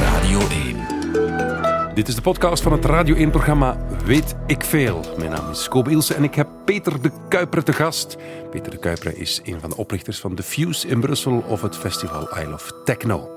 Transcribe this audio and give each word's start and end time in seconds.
Radio 0.00 0.40
1. 0.48 1.94
Dit 1.94 2.08
is 2.08 2.14
de 2.14 2.20
podcast 2.20 2.62
van 2.62 2.72
het 2.72 2.84
Radio 2.84 3.28
1-programma 3.28 3.76
Weet 4.04 4.34
ik 4.46 4.64
Veel. 4.64 5.04
Mijn 5.16 5.30
naam 5.30 5.50
is 5.50 5.68
Kobe 5.68 5.90
Ilse 5.90 6.14
en 6.14 6.24
ik 6.24 6.34
heb 6.34 6.48
Peter 6.64 7.02
de 7.02 7.10
Kuiper 7.28 7.64
te 7.64 7.72
gast. 7.72 8.16
Peter 8.50 8.70
de 8.70 8.78
Kuiper 8.78 9.16
is 9.16 9.40
een 9.44 9.60
van 9.60 9.70
de 9.70 9.76
oprichters 9.76 10.18
van 10.18 10.34
The 10.34 10.42
Fuse 10.42 10.88
in 10.88 11.00
Brussel 11.00 11.44
of 11.48 11.62
het 11.62 11.76
festival 11.76 12.38
Isle 12.38 12.52
of 12.52 12.72
Techno. 12.84 13.30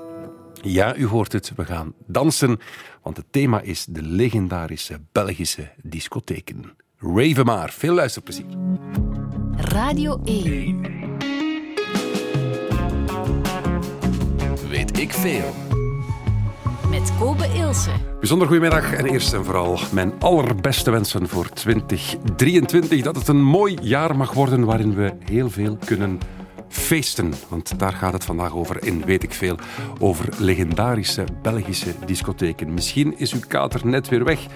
Ja, 0.60 0.96
u 0.96 1.06
hoort 1.06 1.32
het, 1.32 1.52
we 1.56 1.64
gaan 1.64 1.94
dansen, 2.06 2.58
want 3.02 3.16
het 3.16 3.26
thema 3.30 3.60
is 3.60 3.84
de 3.84 4.02
legendarische 4.02 5.00
Belgische 5.12 5.70
discotheken. 5.82 6.64
Raven 6.98 7.44
maar, 7.44 7.70
veel 7.70 7.94
luisterplezier. 7.94 8.46
Radio 9.56 10.20
1. 10.24 11.01
Ik 15.02 15.12
veel. 15.12 15.54
Met 16.90 17.12
Kobe 17.18 17.44
Ilse. 17.54 17.90
Bijzonder 18.18 18.46
goedemiddag 18.46 18.92
en 18.92 19.06
eerst 19.06 19.32
en 19.32 19.44
vooral 19.44 19.78
mijn 19.92 20.12
allerbeste 20.18 20.90
wensen 20.90 21.28
voor 21.28 21.48
2023. 21.48 23.02
Dat 23.02 23.16
het 23.16 23.28
een 23.28 23.42
mooi 23.42 23.78
jaar 23.80 24.16
mag 24.16 24.32
worden 24.32 24.64
waarin 24.64 24.94
we 24.94 25.12
heel 25.24 25.50
veel 25.50 25.78
kunnen 25.84 26.18
feesten. 26.68 27.32
Want 27.48 27.78
daar 27.78 27.92
gaat 27.92 28.12
het 28.12 28.24
vandaag 28.24 28.54
over 28.54 28.84
in 28.84 29.04
Weet 29.04 29.22
ik 29.22 29.32
Veel. 29.32 29.56
Over 29.98 30.28
legendarische 30.38 31.24
Belgische 31.42 31.94
discotheken. 32.06 32.74
Misschien 32.74 33.18
is 33.18 33.32
uw 33.32 33.40
kater 33.48 33.86
net 33.86 34.08
weer 34.08 34.24
weg. 34.24 34.46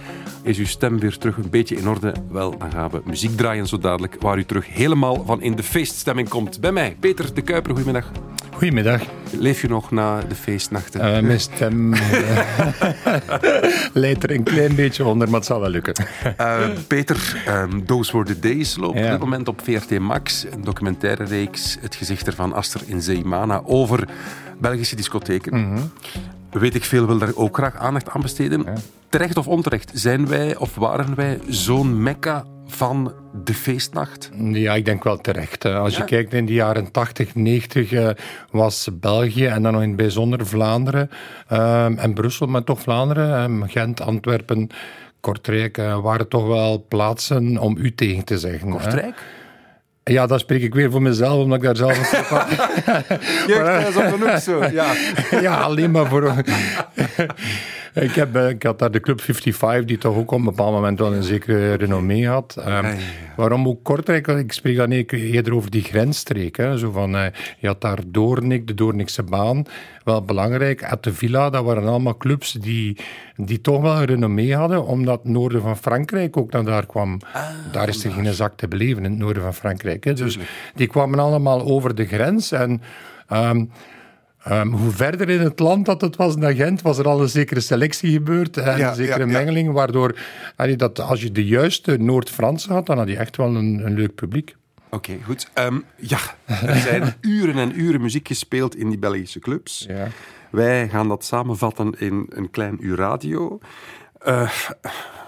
Is 0.43 0.59
uw 0.59 0.66
stem 0.66 0.99
weer 0.99 1.19
terug 1.19 1.37
een 1.37 1.51
beetje 1.51 1.77
in 1.77 1.88
orde? 1.88 2.15
Wel, 2.30 2.59
dan 2.59 2.73
gaan 2.73 2.91
we 2.91 3.01
muziek 3.05 3.37
draaien 3.37 3.66
zo 3.66 3.79
dadelijk. 3.79 4.16
Waar 4.21 4.38
u 4.38 4.45
terug 4.45 4.66
helemaal 4.69 5.24
van 5.24 5.43
in 5.43 5.55
de 5.57 5.63
feeststemming 5.63 6.29
komt. 6.29 6.60
Bij 6.60 6.73
mij, 6.73 6.97
Peter 7.01 7.35
de 7.35 7.43
Kuiper. 7.43 7.71
Goedemiddag. 7.71 8.10
Goedemiddag. 8.56 9.02
Leef 9.30 9.60
je 9.60 9.69
nog 9.69 9.91
na 9.91 10.20
de 10.20 10.34
feestnachten? 10.34 11.01
Uh, 11.01 11.20
mijn 11.20 11.41
stem 11.41 11.92
uh, 11.95 12.01
leidt 13.92 14.23
er 14.23 14.30
een 14.30 14.43
klein 14.43 14.74
beetje 14.74 15.04
onder, 15.04 15.29
maar 15.29 15.37
het 15.38 15.48
zal 15.48 15.60
wel 15.60 15.71
lukken. 15.71 15.95
Uh, 16.40 16.59
Peter, 16.87 17.45
um, 17.48 17.87
Those 17.87 18.13
Were 18.13 18.24
The 18.24 18.38
Days 18.38 18.76
loopt 18.76 18.98
ja. 18.98 19.04
op 19.04 19.10
dit 19.10 19.18
moment 19.18 19.48
op 19.48 19.60
VRT 19.65 19.98
Max. 19.98 20.45
Een 20.51 20.65
documentaire 20.65 21.24
reeks, 21.24 21.76
het 21.80 21.95
gezicht 21.95 22.26
ervan 22.26 22.52
Aster 22.52 22.80
in 22.87 23.02
Zeemana, 23.02 23.63
over 23.65 24.09
Belgische 24.59 24.96
discotheken. 24.96 25.57
Mm 25.57 25.74
-hmm. 25.74 25.91
Weet 26.59 26.74
ik 26.74 26.85
veel, 26.85 27.07
wil 27.07 27.18
daar 27.18 27.35
ook 27.35 27.57
graag 27.57 27.76
aandacht 27.76 28.09
aan 28.09 28.21
besteden. 28.21 28.62
Ja. 28.62 28.73
Terecht 29.09 29.37
of 29.37 29.46
onterecht, 29.49 29.90
zijn 29.95 30.26
wij 30.26 30.57
of 30.57 30.74
waren 30.74 31.15
wij 31.15 31.38
zo'n 31.48 32.02
mekka 32.02 32.45
van 32.66 33.13
de 33.45 33.54
feestnacht? 33.54 34.30
Ja, 34.38 34.74
ik 34.74 34.85
denk 34.85 35.04
wel 35.04 35.16
terecht. 35.16 35.65
Als 35.65 35.93
ja. 35.93 35.98
je 35.98 36.04
kijkt 36.04 36.32
in 36.32 36.46
de 36.46 36.52
jaren 36.52 36.90
80, 36.90 37.35
90 37.35 37.93
uh, 37.93 38.09
was 38.51 38.88
België 38.93 39.46
en 39.46 39.63
dan 39.63 39.73
nog 39.73 39.82
in 39.82 39.88
het 39.88 39.96
bijzonder 39.96 40.46
Vlaanderen 40.46 41.10
um, 41.52 41.98
en 41.98 42.15
Brussel, 42.15 42.46
maar 42.46 42.65
toch 42.65 42.80
Vlaanderen, 42.80 43.43
um, 43.43 43.68
Gent, 43.68 44.01
Antwerpen, 44.01 44.68
Kortrijk, 45.20 45.76
waren 45.76 46.29
toch 46.29 46.46
wel 46.46 46.85
plaatsen 46.88 47.59
om 47.59 47.76
u 47.79 47.95
tegen 47.95 48.24
te 48.24 48.38
zeggen. 48.38 48.70
Kortrijk? 48.70 49.04
Hè? 49.04 49.35
Ja, 50.10 50.26
dat 50.26 50.40
spreek 50.40 50.62
ik 50.62 50.74
weer 50.74 50.90
voor 50.90 51.02
mezelf, 51.02 51.43
omdat 51.43 51.57
ik 51.59 51.65
daar 51.65 51.76
zelf 51.76 52.12
een 52.12 52.24
van... 52.24 52.38
Jeugd, 53.46 53.88
is 53.88 54.02
genoeg 54.13 54.40
zo, 54.40 54.65
ja. 54.65 54.93
ja, 55.46 55.60
alleen 55.60 55.90
maar 55.90 56.07
voor... 56.07 56.35
Ik, 58.01 58.15
heb, 58.15 58.37
ik 58.37 58.63
had 58.63 58.79
daar 58.79 58.91
de 58.91 59.01
Club 59.01 59.21
55, 59.21 59.85
die 59.85 59.99
toch 59.99 60.16
ook 60.16 60.30
op 60.30 60.39
een 60.39 60.45
bepaald 60.45 60.73
moment 60.73 60.99
wel 60.99 61.15
een 61.15 61.23
zekere 61.23 61.75
renommee 61.75 62.29
had. 62.29 62.57
Um, 62.59 62.65
ja, 62.65 62.88
ja. 62.88 62.97
Waarom 63.37 63.69
ook 63.69 63.83
Kortrijk? 63.83 64.27
Ik 64.27 64.53
spreek 64.53 64.77
dan 64.77 64.91
eerder 64.91 65.55
over 65.55 65.71
die 65.71 65.83
grensstreek. 65.83 66.56
Hè. 66.56 66.78
Zo 66.78 66.91
van, 66.91 67.15
uh, 67.15 67.27
je 67.59 67.66
had 67.66 67.81
daar 67.81 67.99
Doornik, 68.06 68.66
de 68.66 68.75
Doornikse 68.75 69.22
baan. 69.22 69.65
Wel 70.05 70.22
belangrijk. 70.22 70.84
At 70.84 71.05
de 71.05 71.12
Villa, 71.12 71.50
dat 71.50 71.65
waren 71.65 71.88
allemaal 71.88 72.16
clubs 72.16 72.53
die, 72.53 72.97
die 73.37 73.61
toch 73.61 73.81
wel 73.81 73.97
een 73.97 74.05
renommee 74.05 74.55
hadden, 74.55 74.87
omdat 74.87 75.22
het 75.22 75.33
noorden 75.33 75.62
van 75.62 75.77
Frankrijk 75.77 76.37
ook 76.37 76.53
naar 76.53 76.65
daar 76.65 76.87
kwam. 76.87 77.19
Ah, 77.33 77.49
daar 77.72 77.88
is 77.88 78.05
er 78.05 78.12
geen 78.12 78.34
zak 78.34 78.56
te 78.56 78.69
beleven, 78.69 79.04
in 79.04 79.10
het 79.10 79.20
noorden 79.20 79.43
van 79.43 79.54
Frankrijk. 79.54 80.04
Hè. 80.04 80.12
Dus 80.12 80.38
die 80.75 80.87
kwamen 80.87 81.19
allemaal 81.19 81.62
over 81.62 81.94
de 81.94 82.06
grens 82.06 82.53
en... 82.53 82.82
Um, 83.32 83.70
Um, 84.50 84.72
hoe 84.72 84.90
verder 84.90 85.28
in 85.28 85.40
het 85.40 85.58
land 85.58 85.86
dat 85.86 86.00
het 86.00 86.16
was 86.16 86.34
in 86.34 86.56
Gent, 86.56 86.82
was 86.82 86.98
er 86.98 87.08
al 87.08 87.20
een 87.20 87.28
zekere 87.28 87.60
selectie 87.60 88.12
gebeurd 88.12 88.56
en 88.56 88.78
ja, 88.78 88.88
een 88.88 88.94
zekere 88.94 89.18
ja, 89.18 89.26
mengeling, 89.26 89.72
waardoor 89.72 90.18
dat 90.76 91.00
als 91.00 91.22
je 91.22 91.32
de 91.32 91.46
juiste 91.46 91.96
Noord-Fransen 91.96 92.72
had, 92.72 92.86
dan 92.86 92.98
had 92.98 93.08
je 93.08 93.16
echt 93.16 93.36
wel 93.36 93.54
een, 93.54 93.86
een 93.86 93.94
leuk 93.94 94.14
publiek. 94.14 94.56
Oké, 94.90 94.96
okay, 94.96 95.20
goed. 95.24 95.50
Um, 95.54 95.84
ja, 95.96 96.18
er 96.44 96.76
zijn 96.76 97.14
uren 97.20 97.56
en 97.56 97.80
uren 97.80 98.00
muziek 98.00 98.28
gespeeld 98.28 98.76
in 98.76 98.88
die 98.88 98.98
Belgische 98.98 99.38
clubs. 99.38 99.84
Ja. 99.88 100.08
Wij 100.50 100.88
gaan 100.88 101.08
dat 101.08 101.24
samenvatten 101.24 101.94
in 101.98 102.26
een 102.28 102.50
klein 102.50 102.76
uur 102.80 102.96
radio. 102.96 103.58
Uh, 104.26 104.50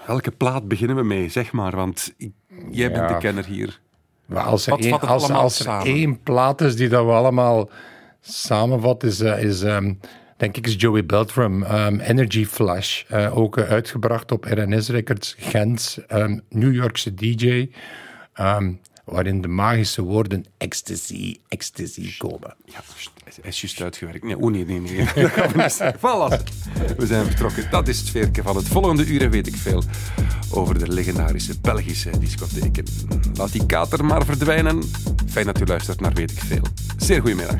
welke 0.07 0.31
plaat 0.31 0.67
beginnen 0.67 0.95
we 0.95 1.03
mee, 1.03 1.29
zeg 1.29 1.51
maar? 1.51 1.75
Want 1.75 2.13
jij 2.71 2.91
bent 2.91 3.09
de 3.09 3.17
kenner 3.17 3.45
hier. 3.45 3.79
Maar 4.25 4.43
als 4.43 4.67
er, 4.67 4.79
één, 4.79 4.99
als, 4.99 5.29
als 5.29 5.65
er 5.65 5.85
één 5.85 6.23
plaat 6.23 6.61
is 6.61 6.75
die 6.75 6.89
dat 6.89 7.05
we 7.05 7.11
allemaal 7.11 7.69
samenvat, 8.21 9.03
is, 9.03 9.21
uh, 9.21 9.43
is 9.43 9.61
um, 9.61 9.99
denk 10.37 10.57
ik, 10.57 10.67
is 10.67 10.75
Joey 10.77 11.05
Beltram, 11.05 11.63
um, 11.63 11.99
Energy 11.99 12.45
Flash. 12.45 13.03
Uh, 13.11 13.37
ook 13.37 13.57
uh, 13.57 13.69
uitgebracht 13.69 14.31
op 14.31 14.43
RNS 14.43 14.89
Records, 14.89 15.35
Gent, 15.37 15.97
um, 16.09 16.41
New 16.49 16.73
Yorkse 16.73 17.13
DJ. 17.13 17.69
waarin 19.03 19.41
de 19.41 19.47
magische 19.47 20.01
woorden 20.01 20.45
ecstasy, 20.57 21.37
ecstasy 21.47 22.17
komen. 22.17 22.55
Ja, 22.65 22.79
hij 23.41 23.49
is 23.49 23.61
juist 23.61 23.81
uitgewerkt. 23.81 24.23
Nee, 24.23 24.37
oh 24.37 24.51
nee, 24.51 24.65
nee, 24.65 24.79
nee. 24.79 25.05
voilà. 26.03 26.43
We 26.97 27.05
zijn 27.05 27.25
vertrokken. 27.25 27.67
Dat 27.71 27.87
is 27.87 27.99
het 27.99 28.09
veerke 28.09 28.43
van 28.43 28.55
het 28.55 28.67
volgende 28.67 29.05
uur 29.05 29.21
en 29.21 29.29
weet 29.29 29.47
ik 29.47 29.55
veel 29.55 29.83
over 30.51 30.79
de 30.79 30.87
legendarische 30.87 31.59
Belgische 31.61 32.19
discotheken. 32.19 32.85
Laat 33.33 33.51
die 33.51 33.65
kater 33.65 34.05
maar 34.05 34.25
verdwijnen. 34.25 34.83
Fijn 35.27 35.45
dat 35.45 35.61
u 35.61 35.65
luistert 35.65 35.99
naar 35.99 36.13
Weet 36.13 36.31
ik 36.31 36.39
Veel. 36.39 36.63
Zeer 36.97 37.21
goedemiddag. 37.21 37.59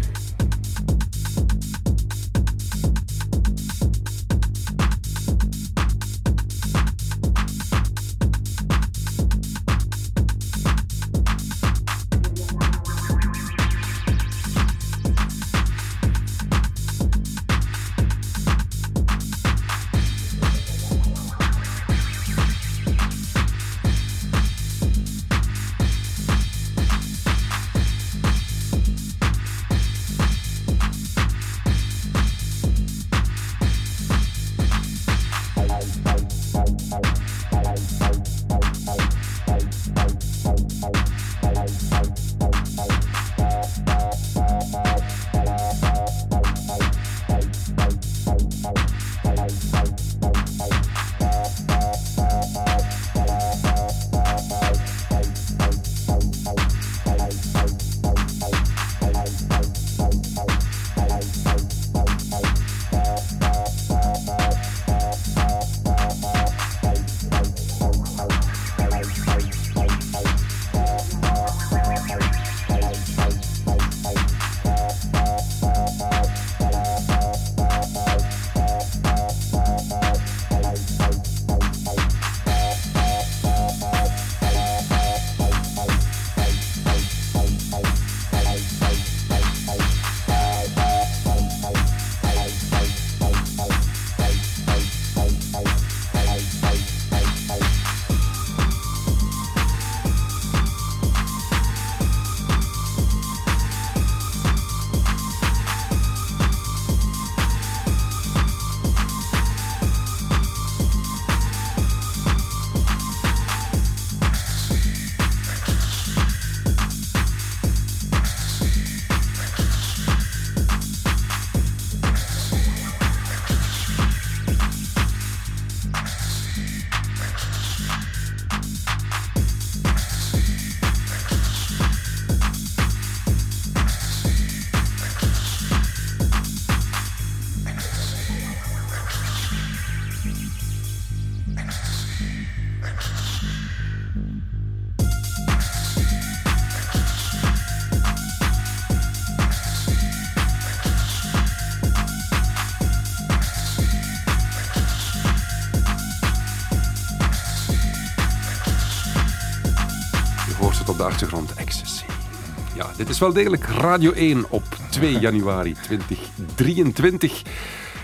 Dit 163.00 163.10
is 163.10 163.20
wel 163.20 163.34
degelijk 163.34 163.66
Radio 163.66 164.12
1 164.12 164.46
op 164.50 164.64
2 164.90 165.20
januari 165.20 165.74
2023. 165.82 167.42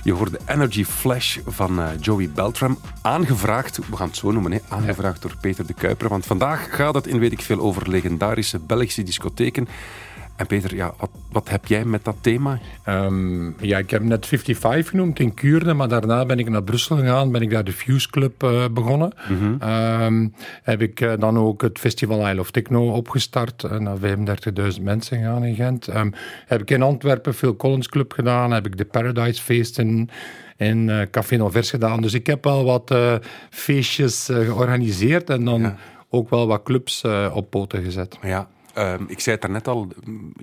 Je 0.04 0.14
hoorde 0.14 0.40
Energy 0.46 0.86
Flash 0.86 1.38
van 1.46 1.80
uh, 1.80 1.88
Joey 2.00 2.30
Beltram. 2.30 2.78
Aangevraagd, 3.02 3.78
we 3.78 3.96
gaan 3.96 4.08
het 4.08 4.18
zo 4.18 4.32
noemen, 4.32 4.52
hè, 4.52 4.60
aangevraagd 4.68 5.22
door 5.22 5.36
Peter 5.42 5.68
de 5.68 5.74
Kuiper. 5.74 6.10
Want 6.10 6.26
vandaag 6.26 6.76
gaat 6.76 6.96
het 6.96 7.08
in 7.08 7.20
weet 7.20 7.32
ik 7.32 7.42
veel 7.42 7.60
over 7.60 7.90
legendarische 7.90 8.60
Belgische 8.60 9.04
discotheken. 9.04 9.68
En 10.36 10.48
Peter, 10.48 10.76
ja, 10.76 10.94
wat, 10.98 11.10
wat 11.32 11.50
heb 11.50 11.66
jij 11.66 11.86
met 11.86 12.04
dat 12.04 12.16
thema? 12.22 12.60
Um, 12.90 13.56
ja, 13.60 13.78
ik 13.78 13.90
heb 13.90 14.04
net 14.04 14.26
55 14.26 14.90
genoemd 14.90 15.20
in 15.20 15.34
Kuurne, 15.34 15.74
maar 15.74 15.88
daarna 15.88 16.26
ben 16.26 16.40
ik 16.40 16.50
naar 16.50 16.64
Brussel 16.64 16.98
gegaan, 16.98 17.32
ben 17.32 17.42
ik 17.42 17.50
daar 17.50 17.64
de 17.64 17.72
Fuse 17.72 18.10
Club 18.10 18.44
uh, 18.44 18.66
begonnen. 18.72 19.14
Mm 19.30 19.38
-hmm. 19.38 19.70
um, 20.02 20.34
heb 20.64 20.82
ik 20.82 21.02
uh, 21.02 21.14
dan 21.20 21.38
ook 21.38 21.62
het 21.62 21.80
Festival 21.80 22.30
Isle 22.30 22.40
of 22.40 22.52
Techno 22.52 22.92
opgestart, 22.92 23.64
uh, 23.64 23.78
naar 23.78 23.98
35.000 24.78 24.82
mensen 24.82 25.18
gegaan 25.18 25.44
in 25.44 25.56
Gent. 25.56 25.96
Um, 25.96 26.14
heb 26.46 26.62
ik 26.62 26.72
in 26.72 26.82
Antwerpen 26.82 27.34
Phil 27.34 27.56
Collins 27.56 27.90
Club 27.90 28.12
gedaan, 28.12 28.52
heb 28.52 28.66
ik 28.66 28.78
de 28.78 28.86
Paradise 28.86 29.42
Feesten 29.42 30.10
in 30.58 30.88
uh, 30.88 31.02
Café 31.12 31.36
Novers 31.36 31.70
gedaan. 31.70 32.02
Dus 32.02 32.14
ik 32.14 32.28
heb 32.28 32.44
wel 32.44 32.64
wat 32.64 32.92
uh, 32.92 33.16
feestjes 33.50 34.30
uh, 34.30 34.38
georganiseerd 34.38 35.30
en 35.30 35.46
dan 35.46 35.62
ja. 35.62 35.76
ook 36.10 36.30
wel 36.30 36.48
wat 36.48 36.64
clubs 36.64 37.04
op 37.34 37.50
poten 37.50 37.84
gezet. 37.84 38.18
Ja, 38.22 38.48
Um, 38.78 39.06
ik 39.08 39.20
zei 39.20 39.36
het 39.36 39.42
daarnet 39.42 39.68
al, 39.68 39.88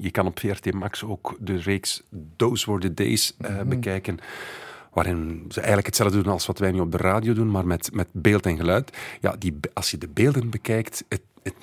je 0.00 0.10
kan 0.10 0.26
op 0.26 0.38
VRT 0.38 0.72
Max 0.72 1.04
ook 1.04 1.36
de 1.40 1.56
reeks 1.56 2.02
Those 2.36 2.70
Were 2.70 2.80
the 2.80 2.94
Days 2.94 3.36
uh, 3.40 3.60
mm. 3.60 3.68
bekijken. 3.68 4.18
Waarin 4.92 5.44
ze 5.48 5.56
eigenlijk 5.56 5.86
hetzelfde 5.86 6.22
doen 6.22 6.32
als 6.32 6.46
wat 6.46 6.58
wij 6.58 6.70
nu 6.70 6.80
op 6.80 6.92
de 6.92 6.96
radio 6.96 7.32
doen, 7.32 7.50
maar 7.50 7.66
met, 7.66 7.90
met 7.92 8.08
beeld 8.12 8.46
en 8.46 8.56
geluid. 8.56 8.96
Ja, 9.20 9.36
die, 9.38 9.54
als 9.72 9.90
je 9.90 9.98
de 9.98 10.08
beelden 10.08 10.50
bekijkt, 10.50 11.04
het, 11.08 11.22
het, 11.42 11.54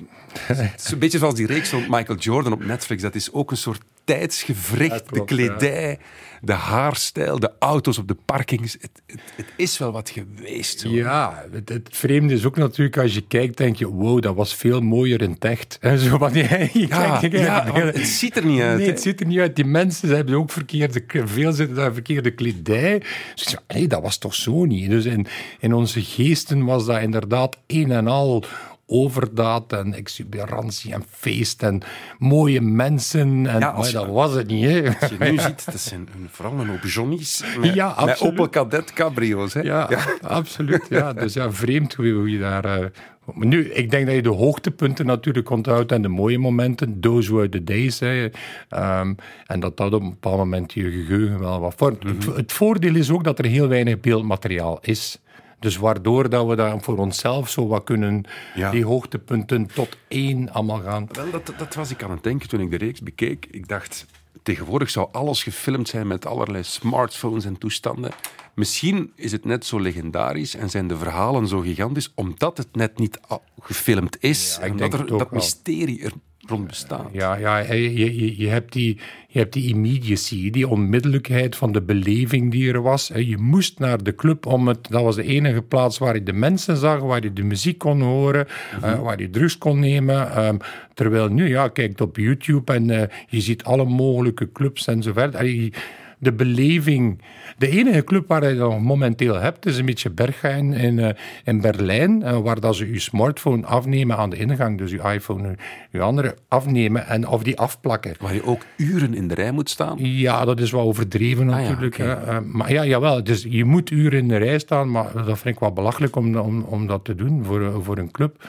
het 0.41 0.81
is 0.81 0.91
een 0.91 0.99
beetje 0.99 1.17
zoals 1.17 1.35
die 1.35 1.45
reeks 1.45 1.69
van 1.69 1.85
Michael 1.89 2.19
Jordan 2.19 2.53
op 2.53 2.65
Netflix. 2.65 3.01
Dat 3.01 3.15
is 3.15 3.33
ook 3.33 3.51
een 3.51 3.57
soort 3.57 3.81
tijdsgevricht. 4.09 5.03
Ja, 5.05 5.11
de 5.11 5.25
kledij, 5.25 5.89
ja. 5.89 5.97
de 6.41 6.53
haarstijl, 6.53 7.39
de 7.39 7.51
auto's 7.59 7.97
op 7.97 8.07
de 8.07 8.17
parkings. 8.25 8.73
Het, 8.73 9.01
het, 9.07 9.21
het 9.35 9.45
is 9.55 9.77
wel 9.77 9.91
wat 9.91 10.09
geweest. 10.09 10.79
Zo. 10.79 10.89
Ja, 10.89 11.45
het, 11.51 11.69
het, 11.69 11.89
vreemde 11.91 12.33
is 12.33 12.45
ook 12.45 12.57
natuurlijk 12.57 12.97
als 12.97 13.13
je 13.13 13.27
kijkt, 13.27 13.57
denk 13.57 13.75
je, 13.75 13.87
wow, 13.87 14.21
dat 14.21 14.35
was 14.35 14.55
veel 14.55 14.81
mooier 14.81 15.21
in 15.21 15.31
het 15.31 15.45
echt. 15.45 15.77
En 15.81 15.99
zo 16.09 16.29
je 16.33 16.85
ja, 16.87 17.19
kijkt, 17.19 17.37
ja, 17.37 17.73
het 17.73 18.07
ziet 18.07 18.37
er 18.37 18.45
niet 18.45 18.61
uit. 18.61 18.77
Nee, 18.77 18.87
het 18.87 19.01
ziet 19.01 19.19
er 19.19 19.25
niet 19.25 19.39
uit. 19.39 19.55
Die 19.55 19.65
mensen 19.65 20.07
ze 20.07 20.15
hebben 20.15 20.35
ook 20.35 20.51
verkeerde, 20.51 21.03
veel 21.07 21.51
zitten 21.51 21.75
daar 21.75 21.93
verkeerde 21.93 22.31
kledij. 22.31 23.01
Dus 23.35 23.55
hey, 23.67 23.87
dat 23.87 24.01
was 24.01 24.17
toch 24.17 24.35
zo 24.35 24.65
niet. 24.65 24.89
Dus 24.89 25.05
in, 25.05 25.27
in 25.59 25.73
onze 25.73 26.01
geesten 26.01 26.65
was 26.65 26.85
dat 26.85 27.01
inderdaad 27.01 27.57
een 27.67 27.91
en 27.91 28.07
al 28.07 28.45
overdaad 28.89 29.73
en 29.73 29.93
exuberantie 29.93 30.93
en 30.93 31.03
feest 31.09 31.63
en 31.63 31.81
mooie 32.17 32.61
mensen. 32.61 33.47
En, 33.47 33.59
ja, 33.59 33.71
maar 33.71 33.91
dat 33.91 34.07
was 34.07 34.33
het 34.33 34.47
niet. 34.47 34.65
Hè. 34.65 34.87
Als 34.99 35.09
je 35.09 35.31
nu 35.31 35.39
ziet, 35.47 35.65
dat 35.65 35.79
zijn 35.79 36.09
vooral 36.29 36.59
een 36.59 36.67
hoop 36.67 36.83
Johnny's 36.83 37.43
met, 37.59 37.73
ja, 37.73 38.05
met 38.05 38.21
Opel 38.21 38.49
Kadett 38.49 38.93
cabrio's. 38.93 39.53
Hè? 39.53 39.61
Ja, 39.61 39.87
ja, 39.89 40.05
absoluut. 40.21 40.85
Ja. 40.89 41.13
Dus 41.13 41.33
ja, 41.33 41.51
vreemd 41.51 41.93
hoe, 41.93 42.11
hoe 42.11 42.29
je 42.29 42.39
daar... 42.39 42.79
Uh, 42.79 42.85
nu, 43.33 43.71
ik 43.71 43.91
denk 43.91 44.05
dat 44.05 44.15
je 44.15 44.21
de 44.21 44.29
hoogtepunten 44.29 45.05
natuurlijk 45.05 45.49
onthoudt 45.49 45.91
en 45.91 46.01
de 46.01 46.07
mooie 46.07 46.39
momenten. 46.39 46.99
Those 46.99 47.33
were 47.33 47.49
the 47.49 47.63
days. 47.63 47.99
Hè. 47.99 48.23
Um, 48.23 49.15
en 49.45 49.59
dat 49.59 49.77
dat 49.77 49.93
op 49.93 50.01
een 50.01 50.09
bepaald 50.09 50.37
moment 50.37 50.73
je 50.73 50.91
geheugen 50.91 51.39
wel 51.39 51.59
wat 51.59 51.73
vormt. 51.77 52.03
Mm 52.03 52.09
-hmm. 52.09 52.19
het, 52.19 52.35
het 52.35 52.51
voordeel 52.51 52.95
is 52.95 53.11
ook 53.11 53.23
dat 53.23 53.39
er 53.39 53.45
heel 53.45 53.67
weinig 53.67 53.99
beeldmateriaal 53.99 54.79
is. 54.81 55.19
Dus 55.59 55.77
waardoor 55.77 56.29
dat 56.29 56.47
we 56.47 56.55
daar 56.55 56.81
voor 56.81 56.97
onszelf 56.97 57.49
zo 57.49 57.67
wat 57.67 57.83
kunnen, 57.83 58.25
ja. 58.55 58.71
die 58.71 58.85
hoogtepunten 58.85 59.67
tot 59.73 59.97
één 60.07 60.51
allemaal 60.51 60.81
gaan. 60.81 61.07
Wel, 61.11 61.31
dat, 61.31 61.53
dat 61.57 61.75
was 61.75 61.91
ik 61.91 62.03
aan 62.03 62.11
het 62.11 62.23
denken 62.23 62.49
toen 62.49 62.59
ik 62.59 62.71
de 62.71 62.77
reeks 62.77 63.01
bekeek. 63.01 63.47
Ik 63.51 63.67
dacht, 63.67 64.05
tegenwoordig 64.43 64.89
zou 64.89 65.07
alles 65.11 65.43
gefilmd 65.43 65.87
zijn 65.87 66.07
met 66.07 66.25
allerlei 66.25 66.63
smartphones 66.63 67.45
en 67.45 67.57
toestanden. 67.57 68.11
Misschien 68.53 69.11
is 69.15 69.31
het 69.31 69.45
net 69.45 69.65
zo 69.65 69.79
legendarisch 69.79 70.55
en 70.55 70.69
zijn 70.69 70.87
de 70.87 70.97
verhalen 70.97 71.47
zo 71.47 71.59
gigantisch, 71.59 72.11
omdat 72.15 72.57
het 72.57 72.75
net 72.75 72.97
niet 72.97 73.19
gefilmd 73.59 74.17
is. 74.19 74.57
Ja, 74.59 74.67
en 74.67 74.77
dat 74.77 74.93
er 74.93 75.17
dat 75.17 75.31
mysterie 75.31 76.03
er 76.03 76.11
rond. 76.49 76.85
Ja, 77.11 77.35
ja 77.35 77.57
je, 77.57 77.93
je, 77.93 78.37
je, 78.37 78.47
hebt 78.47 78.73
die, 78.73 78.97
je 79.27 79.39
hebt 79.39 79.53
die 79.53 79.69
immediacy, 79.69 80.49
die 80.49 80.67
onmiddellijkheid 80.67 81.55
van 81.55 81.71
de 81.71 81.81
beleving 81.81 82.51
die 82.51 82.73
er 82.73 82.81
was. 82.81 83.11
Je 83.15 83.37
moest 83.37 83.79
naar 83.79 84.03
de 84.03 84.15
club 84.15 84.45
om 84.45 84.67
het... 84.67 84.87
Dat 84.89 85.03
was 85.03 85.15
de 85.15 85.23
enige 85.23 85.61
plaats 85.61 85.97
waar 85.97 86.13
je 86.13 86.23
de 86.23 86.33
mensen 86.33 86.77
zag, 86.77 86.99
waar 86.99 87.23
je 87.23 87.33
de 87.33 87.43
muziek 87.43 87.77
kon 87.77 88.01
horen, 88.01 88.47
mm 88.47 88.83
-hmm. 88.83 88.93
uh, 88.93 89.01
waar 89.01 89.19
je 89.21 89.29
drugs 89.29 89.57
kon 89.57 89.79
nemen. 89.79 90.45
Um, 90.45 90.57
terwijl 90.93 91.27
nu, 91.27 91.47
ja, 91.47 91.67
kijkt 91.67 92.01
op 92.01 92.17
YouTube 92.17 92.73
en 92.73 92.89
uh, 92.89 93.01
je 93.27 93.41
ziet 93.41 93.63
alle 93.63 93.85
mogelijke 93.85 94.51
clubs 94.51 94.87
en 94.87 95.03
zo 95.03 95.13
verder. 95.13 95.71
De 96.21 96.33
beleving. 96.33 97.21
De 97.57 97.69
enige 97.69 98.03
club 98.03 98.27
waar 98.27 98.49
je 98.49 98.55
dat 98.55 98.79
momenteel 98.79 99.35
hebt, 99.35 99.65
is 99.65 99.77
een 99.77 99.85
beetje 99.85 100.09
Berghain 100.09 100.73
in, 100.73 100.97
uh, 100.97 101.09
in 101.43 101.61
Berlijn, 101.61 102.21
uh, 102.21 102.37
waar 102.37 102.59
dat 102.59 102.75
ze 102.75 102.91
je 102.91 102.99
smartphone 102.99 103.65
afnemen 103.65 104.17
aan 104.17 104.29
de 104.29 104.35
ingang, 104.35 104.77
dus 104.77 104.91
je 104.91 105.01
iPhone, 105.13 105.55
je 105.91 106.01
andere 106.01 106.35
afnemen 106.47 107.07
en 107.07 107.27
of 107.27 107.43
die 107.43 107.57
afplakken. 107.57 108.15
Waar 108.19 108.33
je 108.33 108.45
ook 108.45 108.65
uren 108.77 109.13
in 109.13 109.27
de 109.27 109.33
rij 109.33 109.51
moet 109.51 109.69
staan? 109.69 109.97
Ja, 109.99 110.45
dat 110.45 110.59
is 110.59 110.71
wel 110.71 110.81
overdreven 110.81 111.45
natuurlijk. 111.45 111.99
Ah, 111.99 112.05
ja, 112.05 112.13
okay. 112.21 112.35
uh, 112.35 112.39
maar 112.45 112.71
ja, 112.71 112.85
jawel, 112.85 113.23
dus 113.23 113.45
je 113.49 113.65
moet 113.65 113.91
uren 113.91 114.19
in 114.19 114.27
de 114.27 114.37
rij 114.37 114.59
staan, 114.59 114.91
maar 114.91 115.13
dat 115.13 115.39
vind 115.39 115.55
ik 115.55 115.59
wel 115.59 115.73
belachelijk 115.73 116.15
om, 116.15 116.37
om, 116.37 116.61
om 116.61 116.87
dat 116.87 117.05
te 117.05 117.15
doen 117.15 117.45
voor, 117.45 117.83
voor 117.83 117.97
een 117.97 118.11
club. 118.11 118.43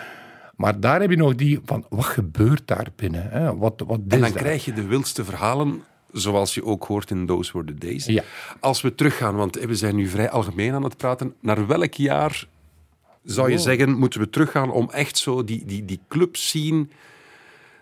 Maar 0.56 0.80
daar 0.80 1.00
heb 1.00 1.10
je 1.10 1.16
nog 1.16 1.34
die 1.34 1.60
van, 1.64 1.84
wat 1.88 2.04
gebeurt 2.04 2.62
daar 2.64 2.86
binnen? 2.96 3.26
Hè? 3.30 3.56
Wat, 3.56 3.82
wat 3.86 3.98
en 3.98 4.04
dan 4.08 4.20
dat? 4.20 4.32
krijg 4.32 4.64
je 4.64 4.72
de 4.72 4.86
wildste 4.86 5.24
verhalen 5.24 5.82
zoals 6.12 6.54
je 6.54 6.64
ook 6.64 6.84
hoort 6.84 7.10
in 7.10 7.26
Those 7.26 7.52
Were 7.52 7.64
the 7.64 7.86
Days. 7.86 8.04
Ja. 8.04 8.22
Als 8.60 8.80
we 8.80 8.94
teruggaan, 8.94 9.34
want 9.34 9.56
we 9.56 9.74
zijn 9.74 9.96
nu 9.96 10.06
vrij 10.06 10.30
algemeen 10.30 10.72
aan 10.72 10.84
het 10.84 10.96
praten, 10.96 11.34
naar 11.40 11.66
welk 11.66 11.94
jaar 11.94 12.46
zou 13.24 13.50
je 13.50 13.56
oh. 13.56 13.62
zeggen, 13.62 13.92
moeten 13.92 14.20
we 14.20 14.30
teruggaan 14.30 14.70
om 14.70 14.90
echt 14.90 15.18
zo 15.18 15.44
die, 15.44 15.64
die, 15.64 15.84
die 15.84 16.00
club 16.08 16.36
zien, 16.36 16.90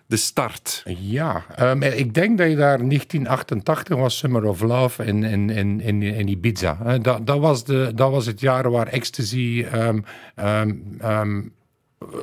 de 0.05 0.17
start? 0.17 0.83
Ja, 0.99 1.45
um, 1.59 1.83
ik 1.83 2.13
denk 2.13 2.37
dat 2.37 2.49
je 2.49 2.55
daar 2.55 2.77
1988 2.77 3.97
was 3.97 4.17
Summer 4.17 4.43
of 4.43 4.61
Love 4.61 5.05
in, 5.05 5.23
in, 5.23 5.49
in, 5.49 5.81
in, 5.81 6.01
in 6.01 6.27
Ibiza. 6.27 6.77
Uh, 6.85 6.93
dat, 7.01 7.27
dat, 7.27 7.39
was 7.39 7.63
de, 7.63 7.91
dat 7.95 8.11
was 8.11 8.25
het 8.25 8.39
jaar 8.39 8.71
waar 8.71 8.87
Ecstasy 8.87 9.65
um, 9.73 10.03
um, 11.05 11.53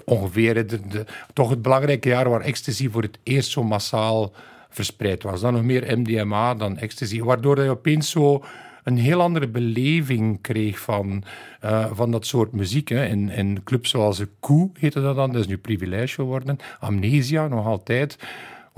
ongeveer, 0.04 0.66
de, 0.66 0.88
de, 0.88 1.06
toch 1.32 1.50
het 1.50 1.62
belangrijke 1.62 2.08
jaar 2.08 2.28
waar 2.28 2.40
Ecstasy 2.40 2.90
voor 2.90 3.02
het 3.02 3.18
eerst 3.22 3.50
zo 3.50 3.64
massaal 3.64 4.32
verspreid 4.76 5.22
was. 5.22 5.40
Dan 5.40 5.52
nog 5.52 5.62
meer 5.62 5.98
MDMA 5.98 6.54
dan 6.54 6.78
ecstasy, 6.78 7.22
waardoor 7.22 7.62
je 7.62 7.70
opeens 7.70 8.10
zo 8.10 8.44
een 8.84 8.98
heel 8.98 9.20
andere 9.20 9.48
beleving 9.48 10.40
kreeg 10.40 10.78
van, 10.78 11.22
uh, 11.64 11.86
van 11.92 12.10
dat 12.10 12.26
soort 12.26 12.52
muziek. 12.52 12.88
Hè. 12.88 13.04
In, 13.06 13.30
in 13.30 13.62
clubs 13.64 13.90
zoals 13.90 14.18
de 14.18 14.28
Koe 14.40 14.70
heette 14.78 15.00
dat 15.00 15.16
dan, 15.16 15.32
dat 15.32 15.40
is 15.40 15.46
nu 15.46 15.58
privilege 15.58 16.14
geworden. 16.14 16.58
Amnesia 16.80 17.48
nog 17.48 17.66
altijd. 17.66 18.18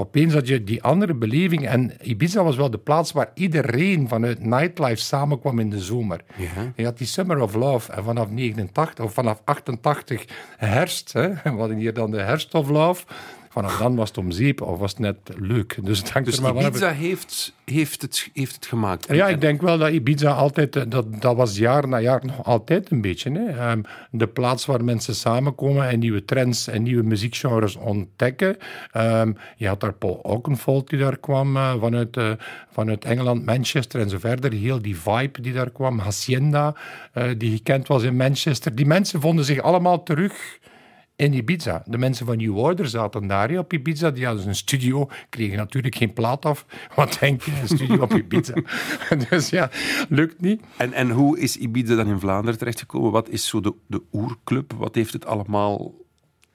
Opeens 0.01 0.35
had 0.35 0.49
je 0.49 0.65
die 0.65 0.83
andere 0.83 1.15
beleving. 1.15 1.67
En 1.67 1.93
Ibiza 2.03 2.43
was 2.43 2.57
wel 2.57 2.71
de 2.71 2.79
plaats 2.79 3.13
waar 3.13 3.31
iedereen 3.35 4.09
vanuit 4.09 4.45
nightlife 4.45 5.03
samenkwam 5.03 5.59
in 5.59 5.71
de 5.71 5.81
zomer. 5.81 6.21
Ja. 6.37 6.73
Je 6.77 6.85
had 6.85 6.99
die 6.99 7.07
Summer 7.07 7.41
of 7.41 7.55
Love 7.55 7.93
en 7.93 8.05
vanaf 8.05 8.31
89 8.31 9.05
of 9.05 9.13
vanaf 9.13 9.41
88 9.45 10.25
herfst. 10.57 11.13
Hè. 11.13 11.29
We 11.43 11.59
hadden 11.59 11.77
hier 11.77 11.95
dan 11.95 12.11
de 12.11 12.21
Herfst 12.21 12.55
of 12.55 12.69
Love. 12.69 13.05
Vanaf 13.49 13.79
dan 13.79 13.97
was 13.97 14.09
het 14.09 14.19
om 14.19 14.31
zeep 14.31 14.61
of 14.61 14.79
was 14.79 14.91
het 14.91 15.01
net 15.01 15.17
leuk. 15.37 15.79
Dus, 15.83 15.99
het 16.13 16.25
dus 16.25 16.37
er 16.37 16.43
maar 16.55 16.67
Ibiza 16.67 16.91
heeft, 16.91 17.55
heeft, 17.65 18.03
het, 18.03 18.31
heeft 18.33 18.55
het 18.55 18.67
gemaakt? 18.67 19.07
Ja, 19.15 19.29
ik 19.29 19.41
denk 19.41 19.61
wel 19.61 19.79
dat 19.79 19.91
Ibiza 19.91 20.31
altijd... 20.31 20.91
Dat, 20.91 21.21
dat 21.21 21.37
was 21.37 21.57
jaar 21.57 21.89
na 21.89 22.01
jaar 22.01 22.25
nog 22.25 22.45
altijd 22.45 22.91
een 22.91 23.01
beetje. 23.01 23.33
Hè. 23.33 23.71
Um, 23.71 23.83
de 24.11 24.27
plaats 24.27 24.67
waar 24.67 24.85
mensen 24.85 25.15
samenkomen 25.15 25.89
en 25.89 25.99
nieuwe 25.99 26.25
trends 26.25 26.69
en 26.69 26.83
nieuwe 26.83 27.03
muziekgenres 27.03 27.77
ontdekken. 27.77 28.57
Um, 28.97 29.37
je 29.57 29.69
had 29.69 29.81
daar 29.81 29.93
Paul 29.93 30.21
Oakenfold 30.23 30.91
die 30.91 30.99
daar 30.99 31.19
kwam 31.19 31.57
uh, 31.57 31.75
vanuit, 31.81 32.17
uh, 32.17 32.31
vanuit 32.71 33.05
Engeland, 33.05 33.45
Manchester 33.45 34.01
en 34.01 34.09
zo 34.09 34.19
verder. 34.19 34.53
Heel 34.53 34.83
die 34.83 34.97
vibe 34.99 35.41
die 35.41 35.53
daar 35.53 35.71
kwam. 35.71 35.99
Hacienda, 35.99 36.75
uh, 37.15 37.25
die 37.37 37.51
gekend 37.57 37.87
was 37.87 38.03
in 38.03 38.17
Manchester. 38.17 38.75
Die 38.75 38.87
mensen 38.87 39.21
vonden 39.21 39.45
zich 39.45 39.61
allemaal 39.61 40.03
terug 40.03 40.59
in 41.19 41.33
Ibiza. 41.33 41.83
De 41.87 41.99
mensen 41.99 42.27
van 42.27 42.37
New 42.37 42.57
Order 42.57 42.89
zaten 42.89 43.27
daar 43.27 43.59
op 43.59 43.73
Ibiza. 43.73 44.11
Die 44.11 44.27
hadden 44.27 44.49
een 44.49 44.55
studio, 44.55 45.09
kregen 45.29 45.57
natuurlijk 45.57 45.95
geen 45.95 46.13
plaat 46.13 46.45
af. 46.45 46.67
Wat 46.95 47.17
denk 47.21 47.43
je, 47.43 47.51
een 47.61 47.69
studio 47.69 48.03
op 48.03 48.13
Ibiza? 48.13 48.55
dus 49.31 49.51
ja, 49.51 49.71
lukt 50.09 50.41
niet. 50.41 50.63
En, 50.77 50.93
en 50.93 51.11
hoe 51.11 51.39
is 51.39 51.57
Ibiza 51.57 51.95
dan 51.95 52.07
in 52.07 52.21
Vlaanderen 52.21 52.59
terechtgekomen? 52.59 53.11
Wat 53.11 53.29
is 53.29 53.47
zo 53.47 53.61
de, 53.61 53.75
de 53.87 54.03
oerclub? 54.13 54.73
Wat 54.73 54.95
heeft 54.95 55.13
het 55.13 55.27
allemaal 55.27 55.95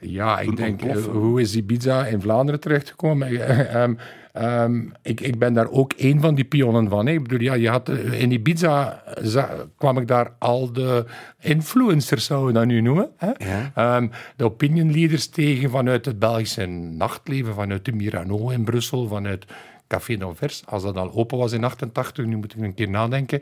Ja, 0.03 0.39
ik 0.39 0.57
denk, 0.57 0.81
eh, 0.81 0.95
hoe 1.03 1.41
is 1.41 1.55
Ibiza 1.55 2.05
in 2.05 2.21
Vlaanderen 2.21 2.59
terechtgekomen? 2.59 3.27
Eh, 3.27 3.75
ehm, 3.83 3.93
ehm, 4.33 4.81
ik, 5.01 5.21
ik 5.21 5.39
ben 5.39 5.53
daar 5.53 5.69
ook 5.69 5.93
één 5.93 6.19
van 6.21 6.35
die 6.35 6.43
pionnen 6.45 6.89
van. 6.89 7.05
hè. 7.05 7.11
Ik 7.13 7.21
bedoel, 7.23 7.39
ja, 7.41 7.53
je 7.53 7.69
had, 7.69 7.89
eh, 7.89 8.21
in 8.21 8.31
Ibiza 8.31 9.03
za- 9.21 9.55
kwam 9.77 9.97
ik 9.97 10.07
daar 10.07 10.31
al 10.39 10.73
de 10.73 11.05
influencers, 11.39 12.25
zouden 12.25 12.47
we 12.53 12.59
dat 12.59 12.67
nu 12.67 12.81
noemen. 12.81 13.09
Hè? 13.17 13.31
Ja. 13.37 13.71
Ehm, 13.75 14.07
de 14.35 14.43
opinion 14.43 14.91
leaders 14.91 15.27
tegen 15.27 15.69
vanuit 15.69 16.05
het 16.05 16.19
Belgische 16.19 16.65
nachtleven, 16.65 17.53
vanuit 17.53 17.85
de 17.85 17.91
Mirano 17.91 18.49
in 18.49 18.63
Brussel, 18.63 19.07
vanuit 19.07 19.45
Café 19.87 20.15
Novers, 20.15 20.63
als 20.65 20.83
dat 20.83 20.97
al 20.97 21.13
open 21.13 21.37
was 21.37 21.51
in 21.51 21.63
88, 21.63 22.25
nu 22.25 22.35
moet 22.35 22.53
ik 22.55 22.61
een 22.61 22.73
keer 22.73 22.89
nadenken. 22.89 23.41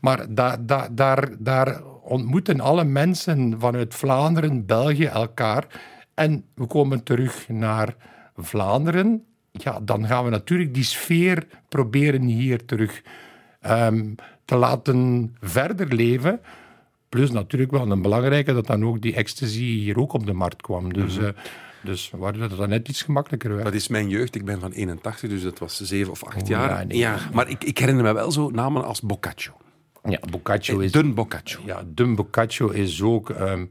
Maar 0.00 0.26
da, 0.34 0.56
da, 0.60 0.88
daar, 0.92 1.28
daar 1.38 1.80
ontmoeten 2.08 2.60
alle 2.60 2.84
mensen 2.84 3.60
vanuit 3.60 3.94
Vlaanderen, 3.94 4.66
België 4.66 5.04
elkaar. 5.04 5.66
En 6.14 6.44
we 6.54 6.66
komen 6.66 7.02
terug 7.02 7.48
naar 7.48 7.96
Vlaanderen. 8.36 9.24
Ja, 9.52 9.80
dan 9.82 10.06
gaan 10.06 10.24
we 10.24 10.30
natuurlijk 10.30 10.74
die 10.74 10.84
sfeer 10.84 11.46
proberen 11.68 12.22
hier 12.22 12.64
terug 12.64 13.02
ehm, 13.60 14.14
te 14.44 14.56
laten 14.56 15.30
verder 15.40 15.94
leven. 15.94 16.40
Plus 17.08 17.30
natuurlijk 17.30 17.70
wel 17.70 17.90
een 17.90 18.02
belangrijke, 18.02 18.52
dat 18.52 18.66
dan 18.66 18.84
ook 18.84 19.00
die 19.00 19.14
ecstasy 19.14 19.64
hier 19.64 19.98
ook 19.98 20.12
op 20.12 20.26
de 20.26 20.32
markt 20.32 20.62
kwam. 20.62 20.92
Dus, 20.92 21.18
eh, 21.18 21.28
dus 21.82 22.10
waardoor 22.16 22.48
dat 22.48 22.58
dan 22.58 22.68
net 22.68 22.88
iets 22.88 23.02
gemakkelijker 23.02 23.50
werd. 23.50 23.64
Dat 23.64 23.74
is 23.74 23.88
mijn 23.88 24.08
jeugd. 24.08 24.34
Ik 24.34 24.44
ben 24.44 24.60
van 24.60 24.72
81, 24.72 25.30
dus 25.30 25.42
dat 25.42 25.58
was 25.58 25.80
zeven 25.80 26.10
of 26.12 26.24
acht 26.24 26.42
Oh, 26.42 26.48
jaar. 26.48 26.70
ja, 26.78 26.84
nee. 26.84 26.98
ja, 26.98 27.18
maar 27.32 27.48
ik, 27.48 27.64
ik 27.64 27.78
herinner 27.78 28.04
me 28.04 28.12
wel 28.12 28.30
zo 28.30 28.50
namen 28.50 28.84
als 28.84 29.00
Boccaccio. 29.00 29.52
Ja, 30.08 30.18
Boccaccio 30.30 30.80
is... 30.80 30.92
Dun 30.92 31.14
Boccaccio. 31.14 31.60
Ja, 31.64 31.82
Dun 31.86 32.14
Boccaccio 32.14 32.68
is 32.68 33.02
ook... 33.02 33.30
ehm, 33.30 33.64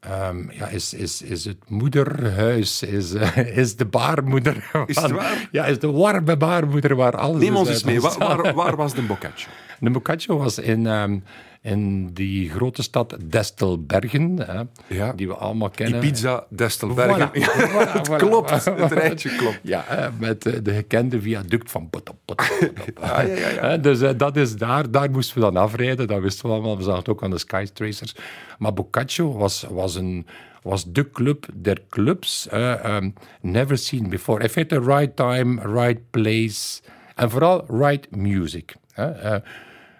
ehm, 0.00 0.50
ja, 0.50 0.68
is, 0.68 0.94
is, 0.94 1.22
is 1.22 1.44
het 1.44 1.68
moederhuis, 1.68 2.82
is, 2.82 3.14
eh, 3.14 3.56
is 3.56 3.76
de 3.76 3.84
baarmoeder. 3.84 4.70
Is 4.86 4.96
het 4.96 5.10
waar? 5.10 5.48
Ja, 5.52 5.64
is 5.64 5.78
de 5.78 5.90
warme 5.90 6.36
baarmoeder 6.36 6.96
waar 6.96 7.16
alles 7.16 7.40
Neem 7.40 7.56
ons 7.56 7.68
eens 7.68 7.84
mee. 7.84 8.00
Waar, 8.00 8.54
waar 8.54 8.76
was 8.76 8.94
de 8.94 9.02
Boccaccio? 9.02 9.50
De 9.84 9.90
Boccaccio 9.90 10.36
was 10.38 10.58
in, 10.58 10.86
ehm, 10.86 11.18
in 11.62 12.10
die 12.12 12.50
grote 12.50 12.82
stad 12.82 13.16
Destelbergen, 13.24 14.38
hè, 14.46 14.62
Ja. 14.96 15.12
die 15.12 15.26
we 15.28 15.34
allemaal 15.34 15.70
kennen. 15.70 16.02
Ibiza, 16.04 16.46
Destelbergen. 16.48 17.30
Voilà, 17.34 17.70
voilà, 17.70 17.92
het 17.92 18.08
voilà. 18.10 18.16
klopt, 18.16 18.50
het 18.64 18.92
rijtje 18.92 19.36
klopt. 19.36 19.58
Ja, 19.62 20.12
met 20.18 20.46
eh, 20.46 20.52
de 20.62 20.74
gekende 20.74 21.20
viaduct 21.20 21.70
van 21.70 21.90
Potop. 21.90 22.16
potop, 22.24 22.46
potop. 22.74 22.98
Ja, 23.04 23.20
ja, 23.20 23.48
ja, 23.48 23.76
Dus 23.76 24.00
eh, 24.00 24.10
dat 24.16 24.36
is 24.36 24.56
daar, 24.56 24.90
daar 24.90 25.10
moesten 25.10 25.34
we 25.34 25.40
dan 25.40 25.56
afrijden, 25.56 26.06
dat 26.06 26.20
wisten 26.20 26.48
we 26.48 26.54
allemaal. 26.54 26.76
We 26.76 26.82
zagen 26.82 26.98
het 26.98 27.08
ook 27.08 27.22
aan 27.22 27.30
de 27.30 27.38
Skytracers. 27.38 28.14
Maar 28.58 28.72
Boccaccio 28.72 29.32
was, 29.32 29.66
was, 29.70 29.94
een, 29.94 30.26
was 30.62 30.84
de 30.92 31.10
club 31.10 31.46
der 31.54 31.78
clubs. 31.88 32.48
eh, 32.48 32.84
ehm, 32.84 33.10
never 33.40 33.78
seen 33.78 34.08
before. 34.08 34.42
In 34.42 34.48
feite, 34.48 34.80
right 34.80 35.16
time, 35.16 35.60
right 35.82 36.00
place. 36.10 36.80
En 37.14 37.30
vooral 37.30 37.64
right 37.68 38.16
music. 38.16 38.74
hè. 38.92 39.38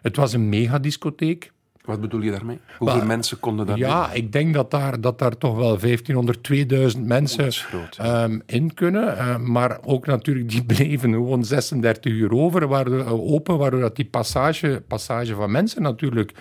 Het 0.05 0.17
was 0.17 0.33
een 0.33 0.49
megadiscotheek. 0.49 1.53
Wat 1.85 2.01
bedoel 2.01 2.21
je 2.21 2.31
daarmee? 2.31 2.59
Hoeveel 2.79 3.05
mensen 3.05 3.41
konden 3.41 3.67
daar 3.67 3.79
Ja, 3.79 4.13
ik 4.13 4.33
denk 4.33 4.55
dat 4.55 4.71
daar, 4.71 5.01
dat 5.01 5.19
daar 5.19 5.39
toch 5.39 5.57
wel 5.57 5.79
1500, 5.79 6.43
2000 6.43 7.07
mensen 7.07 7.47
is 7.47 7.63
groot, 7.63 7.97
ehm, 7.97 8.39
in 8.47 8.75
kunnen. 8.75 9.19
Eh, 9.19 9.37
maar 9.39 9.79
ook 9.85 10.07
natuurlijk, 10.07 10.49
die 10.49 10.65
bleven 10.75 11.13
gewoon 11.13 11.45
36 11.45 12.13
uur 12.13 12.33
over, 12.33 12.69
waardoor, 12.69 13.01
eh, 13.01 13.13
open, 13.13 13.59
waardoor 13.59 13.81
dat 13.81 13.97
die 13.97 14.05
passage, 14.05 14.83
passage 14.89 15.35
van 15.35 15.51
mensen 15.51 15.83
natuurlijk 15.83 16.33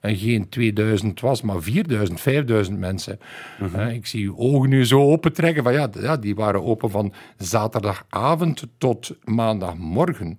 eh, 0.00 0.18
geen 0.18 0.48
2000 0.48 1.20
was, 1.20 1.42
maar 1.42 1.62
4000, 1.62 2.20
5000 2.20 2.78
mensen. 2.78 3.18
Mhm. 3.60 3.88
Ik 3.88 4.06
zie 4.06 4.24
uw 4.24 4.36
ogen 4.36 4.68
nu 4.68 4.86
zo 4.86 5.00
opentrekken. 5.00 5.62
Van, 5.62 5.72
ja, 5.72 6.16
die 6.16 6.34
waren 6.34 6.64
open 6.64 6.90
van 6.90 7.12
zaterdagavond 7.36 8.66
tot 8.78 9.16
maandagmorgen. 9.24 10.38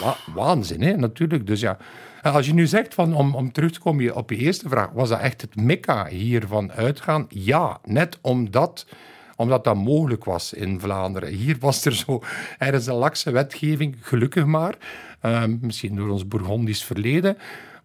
Wa- 0.00 0.16
waanzin, 0.34 0.82
hè, 0.82 0.96
natuurlijk. 0.96 1.46
Dus 1.46 1.60
ja, 1.60 1.76
als 2.22 2.46
je 2.46 2.54
nu 2.54 2.66
zegt, 2.66 2.94
van, 2.94 3.14
om, 3.14 3.34
om 3.34 3.52
terug 3.52 3.72
te 3.72 3.80
komen 3.80 4.14
op 4.16 4.30
je 4.30 4.36
eerste 4.36 4.68
vraag, 4.68 4.90
was 4.92 5.08
dat 5.08 5.20
echt 5.20 5.40
het 5.40 5.56
mekka 5.56 6.06
hiervan 6.06 6.72
uitgaan? 6.72 7.26
Ja, 7.28 7.78
net 7.84 8.18
omdat, 8.20 8.86
omdat 9.36 9.64
dat 9.64 9.76
mogelijk 9.76 10.24
was 10.24 10.52
in 10.52 10.80
Vlaanderen. 10.80 11.28
Hier 11.28 11.56
was 11.60 11.84
er 11.84 11.94
zo, 11.94 12.22
er 12.58 12.74
is 12.74 12.86
een 12.86 12.94
lakse 12.94 13.30
wetgeving, 13.30 13.96
gelukkig 14.00 14.44
maar, 14.44 14.74
Ehm, 15.20 15.56
misschien 15.60 15.96
door 15.96 16.08
ons 16.08 16.28
Bourgondisch 16.28 16.84
verleden, 16.84 17.36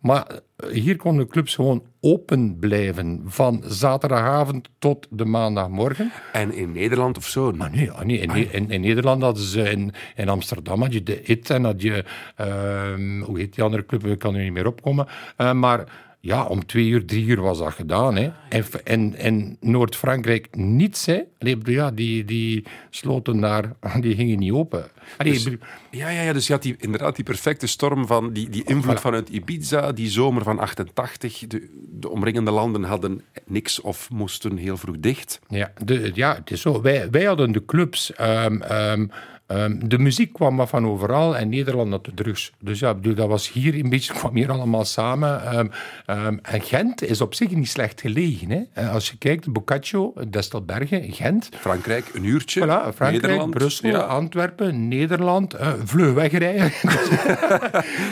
maar 0.03 0.27
eh, 0.55 0.69
hier 0.69 0.95
konden 0.95 1.27
clubs 1.27 1.55
gewoon 1.55 1.83
open 1.99 2.57
blijven 2.59 3.21
van 3.25 3.63
zaterdagavond 3.67 4.69
tot 4.79 5.07
de 5.09 5.25
maandagmorgen. 5.25 6.11
En 6.31 6.53
in 6.53 6.71
Nederland 6.71 7.17
of 7.17 7.27
zo? 7.27 7.51
Maar 7.51 7.71
nee, 7.71 7.91
ah, 7.91 8.05
nee 8.05 8.19
in, 8.19 8.51
in, 8.51 8.69
in 8.69 8.81
Nederland 8.81 9.21
hadden 9.21 9.43
ze 9.43 9.61
in, 9.61 9.91
in 10.15 10.29
Amsterdam 10.29 10.81
had 10.81 10.93
je 10.93 11.03
de 11.03 11.21
IT 11.21 11.49
en 11.49 11.63
had 11.63 11.81
je, 11.81 12.05
ehm, 12.35 13.21
hoe 13.21 13.39
heet 13.39 13.55
die 13.55 13.63
andere 13.63 13.85
club, 13.85 14.05
ik 14.05 14.19
kan 14.19 14.35
er 14.35 14.43
niet 14.43 14.53
meer 14.53 14.67
opkomen. 14.67 15.07
Eh, 15.37 15.53
maar 15.53 15.87
ja, 16.25 16.45
om 16.45 16.65
twee 16.65 16.87
uur, 16.87 17.05
drie 17.05 17.25
uur 17.25 17.41
was 17.41 17.57
dat 17.57 17.73
gedaan. 17.73 18.15
Hè. 18.15 18.31
En 18.49 18.65
in, 18.83 19.17
in 19.17 19.57
Noord-Frankrijk 19.59 20.47
niets. 20.55 21.05
Hè. 21.05 21.21
Allee, 21.39 21.57
ja, 21.63 21.91
die, 21.91 22.25
die 22.25 22.63
sloten 22.89 23.39
daar, 23.39 23.75
die 24.01 24.15
gingen 24.15 24.39
niet 24.39 24.51
open. 24.51 24.85
Allee, 25.17 25.43
bedoel, 25.43 25.59
Ja, 25.91 26.09
ja, 26.09 26.21
ja, 26.21 26.33
dus 26.33 26.47
je 26.47 26.53
had 26.53 26.61
die, 26.61 26.75
inderdaad 26.79 27.15
die 27.15 27.25
perfecte 27.25 27.67
storm 27.67 28.07
van 28.07 28.33
die, 28.33 28.49
die 28.49 28.63
invloed 28.65 28.99
vanuit 28.99 29.29
Ibiza, 29.29 29.91
die 29.91 30.09
zomer 30.09 30.43
van 30.43 30.59
88. 30.59 31.39
De, 31.47 31.69
de 31.91 32.09
omringende 32.09 32.51
landen 32.51 32.83
hadden 32.83 33.21
niks 33.45 33.81
of 33.81 34.09
moesten 34.09 34.57
heel 34.57 34.77
vroeg 34.77 34.99
dicht. 34.99 35.39
Ja, 35.47 35.73
de, 35.85 36.11
ja, 36.13 36.35
het 36.35 36.51
is 36.51 36.61
zo. 36.61 36.81
Wij, 36.81 37.09
wij 37.09 37.23
hadden 37.23 37.51
de 37.51 37.65
clubs. 37.65 38.13
ehm, 38.13 38.61
ehm, 38.61 39.07
ehm, 39.47 39.87
de 39.87 39.97
muziek 39.97 40.33
kwam 40.33 40.55
maar 40.55 40.67
van 40.67 40.87
overal 40.87 41.37
en 41.37 41.49
Nederland 41.49 41.91
had 41.91 42.05
de 42.05 42.13
drugs. 42.13 42.51
Dus 42.59 42.79
ja, 42.79 42.93
bedoel, 42.93 43.15
dat 43.15 43.27
was 43.27 43.51
hier 43.51 43.75
een 43.75 43.89
beetje, 43.89 44.13
kwam 44.19 44.35
hier 44.35 44.51
allemaal 44.51 44.85
samen. 44.85 45.45
Ehm, 45.45 45.67
ehm, 46.05 46.37
en 46.41 46.61
Gent 46.61 47.03
is 47.03 47.21
op 47.21 47.33
zich 47.33 47.49
niet 47.49 47.69
slecht 47.69 48.01
gelegen. 48.01 48.49
Hè? 48.49 48.61
En 48.73 48.89
Als 48.89 49.09
je 49.09 49.17
kijkt, 49.17 49.51
Boccaccio, 49.51 50.13
Destelbergen, 50.29 51.11
Gent. 51.11 51.49
Frankrijk, 51.59 52.09
een 52.13 52.23
uurtje. 52.23 52.61
Voilà, 52.61 52.95
Frankrijk, 52.95 53.21
Nederland, 53.21 53.51
Brussel, 53.51 53.89
ja. 53.89 53.99
Antwerpen, 53.99 54.87
Nederland, 54.87 55.53
eh 55.53 55.71
vlug 55.83 56.13
wegrijden. 56.13 56.71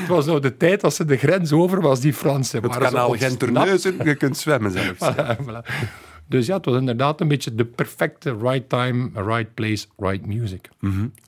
het 0.02 0.08
was 0.08 0.26
nou 0.26 0.40
de 0.40 0.58
tijd 0.58 0.84
als 0.84 0.96
ze 0.96 1.06
de 1.06 1.18
grens 1.18 1.52
over 1.52 1.82
was, 1.82 2.00
die 2.00 2.14
Fransen. 2.14 2.64
Het 2.64 2.78
kanaal 2.78 3.10
ontsnapt. 3.10 3.32
Genterneuzen, 3.32 3.96
je 4.04 4.16
kunt 4.16 4.38
zwemmen 4.38 4.72
zelfs. 4.72 5.00
Voilà, 5.12 5.36
voilà. 5.46 6.10
Dus 6.32 6.46
ja, 6.46 6.56
het 6.56 6.66
was 6.66 6.76
inderdaad 6.76 7.22
een 7.22 7.28
beetje 7.28 7.56
de 7.56 7.66
perfecte 7.66 8.38
right 8.38 8.70
time, 8.70 9.10
right 9.14 9.54
place, 9.54 9.86
right 9.98 10.26
music. 10.26 10.70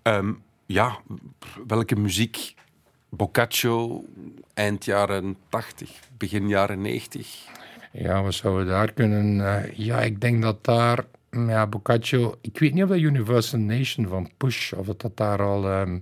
Ehm, 0.02 0.32
ja, 0.66 0.98
welke 1.68 1.96
muziek? 1.96 2.54
Boccaccio, 3.10 4.04
eind 4.54 4.86
jaren 4.86 5.38
80, 5.50 5.90
begin 6.18 6.48
jaren 6.48 6.82
90. 6.82 7.28
Ja, 7.92 8.24
wat 8.24 8.34
zouden 8.34 8.66
we 8.66 8.72
daar 8.72 8.92
kunnen... 8.94 9.56
eh, 9.56 9.72
ja, 9.78 10.02
ik 10.02 10.22
denk 10.22 10.42
dat 10.42 10.66
daar... 10.66 11.06
mm, 11.32 11.50
Ja, 11.50 11.68
Boccaccio... 11.68 12.36
Ik 12.42 12.60
weet 12.60 12.74
niet 12.74 12.84
of 12.84 12.90
dat 12.90 12.98
Universal 13.00 13.60
Nation 13.60 14.08
van 14.08 14.30
Push, 14.38 14.72
of 14.74 14.86
dat, 14.86 15.02
dat 15.02 15.18
daar 15.18 15.42
al... 15.42 15.70
ehm, 15.70 16.00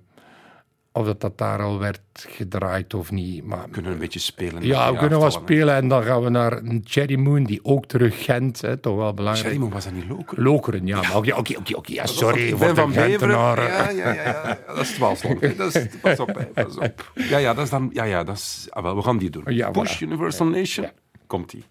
of 0.93 1.05
dat, 1.05 1.21
dat 1.21 1.37
daar 1.37 1.61
al 1.61 1.79
werd 1.79 2.01
gedraaid 2.13 2.93
of 2.93 3.11
niet. 3.11 3.43
Maar 3.45 3.63
We 3.65 3.69
kunnen 3.69 3.91
een 3.91 3.97
beetje 3.97 4.19
spelen. 4.19 4.63
ja, 4.63 4.85
we 4.85 4.89
die 4.91 4.99
kunnen 4.99 5.19
wel 5.19 5.31
spelen 5.31 5.75
en 5.75 5.87
dan 5.87 6.03
gaan 6.03 6.23
we 6.23 6.29
naar 6.29 6.61
Cherry 6.83 7.15
Moon, 7.15 7.43
die 7.43 7.59
ook 7.63 7.85
terug 7.85 8.23
Gent, 8.23 8.61
hè, 8.61 8.77
toch 8.77 8.95
wel 8.95 9.13
belangrijk. 9.13 9.47
Cherry 9.47 9.61
Moon 9.61 9.73
was 9.73 9.83
dat 9.83 9.93
niet 9.93 10.09
Lokeren? 10.09 10.43
Lokeren, 10.43 10.85
ja, 10.85 10.99
oké, 11.15 11.35
oké, 11.35 11.75
oké, 11.75 11.93
ja, 11.93 12.05
sorry 12.05 12.47
ik 12.47 12.57
ben 12.57 12.75
van. 12.75 12.91
Gentenaren. 12.91 13.67
Ja, 13.67 13.89
ja, 13.89 14.13
ja, 14.13 14.23
ja, 14.23 14.59
dat 14.67 14.77
is 14.77 14.91
Dwaalsland. 14.93 15.57
Dat 15.57 15.75
is, 15.75 15.87
pas 16.01 16.19
op, 16.19 16.35
hè. 16.35 16.45
pas 16.45 16.77
op. 16.77 17.11
Ja, 17.13 17.37
ja, 17.37 17.53
dat 17.53 17.63
is 17.63 17.69
dan... 17.69 17.89
Ja, 17.93 18.03
ja, 18.03 18.23
dat 18.23 18.35
is... 18.35 18.67
Ah, 18.69 18.83
wel, 18.83 18.95
we 18.95 19.01
gaan 19.01 19.17
die 19.17 19.29
doen. 19.29 19.43
Ja, 19.45 19.69
voilà. 19.69 19.71
Push 19.71 20.01
Universal 20.01 20.47
Nation. 20.47 20.89
Komt-ie. 21.27 21.63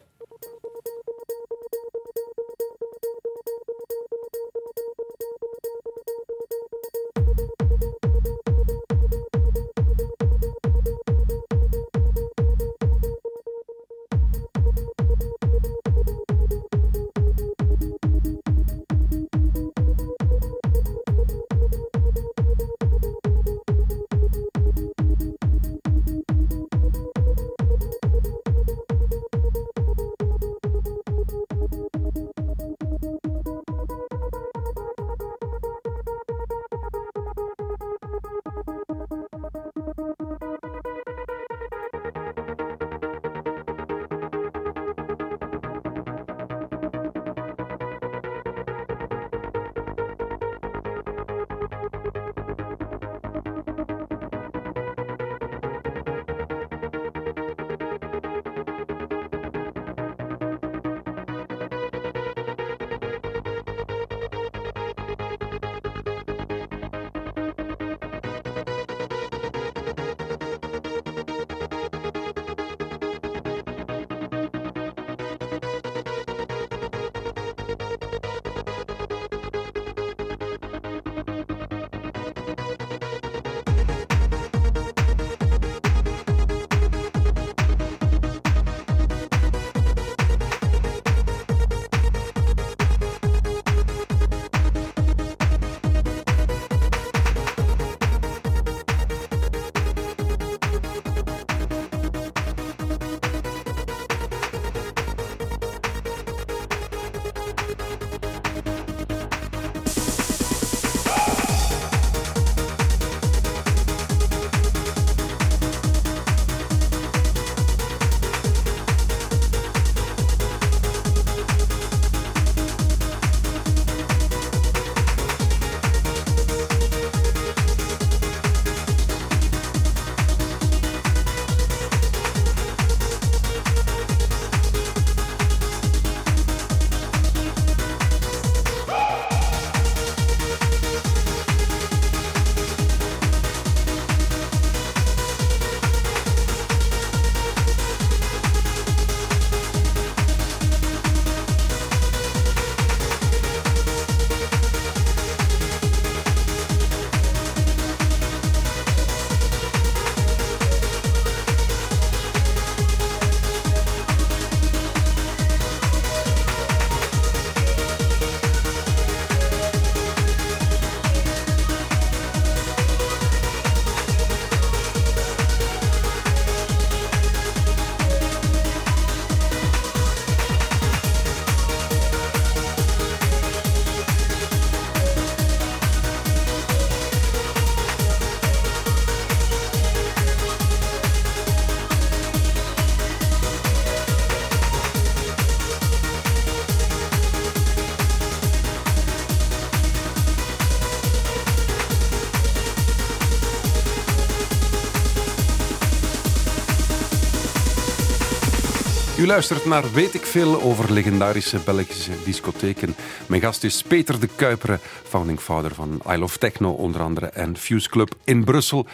U 209.21 209.27
luistert 209.27 209.65
naar 209.65 209.93
Weet 209.93 210.15
ik 210.15 210.25
veel 210.25 210.63
over 210.63 210.93
legendarische 210.93 211.59
Belgische 211.65 212.13
discotheken. 212.25 212.95
Mijn 213.29 213.41
gast 213.41 213.65
is 213.65 213.83
Peter 213.83 214.21
de 214.21 214.29
Kuiperen, 214.37 214.79
founding 215.03 215.41
father 215.41 215.75
van 215.75 216.03
I 216.11 216.17
Love 216.17 216.39
Techno 216.39 216.71
onder 216.71 217.01
andere 217.01 217.27
en 217.27 217.57
Fuse 217.57 217.89
Club 217.89 218.15
in 218.25 218.45
Brussel. 218.45 218.87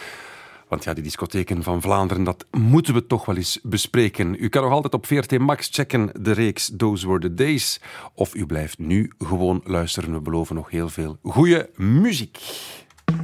Want 0.68 0.84
ja, 0.84 0.94
die 0.94 1.02
discotheken 1.02 1.62
van 1.62 1.80
Vlaanderen, 1.82 2.24
dat 2.24 2.46
moeten 2.50 2.94
we 2.94 3.06
toch 3.06 3.24
wel 3.24 3.36
eens 3.36 3.58
bespreken. 3.62 4.36
U 4.38 4.48
kan 4.48 4.62
nog 4.62 4.72
altijd 4.72 4.94
op 4.94 5.06
VRT 5.06 5.38
Max 5.38 5.68
checken 5.72 6.10
de 6.20 6.32
reeks 6.32 6.72
Those 6.76 7.06
Were 7.06 7.20
The 7.20 7.34
Days. 7.34 7.80
Of 8.14 8.34
u 8.34 8.46
blijft 8.46 8.78
nu 8.78 9.12
gewoon 9.18 9.60
luisteren. 9.64 10.12
We 10.12 10.20
beloven 10.20 10.54
nog 10.54 10.70
heel 10.70 10.88
veel 10.88 11.18
goede 11.22 11.70
muziek. 11.74 12.38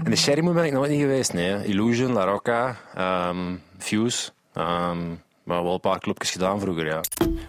En 0.04 0.10
de 0.10 0.16
Sherry 0.16 0.42
Moon 0.42 0.54
ben 0.54 0.64
ik 0.64 0.72
nooit 0.72 0.90
niet 0.90 1.00
geweest, 1.00 1.32
nee. 1.32 1.64
Illusion, 1.64 2.12
La 2.12 2.24
Rocca, 2.24 2.76
um, 3.28 3.60
Fuse... 3.78 4.30
Um, 4.54 5.20
maar 5.44 5.62
wel 5.62 5.72
een 5.74 5.80
paar 5.80 5.98
clubjes 5.98 6.30
gedaan 6.30 6.60
vroeger, 6.60 6.86
ja. 6.86 7.00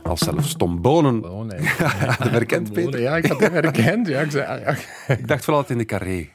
Als 0.03 0.19
zelfs 0.19 0.53
Tom 0.57 0.81
Bonen. 0.81 1.21
Bonen, 1.21 1.63
ja, 1.63 1.69
herkend, 2.29 2.73
Peter? 2.73 2.99
Ja, 3.01 3.17
ik 3.17 3.25
had 3.25 3.39
hem 3.39 3.53
herkend. 3.53 4.07
Ja, 4.07 4.19
ik, 4.21 4.31
zei, 4.31 4.59
ja. 4.61 4.75
ik 5.17 5.27
dacht 5.27 5.43
vooral 5.43 5.63
in 5.67 5.77
de 5.77 5.85
carré 5.85 6.27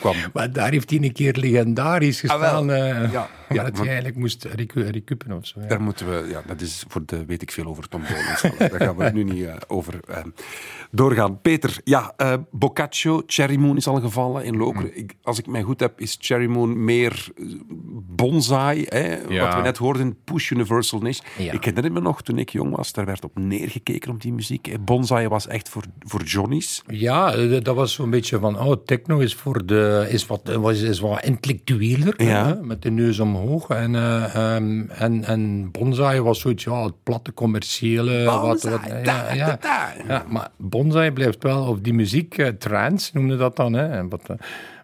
kwam. 0.00 0.14
Maar 0.32 0.52
daar 0.52 0.70
heeft 0.70 0.90
hij 0.90 0.98
een 1.02 1.12
keer 1.12 1.32
legendarisch 1.36 2.24
Ah, 2.24 2.30
gestaan. 2.40 2.66
wel. 2.66 2.76
eh, 2.76 3.12
Ja, 3.12 3.28
ja, 3.48 3.62
dat 3.64 3.76
hij 3.76 3.86
eigenlijk 3.86 4.16
moest 4.16 4.44
recu 4.44 4.82
recupen 4.82 5.32
of 5.32 5.46
zo. 5.46 5.60
Ja. 5.60 5.66
Daar 5.66 5.80
moeten 5.80 6.06
we, 6.08 6.28
ja, 6.30 6.42
dat 6.46 6.60
is 6.60 6.84
voor 6.88 7.02
de 7.06 7.24
weet 7.24 7.42
ik 7.42 7.50
veel 7.50 7.64
over 7.66 7.88
Tom 7.88 8.02
Bonen. 8.02 8.70
Daar 8.70 8.80
gaan 8.80 8.96
we 8.96 9.04
het 9.04 9.14
nu 9.14 9.24
niet 9.24 9.44
eh, 9.44 9.54
over 9.66 10.00
eh, 10.08 10.24
doorgaan. 10.90 11.40
Peter, 11.40 11.76
ja, 11.84 12.12
eh 12.16 12.34
Boccaccio, 12.50 13.22
Cherry 13.26 13.56
Moon 13.56 13.76
is 13.76 13.86
al 13.86 14.00
gevallen 14.00 14.44
in 14.44 14.56
Lokeren. 14.56 14.96
Ik, 14.98 15.14
als 15.22 15.38
ik 15.38 15.46
mij 15.46 15.62
goed 15.62 15.80
heb, 15.80 16.00
is 16.00 16.16
Cherry 16.20 16.46
Moon 16.46 16.84
meer 16.84 17.28
eh, 17.36 17.44
bonsai. 18.16 18.84
Hè, 18.88 19.16
Ja. 19.28 19.44
Wat 19.44 19.54
we 19.54 19.60
net 19.60 19.76
hoorden, 19.76 20.16
Push 20.24 20.50
Universal 20.50 21.00
Niche. 21.00 21.22
Ja. 21.38 21.52
Ik 21.52 21.64
herinner 21.64 21.92
me 21.92 22.00
nog, 22.00 22.22
toen 22.22 22.38
ik 22.38 22.50
jong 22.50 22.76
was, 22.76 22.92
daar 22.92 23.04
werd 23.04 23.24
op 23.24 23.38
neergekeken 23.38 24.10
op 24.10 24.22
die 24.22 24.32
muziek. 24.32 24.76
Bonsai 24.84 25.28
was 25.28 25.46
echt 25.46 25.68
voor, 25.68 25.82
voor 25.98 26.22
Johnny's. 26.22 26.82
Ja, 26.86 27.36
dat 27.60 27.74
was 27.76 27.92
zo'n 27.92 28.10
beetje 28.10 28.38
van, 28.38 28.58
oh, 28.60 28.72
techno 28.84 29.18
is, 29.18 29.34
voor 29.34 29.66
de, 29.66 30.06
is, 30.10 30.26
wat, 30.26 30.40
was, 30.54 30.80
is 30.80 31.00
wat 31.00 31.24
intellectueler, 31.24 32.22
Ja. 32.22 32.46
hè, 32.46 32.62
met 32.62 32.82
de 32.82 32.90
neus 32.90 33.20
omhoog. 33.36 33.68
En, 33.68 33.94
ehm, 33.94 34.88
en, 34.90 35.24
en 35.24 35.70
bonsai 35.70 36.20
was 36.20 36.40
zoiets, 36.40 36.64
ja, 36.64 36.84
het 36.84 37.02
platte 37.02 37.34
commerciële. 37.34 38.24
wat, 38.24 38.40
Bonsai, 38.42 38.72
wat, 38.72 39.04
da, 39.04 39.32
ja, 39.32 39.32
ja. 39.32 39.46
da, 39.46 39.56
da. 39.56 39.92
ja, 40.08 40.24
maar 40.28 40.48
bonsai 40.56 41.10
blijft 41.10 41.42
wel, 41.42 41.66
of 41.68 41.78
die 41.80 41.94
muziek, 41.94 42.38
eh, 42.38 42.48
trance 42.48 43.10
noemde 43.14 43.36
dat 43.36 43.56
dan, 43.56 43.72
hè, 43.72 43.88
en 43.88 44.08
wat, 44.08 44.22
eh, 44.26 44.36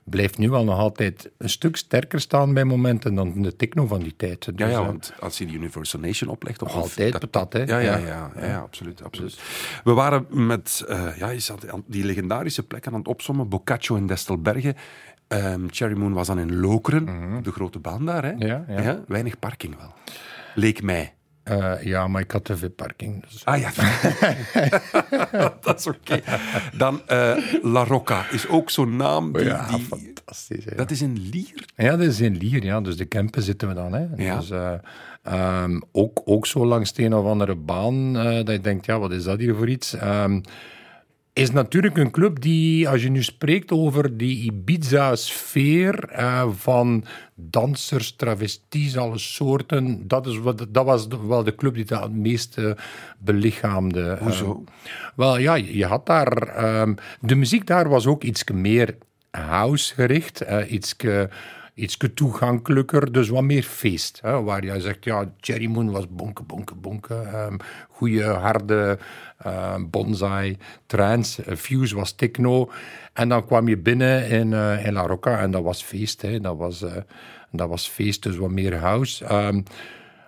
blijft 0.05 0.39
nu 0.39 0.51
wel 0.51 0.65
nog 0.65 0.79
altijd 0.79 1.31
een 1.39 1.49
stuk 1.49 1.77
sterker 1.77 2.21
staan 2.21 2.55
bij 2.55 2.65
momenten 2.65 3.15
dan 3.15 3.43
de 3.43 3.57
techno 3.57 3.87
van 3.87 4.01
die 4.01 4.15
tijd. 4.17 4.45
Ja, 4.45 4.53
Dus, 4.53 4.67
ja, 4.71 4.79
eh, 4.81 4.87
want 4.87 5.13
als 5.21 5.39
je 5.39 5.47
die 5.47 5.57
Universal 5.57 6.01
Nation 6.01 6.31
oplegt... 6.31 6.63
Of, 6.63 6.75
Altijd 6.75 7.13
dat- 7.13 7.21
patat, 7.31 7.53
hè. 7.53 7.59
Ja, 7.59 7.79
ja, 7.79 7.97
Ja. 7.97 8.07
ja, 8.07 8.31
ja, 8.41 8.47
ja, 8.47 8.59
absoluut. 8.59 9.03
absoluut. 9.03 9.39
We 9.85 9.93
waren 9.93 10.27
met 10.31 10.85
eh, 10.89 11.17
ja, 11.19 11.31
je 11.31 11.39
zat 11.41 11.67
die 11.87 12.05
legendarische 12.05 12.63
plekken 12.63 12.93
aan 12.93 12.99
het 12.99 13.09
opzommen. 13.09 13.49
Boccaccio 13.49 13.97
in 13.97 14.07
Destelbergen. 14.07 14.75
Ehm 15.33 15.67
Cherry 15.71 15.97
Moon 15.97 16.13
was 16.13 16.27
dan 16.27 16.39
in 16.39 16.57
Lokeren, 16.61 17.35
op 17.37 17.45
de 17.45 17.53
grote 17.53 17.79
baan 17.79 18.07
daar. 18.07 18.25
Hè? 18.25 18.33
Mhm. 18.33 18.47
Ja, 18.47 18.65
ja. 18.69 19.01
weinig 19.09 19.39
parking 19.39 19.77
wel. 19.79 19.93
Leek 20.55 20.83
mij. 20.83 21.15
eh, 21.43 21.83
ja, 21.83 22.07
maar 22.09 22.21
ik 22.23 22.31
had 22.31 22.45
te 22.45 22.57
veel 22.57 22.71
parking. 22.71 23.23
Dus. 23.31 23.45
Ah 23.45 23.59
ja, 23.61 23.71
dat 25.61 25.79
is 25.79 25.87
oké. 25.87 26.21
Dan 26.77 27.01
eh, 27.07 27.37
La 27.63 27.85
Rocca 27.85 28.25
is 28.31 28.49
ook 28.49 28.71
zo'n 28.71 28.97
naam. 28.97 29.33
Die, 29.33 29.45
ja, 29.45 29.67
die- 29.67 29.81
fantastisch. 29.85 30.65
hè. 30.65 30.75
dat 30.77 30.91
is 30.91 31.03
in 31.03 31.29
Lier. 31.33 31.65
Ja, 31.77 31.91
dat 31.97 32.07
is 32.07 32.21
in 32.21 32.37
Lier, 32.37 32.65
ja. 32.65 32.81
Dus 32.81 32.97
de 32.97 33.05
Kempen 33.05 33.43
zitten 33.43 33.69
we 33.69 33.75
dan. 33.75 33.93
Hè. 33.93 34.07
Ja. 34.17 34.37
Dus, 34.39 34.51
eh, 34.51 34.73
ehm, 35.23 35.81
ook, 35.93 36.21
ook 36.25 36.47
zo 36.47 36.67
langs 36.67 36.93
de 36.93 37.05
een 37.05 37.15
of 37.15 37.27
andere 37.27 37.55
baan, 37.55 38.13
dat 38.13 38.49
je 38.51 38.61
denkt, 38.61 38.87
ja, 38.87 38.99
wat 38.99 39.13
is 39.13 39.25
dat 39.25 39.39
hier 39.39 39.55
voor 39.55 39.69
iets? 39.69 39.95
Ehm, 39.95 40.41
is 41.33 41.51
natuurlijk 41.51 41.97
een 41.97 42.11
club 42.11 42.41
die, 42.41 42.89
als 42.89 43.03
je 43.03 43.11
nu 43.11 43.23
spreekt 43.23 43.71
over 43.73 44.17
die 44.17 44.43
Ibiza-sfeer 44.45 46.09
eh, 46.09 46.49
van 46.57 47.05
dansers, 47.35 48.17
travesties, 48.17 48.97
alle 48.97 49.19
soorten, 49.19 50.09
dat, 50.09 50.27
is 50.27 50.39
wat, 50.39 50.67
dat 50.69 50.85
was 50.85 51.09
de- 51.09 51.27
wel 51.27 51.43
de 51.45 51.55
club 51.55 51.75
die 51.75 51.85
dat 51.85 52.03
het 52.03 52.13
meeste 52.13 52.77
belichaamde. 53.19 54.03
eh. 54.11 54.21
Hoezo? 54.21 54.65
wel, 55.17 55.39
ja, 55.39 55.55
je 55.55 55.77
je 55.77 55.87
had 55.87 56.07
daar... 56.07 56.33
ehm, 56.49 56.95
de 57.21 57.35
muziek 57.35 57.67
daar 57.67 57.89
was 57.89 58.07
ook 58.07 58.23
iets 58.23 58.45
meer 58.53 58.97
house 59.31 59.95
gericht, 59.95 60.41
eh 60.41 60.71
iets 60.73 60.97
iets 61.75 61.97
toegankelijker, 62.15 63.13
dus 63.13 63.29
wat 63.29 63.43
meer 63.43 63.63
feest. 63.63 64.19
Hè, 64.23 64.43
waar 64.43 64.65
je 64.65 64.81
zegt, 64.81 65.05
ja, 65.05 65.33
Cherry 65.41 65.67
Moon 65.67 65.91
was 65.91 66.09
bonken, 66.09 66.47
bonken, 66.47 66.81
bonken. 66.81 67.27
ehm 67.33 67.57
goede, 68.03 68.25
harde 68.25 68.99
ehm, 69.39 69.85
bonsai, 69.91 70.57
trance. 70.87 71.43
eh, 71.43 71.57
Fuse 71.57 71.95
was 71.95 72.13
techno. 72.13 72.71
En 73.13 73.29
dan 73.29 73.47
kwam 73.47 73.69
je 73.69 73.77
binnen 73.77 74.29
in, 74.29 74.53
eh, 74.53 74.87
in 74.87 74.93
La 74.93 75.07
Rocca 75.07 75.39
en 75.39 75.51
dat 75.51 75.63
was 75.63 75.83
feest. 75.83 76.23
Hè, 76.23 76.41
dat, 76.41 76.57
was, 76.57 76.83
eh, 76.83 76.97
dat 77.51 77.69
was 77.69 77.89
feest, 77.89 78.23
dus 78.23 78.37
wat 78.37 78.51
meer 78.51 78.77
house. 78.77 79.25
Ehm, 79.25 79.63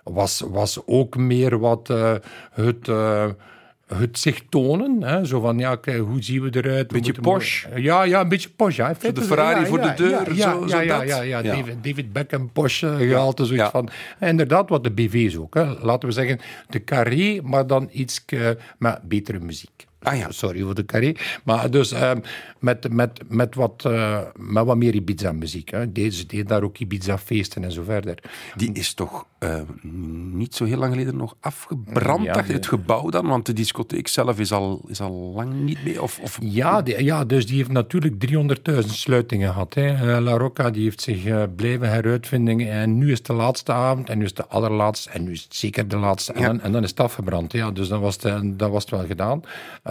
was, 0.03 0.39
was 0.39 0.81
ook 0.85 1.17
meer 1.17 1.59
wat 1.59 1.87
het... 2.51 2.89
eh, 3.87 3.99
het 3.99 4.19
zich 4.19 4.41
tonen, 4.49 5.03
hè? 5.03 5.25
zo 5.25 5.39
van, 5.39 5.57
ja, 5.59 5.75
kijk, 5.75 5.97
hoe 5.99 6.23
zien 6.23 6.41
we 6.41 6.49
eruit? 6.61 6.87
Beetje 6.87 7.13
posh. 7.13 7.65
mooi- 7.65 7.81
Ja, 7.83 8.03
ja, 8.03 8.21
een 8.21 8.29
beetje 8.29 8.49
posh, 8.49 8.75
ja. 8.75 8.93
De 9.13 9.21
Ferrari 9.21 9.59
ja, 9.59 9.65
voor 9.65 9.81
de 9.81 9.93
deur, 9.95 10.33
ja, 10.35 10.51
zo- 10.51 10.61
ja, 10.61 10.67
zo 10.67 10.79
ja, 10.81 10.97
dat. 10.99 11.07
ja, 11.07 11.21
ja. 11.21 11.41
David, 11.41 11.83
David 11.83 12.13
Beckham, 12.13 12.51
Posh 12.51 12.83
eh, 12.83 12.95
gehaald, 12.95 13.39
en 13.39 13.45
zoiets 13.45 13.69
van. 13.69 13.89
En 14.19 14.29
inderdaad, 14.29 14.69
wat 14.69 14.83
de 14.83 14.91
BV's 14.91 15.35
ook, 15.37 15.53
hè. 15.53 15.65
laten 15.81 16.07
we 16.09 16.13
zeggen, 16.13 16.39
de 16.69 16.83
carré, 16.83 17.39
maar 17.43 17.67
dan 17.67 17.89
iets 17.91 18.25
met 18.77 18.99
betere 19.03 19.39
muziek. 19.39 19.84
Ah 20.05 20.17
ja. 20.17 20.31
Sorry 20.31 20.61
voor 20.61 20.75
de 20.75 20.85
carré. 20.85 21.13
Maar 21.43 21.71
dus 21.71 21.91
ehm, 21.91 22.19
met, 22.59 22.91
met, 22.93 23.19
met, 23.27 23.55
wat, 23.55 23.85
eh, 23.85 24.19
met 24.35 24.65
wat 24.65 24.77
meer 24.77 24.93
Ibiza-muziek. 24.95 25.69
hè. 25.71 25.91
Deze 25.91 26.25
deed 26.25 26.47
daar 26.47 26.63
ook 26.63 26.77
Ibiza-feesten 26.77 27.63
en 27.63 27.71
zo 27.71 27.83
verder. 27.83 28.17
Die 28.55 28.73
is 28.73 28.93
toch 28.93 29.25
eh, 29.39 29.61
niet 30.33 30.55
zo 30.55 30.65
heel 30.65 30.77
lang 30.77 30.91
geleden 30.91 31.17
nog 31.17 31.35
afgebrand, 31.39 32.23
Ja, 32.23 32.33
dacht 32.33 32.47
het 32.51 32.67
gebouw 32.67 33.09
dan? 33.09 33.27
Want 33.27 33.45
de 33.45 33.53
discotheek 33.53 34.07
zelf 34.07 34.39
is 34.39 34.51
al, 34.51 34.81
is 34.87 35.01
al 35.01 35.31
lang 35.35 35.53
niet 35.53 35.83
meer. 35.83 36.01
Of, 36.01 36.19
of, 36.21 36.37
Ja, 36.41 36.81
die- 36.81 37.03
ja, 37.03 37.25
dus 37.25 37.47
die 37.47 37.57
heeft 37.57 37.71
natuurlijk 37.71 38.19
300.000 38.19 38.93
sluitingen 38.93 39.49
gehad. 39.51 39.73
Hè. 39.73 39.87
Eh, 40.15 40.21
La 40.23 40.37
Rocca 40.37 40.69
die 40.69 40.83
heeft 40.83 41.01
zich 41.01 41.25
eh, 41.25 41.43
blijven 41.55 41.89
heruitvinden. 41.89 42.59
En 42.71 42.97
nu 42.97 43.11
is 43.11 43.21
de 43.23 43.33
laatste 43.33 43.71
avond, 43.71 44.09
en 44.09 44.17
nu 44.17 44.23
is 44.23 44.29
het 44.29 44.37
de 44.39 44.47
allerlaatste, 44.47 45.09
en 45.09 45.23
nu 45.23 45.31
is 45.31 45.43
het 45.43 45.55
zeker 45.55 45.87
de 45.87 45.97
laatste. 45.97 46.33
En, 46.33 46.41
Ja. 46.41 46.59
en 46.63 46.71
dan 46.71 46.83
is 46.83 46.89
het 46.89 46.99
afgebrand. 46.99 47.51
Ja, 47.51 47.71
dus 47.71 47.87
dan 47.87 48.01
was 48.01 48.17
het, 48.23 48.59
dan 48.59 48.71
was 48.71 48.81
het 48.81 48.91
wel 48.91 49.05
gedaan. 49.05 49.41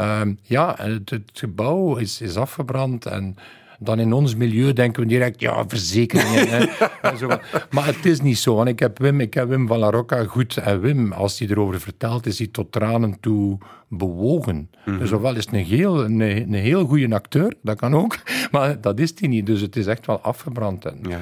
Ehm, 0.05 0.33
ja, 0.43 0.75
het, 0.79 1.11
het 1.11 1.31
gebouw 1.35 1.97
is, 1.97 2.21
is 2.21 2.37
afgebrand. 2.37 3.07
En 3.07 3.37
dan 3.79 3.99
in 3.99 4.13
ons 4.13 4.35
milieu 4.35 4.73
denken 4.73 5.03
we 5.03 5.09
direct, 5.09 5.41
ja, 5.41 5.65
verzekeringen. 5.69 6.49
hè. 6.49 6.65
En 7.11 7.19
zo. 7.19 7.29
Maar 7.71 7.87
het 7.87 8.05
is 8.07 8.21
niet 8.21 8.39
zo. 8.39 8.63
Ik 8.63 8.79
heb 8.79 8.99
Wim, 8.99 9.21
ik 9.21 9.35
heb 9.35 9.49
Wim 9.49 9.67
van 9.67 9.79
La 9.79 9.91
Rocca 9.91 10.25
goed. 10.25 10.57
En 10.57 10.81
Wim, 10.81 11.13
als 11.13 11.39
hij 11.39 11.49
erover 11.49 11.81
vertelt, 11.81 12.27
is 12.27 12.39
hij 12.39 12.47
tot 12.47 12.73
tranen 12.73 13.21
toe 13.21 13.59
bewogen. 13.89 14.71
Dus 14.99 15.13
ofwel 15.13 15.37
is 15.37 15.45
het 15.45 15.55
een 15.55 15.65
heel, 15.65 16.05
een, 16.05 16.21
een 16.21 16.55
heel 16.55 16.87
goede 16.87 17.15
acteur, 17.15 17.55
dat 17.63 17.77
kan 17.77 17.95
ook. 17.95 18.17
Maar 18.51 18.81
dat 18.81 18.99
is 18.99 19.13
hij 19.19 19.29
niet. 19.29 19.47
Dus 19.47 19.61
het 19.61 19.77
is 19.77 19.87
echt 19.87 20.07
wel 20.07 20.21
afgebrand. 20.21 20.85
En, 20.85 20.99
Ja. 21.09 21.21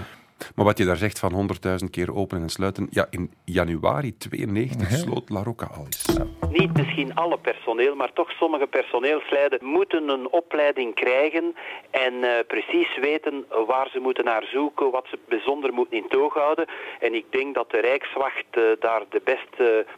Maar 0.54 0.64
wat 0.64 0.78
je 0.78 0.84
daar 0.84 0.96
zegt 0.96 1.18
van 1.18 1.48
100.000 1.84 1.90
keer 1.90 2.14
openen 2.14 2.42
en 2.42 2.48
sluiten. 2.48 2.86
Ja, 2.90 3.06
in 3.10 3.32
januari 3.44 4.16
92 4.16 4.90
sloot 4.90 5.30
La 5.30 5.42
Rocca 5.42 5.66
al 5.66 5.84
eens. 5.84 6.04
Niet 6.50 6.76
misschien 6.76 7.14
alle 7.14 7.38
personeel, 7.38 7.94
maar 7.94 8.12
toch 8.12 8.30
sommige 8.30 8.66
personeelsleden 8.66 9.64
moeten 9.64 10.08
een 10.08 10.30
opleiding 10.30 10.94
krijgen 10.94 11.54
en 11.90 12.24
eh, 12.24 12.30
precies 12.46 12.96
weten 12.96 13.44
waar 13.66 13.88
ze 13.92 13.98
moeten 13.98 14.24
naar 14.24 14.44
zoeken, 14.52 14.90
wat 14.90 15.06
ze 15.10 15.18
bijzonder 15.28 15.72
moeten 15.72 15.96
in 15.96 16.08
toog 16.08 16.34
houden. 16.34 16.66
En 17.00 17.14
ik 17.14 17.26
denk 17.30 17.54
dat 17.54 17.70
de 17.70 17.80
Rijkswacht 17.80 18.44
eh, 18.50 18.62
daar 18.80 19.02
de 19.08 19.20
best 19.24 19.40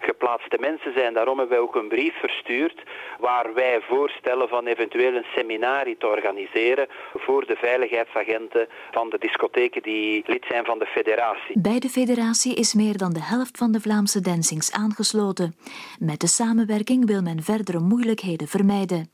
geplaatste 0.01 0.57
mensen 0.61 0.93
zijn. 0.97 1.15
Daarom 1.15 1.39
hebben 1.39 1.57
wij 1.57 1.67
ook 1.67 1.75
een 1.75 1.89
brief 1.89 2.15
verstuurd 2.21 2.83
waar 3.19 3.55
wij 3.55 3.81
voorstellen 3.81 4.49
van 4.49 4.67
eventueel 4.67 5.15
een 5.15 5.27
seminarie 5.37 5.97
te 5.99 6.07
organiseren 6.07 6.87
voor 7.15 7.47
de 7.47 7.57
veiligheidsagenten 7.57 8.69
van 8.91 9.11
de 9.11 9.19
discotheken 9.19 9.83
die 9.83 10.23
lid 10.35 10.45
zijn 10.49 10.65
van 10.65 10.79
de 10.79 10.87
federatie. 10.87 11.61
Bij 11.61 11.79
de 11.79 11.89
federatie 11.89 12.55
is 12.55 12.75
meer 12.75 12.97
dan 12.97 13.13
de 13.13 13.23
helft 13.23 13.59
van 13.59 13.73
de 13.73 13.81
Vlaamse 13.81 14.21
dancings 14.21 14.73
aangesloten. 14.73 15.57
Met 15.99 16.21
de 16.21 16.27
samenwerking 16.27 17.07
wil 17.07 17.23
men 17.23 17.43
verdere 17.43 17.81
moeilijkheden 17.81 18.49
vermijden. 18.49 19.11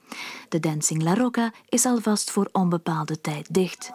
De 0.49 0.61
dancing 0.61 1.03
La 1.03 1.15
Rocca 1.15 1.53
is 1.69 1.85
alvast 1.87 2.31
voor 2.31 2.49
onbepaalde 2.53 3.21
tijd 3.21 3.55
dicht. 3.55 3.91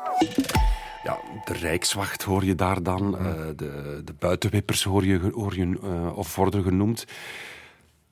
Ja, 1.04 1.18
de 1.46 1.54
Rijkswacht 1.54 2.24
hoor 2.24 2.44
je 2.46 2.56
daar 2.56 2.84
dan. 2.84 3.18
eh, 3.18 3.24
de, 3.56 4.02
de 4.06 4.14
buitenwippers 4.20 4.84
hoor 4.84 5.06
je, 5.06 5.20
hoor 5.34 5.56
je 5.56 5.78
eh, 5.84 6.18
of 6.18 6.36
worden 6.36 6.64
genoemd. 6.64 7.06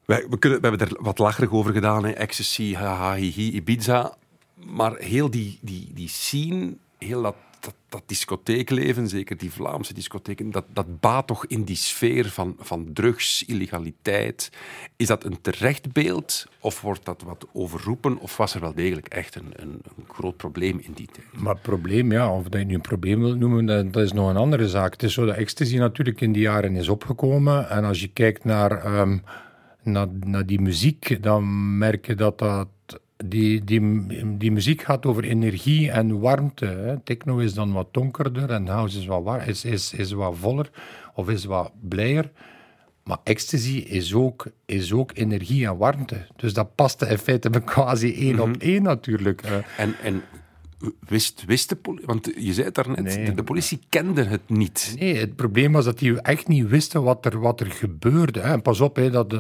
Wij, 0.06 0.26
we, 0.30 0.40
kunnen, 0.40 0.62
we 0.62 0.68
hebben 0.68 0.88
er 0.88 1.04
wat 1.04 1.20
lacherig 1.20 1.52
over 1.52 1.74
gedaan. 1.74 2.06
Hè. 2.06 2.12
Ecstasy, 2.12 2.74
haha, 2.76 3.16
hihi, 3.16 3.52
Ibiza. 3.52 4.14
Maar 4.66 4.96
heel 4.98 5.30
die, 5.30 5.60
die, 5.62 5.92
die 5.94 6.10
scene, 6.10 6.74
heel 6.98 7.22
dat 7.22 7.36
dat, 7.64 7.76
dat 7.90 8.04
discotheekleven, 8.06 9.08
zeker 9.08 9.38
die 9.38 9.52
Vlaamse 9.52 9.94
discotheken, 9.94 10.52
dat, 10.52 10.66
dat 10.74 11.00
baat 11.00 11.28
toch 11.28 11.46
in 11.46 11.64
die 11.64 11.76
sfeer 11.76 12.30
van, 12.30 12.56
van 12.60 12.90
drugs, 12.94 13.46
illegaliteit. 13.46 14.50
Is 14.96 15.08
dat 15.08 15.24
een 15.24 15.42
terecht 15.42 15.94
beeld 15.94 16.48
of 16.60 16.82
wordt 16.82 17.06
dat 17.06 17.22
wat 17.22 17.48
overroepen 17.54 18.18
of 18.18 18.38
was 18.38 18.54
er 18.54 18.62
wel 18.62 18.74
degelijk 18.74 19.08
echt 19.08 19.36
een, 19.36 19.52
een, 19.56 19.82
een 19.98 20.06
groot 20.08 20.38
probleem 20.38 20.80
in 20.80 20.92
die 20.94 21.08
tijd? 21.12 21.42
Maar 21.42 21.58
probleem, 21.58 22.12
ja, 22.12 22.34
of 22.34 22.44
dat 22.44 22.60
je 22.60 22.66
nu 22.66 22.74
een 22.74 22.82
probleem 22.82 23.20
wilt 23.20 23.40
noemen, 23.40 23.92
dat, 23.92 24.04
is 24.04 24.14
nog 24.14 24.30
een 24.30 24.38
andere 24.38 24.70
zaak. 24.70 24.92
Het 24.92 25.04
is 25.04 25.14
zo 25.14 25.26
dat 25.26 25.36
ecstasy 25.36 25.78
natuurlijk 25.78 26.22
in 26.22 26.32
die 26.32 26.42
jaren 26.42 26.76
is 26.76 26.90
opgekomen 26.90 27.70
en 27.70 27.84
als 27.84 28.02
je 28.02 28.08
kijkt 28.08 28.44
naar, 28.44 28.72
ehm, 28.72 29.18
naar, 29.84 30.08
naar 30.20 30.46
die 30.46 30.62
muziek, 30.62 31.24
dan 31.24 31.78
merk 31.78 32.06
je 32.06 32.16
dat 32.16 32.40
dat 32.40 32.68
die, 33.30 33.64
die, 33.64 33.82
die 34.38 34.52
muziek 34.52 34.82
gaat 34.82 35.06
over 35.06 35.24
energie 35.24 35.92
en 35.92 36.20
warmte. 36.20 36.66
Hè. 36.66 37.00
Techno 37.00 37.38
is 37.38 37.54
dan 37.54 37.74
wat 37.74 37.94
donkerder 37.94 38.50
en 38.50 38.68
house 38.68 39.00
is 39.00 39.06
wat, 39.06 39.24
war, 39.24 39.48
is, 39.48 39.66
is, 39.66 39.94
is 39.94 40.12
wat 40.12 40.36
voller 40.38 40.70
of 41.16 41.30
is 41.30 41.46
wat 41.46 41.72
blijer. 41.90 42.32
Maar 43.04 43.18
ecstasy 43.24 43.78
is 43.78 44.14
ook, 44.14 44.48
is 44.66 44.94
ook 44.94 45.12
energie 45.14 45.66
en 45.68 45.78
warmte. 45.78 46.26
Dus 46.36 46.54
dat 46.54 46.76
paste 46.76 47.08
in 47.08 47.18
feite 47.18 47.50
quasi 47.74 48.14
één 48.14 48.40
op 48.40 48.56
één 48.58 48.84
natuurlijk. 48.84 49.42
En, 49.78 49.96
en 50.04 50.24
Wist, 51.08 51.44
wist 51.46 51.70
de 51.70 51.76
politie, 51.76 52.06
want 52.08 52.32
je 52.38 52.54
zei 52.54 52.66
het 52.66 52.76
daarnet, 52.76 53.04
nee. 53.04 53.34
de, 53.34 53.44
politie 53.44 53.80
kende 53.90 54.24
het 54.24 54.42
niet. 54.48 54.96
Nee, 55.00 55.16
het 55.16 55.36
probleem 55.36 55.72
was 55.72 55.86
dat 55.86 56.00
die 56.00 56.22
echt 56.22 56.48
niet 56.48 56.68
wisten 56.68 57.04
wat 57.04 57.26
er, 57.26 57.40
wat 57.40 57.60
er 57.60 57.72
gebeurde. 57.72 58.40
En 58.40 58.62
pas 58.62 58.82
op, 58.82 58.96
hè, 58.96 59.10
dat, 59.10 59.34
uh, 59.34 59.40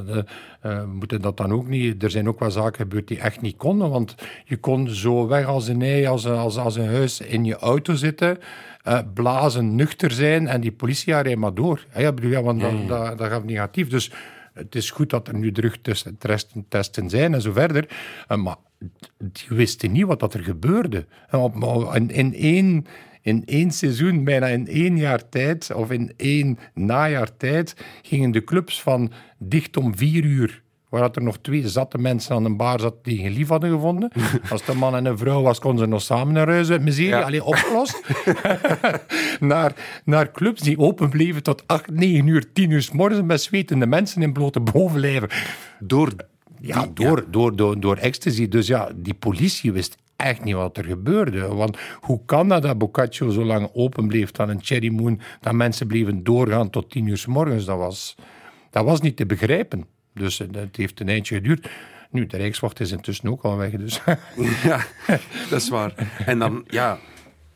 we 0.61 0.85
moeten 0.93 1.21
dat 1.21 1.37
dan 1.37 1.51
ook 1.51 1.67
niet. 1.67 2.03
Er 2.03 2.11
zijn 2.11 2.27
ook 2.27 2.39
wel 2.39 2.51
zaken 2.51 2.75
gebeurd 2.75 3.07
die 3.07 3.19
echt 3.19 3.41
niet 3.41 3.57
konden. 3.57 3.89
Want 3.89 4.15
je 4.45 4.57
kon 4.57 4.89
zo 4.89 5.27
weg 5.27 5.45
als 5.45 5.67
een 5.67 5.81
ei, 5.81 6.05
als, 6.05 6.27
als, 6.27 6.57
als 6.57 6.75
een 6.75 6.87
huis 6.87 7.21
in 7.21 7.45
je 7.45 7.55
auto 7.55 7.93
zitten. 7.93 8.37
Uh, 8.87 8.99
blazen, 9.13 9.75
nuchter 9.75 10.11
zijn 10.11 10.47
en 10.47 10.61
die 10.61 10.71
politie 10.71 11.13
rijdt 11.13 11.39
maar 11.39 11.53
door. 11.53 11.85
Ja, 11.95 12.11
bedoel, 12.11 12.31
ja, 12.31 12.41
want 12.41 12.61
dat, 12.61 12.87
dat, 12.87 13.17
dat 13.17 13.27
gaat 13.27 13.43
negatief. 13.43 13.89
Dus 13.89 14.11
het 14.53 14.75
is 14.75 14.91
goed 14.91 15.09
dat 15.09 15.27
er 15.27 15.35
nu 15.35 15.51
drugtesten 15.51 17.09
zijn 17.09 17.33
en 17.33 17.41
zo 17.41 17.51
verder. 17.51 17.89
Uh, 18.29 18.37
maar 18.37 18.55
die 19.17 19.47
wisten 19.47 19.91
niet 19.91 20.05
wat 20.05 20.19
dat 20.19 20.33
er 20.33 20.43
gebeurde. 20.43 21.05
In, 21.93 22.09
in, 22.09 22.33
één, 22.33 22.85
in 23.21 23.45
één 23.45 23.71
seizoen, 23.71 24.23
bijna 24.23 24.47
in 24.47 24.67
één 24.67 24.97
jaar 24.97 25.29
tijd, 25.29 25.73
of 25.73 25.91
in 25.91 26.13
één 26.17 26.59
najaar 26.73 27.37
tijd, 27.37 27.75
gingen 28.01 28.31
de 28.31 28.43
clubs 28.43 28.81
van 28.81 29.11
dicht 29.37 29.77
om 29.77 29.97
vier 29.97 30.23
uur 30.23 30.62
waar 30.99 31.11
er 31.11 31.23
nog 31.23 31.37
twee 31.37 31.67
zatte 31.67 31.97
mensen 31.97 32.35
aan 32.35 32.45
een 32.45 32.57
bar 32.57 32.79
zaten 32.79 32.99
die 33.01 33.17
geen 33.17 33.31
lief 33.31 33.47
hadden 33.47 33.69
gevonden. 33.69 34.11
Als 34.51 34.65
de 34.65 34.73
man 34.73 34.95
en 34.95 35.05
een 35.05 35.17
vrouw 35.17 35.41
was, 35.41 35.59
konden 35.59 35.83
ze 35.83 35.89
nog 35.89 36.01
samen 36.01 36.33
naar 36.33 36.47
huis 36.47 36.69
uit 36.69 36.81
miserie. 36.81 37.09
Ja. 37.09 37.21
Alleen 37.21 37.41
opgelost. 37.41 38.01
naar, 39.39 40.01
naar 40.05 40.31
clubs 40.31 40.61
die 40.61 40.77
open 40.77 41.09
bleven 41.09 41.43
tot 41.43 41.63
8, 41.67 41.91
9 41.91 42.27
uur, 42.27 42.53
10 42.53 42.69
uur 42.69 42.81
s 42.81 42.91
morgens 42.91 43.21
met 43.21 43.41
zwetende 43.41 43.85
mensen 43.85 44.21
in 44.21 44.33
blote 44.33 44.59
bovenlijven. 44.59 45.29
Door 45.79 46.13
ja, 46.59 46.87
door, 46.93 47.25
Door, 47.29 47.55
door, 47.55 47.79
door 47.79 47.97
ecstasy. 47.97 48.47
Dus 48.47 48.67
ja, 48.67 48.89
die 48.95 49.13
politie 49.13 49.71
wist 49.71 49.97
echt 50.15 50.43
niet 50.43 50.55
wat 50.55 50.77
er 50.77 50.85
gebeurde. 50.85 51.47
Want 51.47 51.77
hoe 51.99 52.19
kan 52.25 52.49
dat 52.49 52.61
dat 52.61 52.77
Boccaccio 52.77 53.29
zo 53.29 53.43
lang 53.43 53.69
open 53.73 54.07
bleef 54.07 54.31
dan 54.31 54.49
een 54.49 54.63
Cherry 54.63 54.89
Moon, 54.89 55.19
dat 55.41 55.53
mensen 55.53 55.87
bleven 55.87 56.23
doorgaan 56.23 56.69
tot 56.69 56.89
tien 56.89 57.07
uur 57.07 57.17
s 57.17 57.25
morgens? 57.25 57.65
Dat 57.65 57.77
was, 57.77 58.15
dat 58.69 58.85
was 58.85 59.01
niet 59.01 59.17
te 59.17 59.25
begrijpen. 59.25 59.92
Dus 60.13 60.37
het 60.37 60.55
eh, 60.55 60.63
heeft 60.71 60.99
een 60.99 61.09
eindje 61.09 61.35
geduurd. 61.35 61.69
Nu, 62.09 62.27
de 62.27 62.37
Rijkswacht 62.37 62.79
is 62.79 62.91
intussen 62.91 63.29
ook 63.29 63.43
al 63.43 63.57
weg, 63.57 63.71
dus... 63.71 64.01
ja, 64.63 64.85
dat 65.49 65.61
is 65.61 65.69
waar. 65.69 65.93
En 66.25 66.39
dan, 66.39 66.63
ja, 66.67 66.99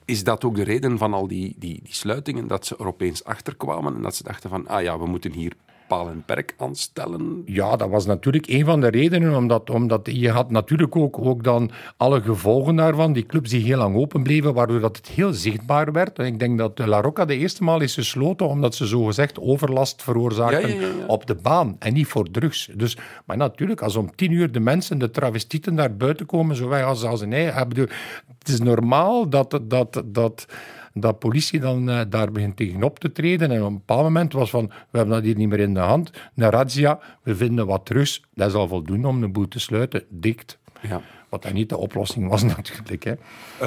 is 0.06 0.24
dat 0.24 0.43
ook 0.43 0.56
de 0.56 0.63
reden 0.63 0.98
van 0.98 1.13
al 1.13 1.28
die, 1.28 1.56
die, 1.58 1.80
die 1.84 1.93
sluitingen, 1.93 2.48
dat 2.48 2.65
ze 2.65 2.76
er 2.78 2.88
opeens 2.88 3.24
achter 3.24 3.56
kwamen 3.56 3.96
en 3.96 4.02
dat 4.02 4.15
ze 4.15 4.24
dachten 4.24 4.50
van, 4.50 4.67
ah 4.67 4.82
ja, 4.82 5.00
we 5.00 5.06
moeten 5.08 5.32
hier 5.32 5.54
paal 5.88 6.10
en 6.10 6.23
perk 6.26 6.56
aanstellen? 6.58 7.41
Ja, 7.45 7.76
dat 7.76 7.89
was 7.89 8.06
natuurlijk 8.06 8.47
een 8.47 8.65
van 8.65 8.82
de 8.82 8.88
redenen, 8.88 9.36
omdat, 9.36 9.69
omdat 9.69 10.10
je 10.12 10.30
had 10.30 10.52
natuurlijk 10.52 10.95
ook, 10.95 11.17
ook 11.19 11.43
dan 11.43 11.71
alle 11.97 12.21
gevolgen 12.21 12.76
daarvan, 12.76 13.13
die 13.13 13.26
clubs 13.26 13.50
die 13.50 13.63
heel 13.63 13.78
lang 13.78 13.95
open 13.95 14.23
bleven, 14.23 14.54
waardoor 14.54 14.80
dat 14.80 14.97
het 14.97 15.08
heel 15.08 15.34
zichtbaar 15.34 15.91
werd. 15.91 16.19
En 16.19 16.26
ik 16.26 16.39
denk 16.39 16.58
dat 16.58 16.80
La 16.86 17.02
Rocca 17.02 17.26
de 17.26 17.38
eerste 17.38 17.63
maal 17.63 17.82
is 17.82 17.93
gesloten 17.93 18.47
omdat 18.47 18.76
ze 18.76 18.86
zogezegd 18.86 19.39
overlast 19.39 20.04
veroorzaakten 20.04 20.76
op 21.08 21.26
de 21.26 21.36
baan 21.36 21.76
en 21.80 21.93
niet 21.93 22.08
voor 22.08 22.32
drugs. 22.32 22.69
Dus, 22.76 22.97
maar 23.26 23.38
natuurlijk, 23.38 23.82
als 23.82 23.95
om 23.95 24.15
tien 24.15 24.32
uur 24.32 24.52
de 24.52 24.60
mensen, 24.60 24.97
de 24.97 25.12
travestieten 25.12 25.76
daar 25.76 25.95
buiten 25.95 26.26
komen, 26.26 26.56
zo 26.56 26.67
wij 26.67 26.84
als, 26.84 27.04
als 27.04 27.21
een 27.21 27.34
ei, 27.34 27.52
het 28.39 28.47
is 28.47 28.60
normaal 28.60 29.30
dat, 29.30 29.60
dat, 29.63 30.04
dat 30.06 30.45
dat 31.00 31.20
politie 31.20 31.60
dan 31.60 31.90
uh, 31.90 32.02
daar 32.10 32.32
begint 32.32 32.58
tegenop 32.58 33.00
te 33.00 33.12
treden. 33.12 33.52
En 33.52 33.62
op 33.62 33.68
een 33.68 33.74
bepaald 33.74 34.04
moment 34.04 34.34
was 34.34 34.50
van, 34.50 34.66
we 34.66 34.98
hebben 34.98 35.16
dat 35.16 35.24
hier 35.24 35.36
niet 35.36 35.50
meer 35.50 35.60
in 35.60 35.74
de 35.74 35.80
hand. 35.80 36.12
Een 36.36 36.50
razzia, 36.50 37.00
we 37.24 37.36
vinden 37.36 37.66
wat 37.66 37.86
terug. 37.86 38.20
Dat 38.34 38.48
is 38.48 38.54
al 38.54 38.68
voldoende 38.68 39.08
om 39.08 39.22
de 39.22 39.28
boel 39.28 39.48
te 39.48 39.60
sluiten. 39.60 40.04
Dikt. 40.10 40.60
Ja. 40.82 41.02
Wat 41.30 41.44
dan 41.44 41.54
niet 41.54 41.70
de 41.70 41.78
oplossing 41.78 42.30
was 42.30 42.44
natuurlijk. 42.56 43.04
Hè. 43.04 43.14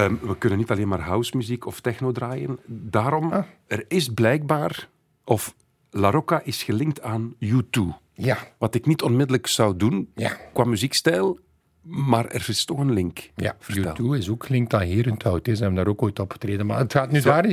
Um, 0.05 0.19
we 0.23 0.39
kunnen 0.39 0.59
niet 0.59 0.71
alleen 0.71 0.89
maar 0.89 1.01
housemuziek 1.01 1.67
of 1.67 1.81
techno 1.81 2.13
draaien. 2.13 2.59
Daarom, 2.67 3.33
ah. 3.33 3.45
er 3.67 3.85
is 3.89 4.09
blijkbaar, 4.09 4.89
of 5.25 5.55
La 5.91 6.11
Rocca 6.11 6.41
is 6.45 6.63
gelinkt 6.63 7.03
aan 7.03 7.35
U2. 7.45 7.81
Ja. 8.13 8.39
Wat 8.59 8.75
ik 8.75 8.87
niet 8.87 9.03
onmiddellijk 9.03 9.47
zou 9.47 9.77
doen 9.77 10.11
ja. 10.15 10.37
qua 10.53 10.65
muziekstijl, 10.65 11.39
maar 11.83 12.27
er 12.27 12.45
is 12.49 12.65
toch 12.65 12.79
een 12.79 12.93
link. 12.93 13.31
Ja, 13.37 13.57
U2 13.73 14.05
is 14.13 14.29
ook 14.29 14.45
gelinkt 14.45 14.75
aan 14.75 14.81
Herenthout. 14.81 15.45
Ze 15.45 15.51
hebben 15.53 15.75
daar 15.75 15.87
ook 15.87 16.03
ooit 16.03 16.19
opgetreden. 16.19 16.67
Maar 16.67 16.79
het 16.79 16.93
gaat 16.93 17.11
nu 17.11 17.21
daar... 17.21 17.47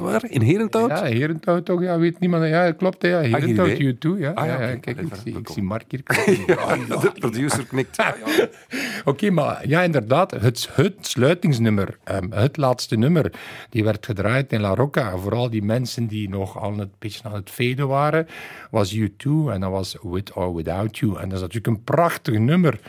Waar? 0.00 0.24
In 0.30 0.40
Herenthout? 0.40 0.90
Ja, 0.90 1.04
Herenthout 1.04 1.64
toch. 1.64 1.82
Ja, 1.82 1.98
weet 1.98 2.20
niemand. 2.20 2.44
Ja, 2.44 2.72
klopt. 2.72 3.02
Ja. 3.02 3.20
Herenthout, 3.20 3.78
U2. 3.78 4.20
Ja. 4.20 4.30
Ah, 4.30 4.46
ja, 4.46 4.62
ja, 4.62 4.76
kijk, 4.76 5.00
ik, 5.00 5.14
zie, 5.24 5.38
ik 5.38 5.48
zie 5.48 5.62
Mark 5.62 5.84
hier. 5.88 6.02
de 6.06 7.12
producer 7.14 7.66
knikt. 7.66 7.98
Oké, 9.04 9.30
maar 9.30 9.68
ja, 9.68 9.82
inderdaad. 9.82 10.30
Het, 10.30 10.68
het 10.72 10.94
sluitingsnummer, 11.00 11.98
um, 12.04 12.32
het 12.32 12.56
laatste 12.56 12.96
nummer, 12.96 13.32
die 13.70 13.84
werd 13.84 14.06
gedraaid 14.06 14.52
in 14.52 14.60
La 14.60 14.74
Rocca. 14.74 15.16
Vooral 15.16 15.50
die 15.50 15.62
mensen 15.62 16.06
die 16.06 16.28
nog 16.28 16.58
al 16.58 16.78
een 16.78 16.90
beetje 16.98 17.24
aan 17.24 17.34
het 17.34 17.50
veden 17.50 17.88
waren, 17.88 18.26
was 18.70 18.96
U2. 18.96 19.30
En 19.50 19.60
dat 19.60 19.70
was 19.70 19.96
With 20.02 20.32
or 20.32 20.54
Without 20.54 20.98
You. 20.98 21.12
En 21.18 21.28
dat 21.28 21.32
is 21.32 21.40
natuurlijk 21.40 21.66
een 21.66 21.84
prachtig 21.84 22.38
nummer 22.38 22.80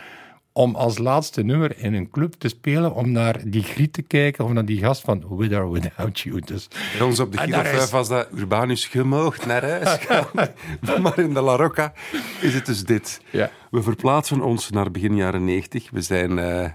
om 0.53 0.75
als 0.75 0.97
laatste 0.97 1.43
nummer 1.43 1.77
in 1.77 1.93
een 1.93 2.09
club 2.09 2.33
te 2.33 2.47
spelen, 2.47 2.93
om 2.93 3.11
naar 3.11 3.41
die 3.45 3.63
griet 3.63 3.93
te 3.93 4.01
kijken, 4.01 4.45
of 4.45 4.51
naar 4.51 4.65
die 4.65 4.79
gast 4.79 5.01
van 5.01 5.37
With 5.37 5.53
or 5.53 5.71
Without 5.71 6.19
You. 6.19 6.41
Dus, 6.41 6.67
Bij 6.97 7.07
ons 7.07 7.19
op 7.19 7.31
de 7.31 7.37
Giet 7.37 7.89
was 7.89 8.07
dat 8.07 8.27
Urbanus 8.35 8.85
gemoogd 8.85 9.45
naar 9.45 9.63
huis 9.69 9.99
gaan. 9.99 10.25
maar 11.01 11.19
in 11.19 11.33
de 11.33 11.41
La 11.41 11.55
Rocca 11.55 11.93
is 12.41 12.53
het 12.53 12.65
dus 12.65 12.83
dit. 12.83 13.21
Ja. 13.29 13.51
We 13.71 13.81
verplaatsen 13.81 14.41
ons 14.41 14.69
naar 14.69 14.91
begin 14.91 15.15
jaren 15.15 15.45
90. 15.45 15.89
We 15.91 16.01
zijn... 16.01 16.37
Uh, 16.37 16.65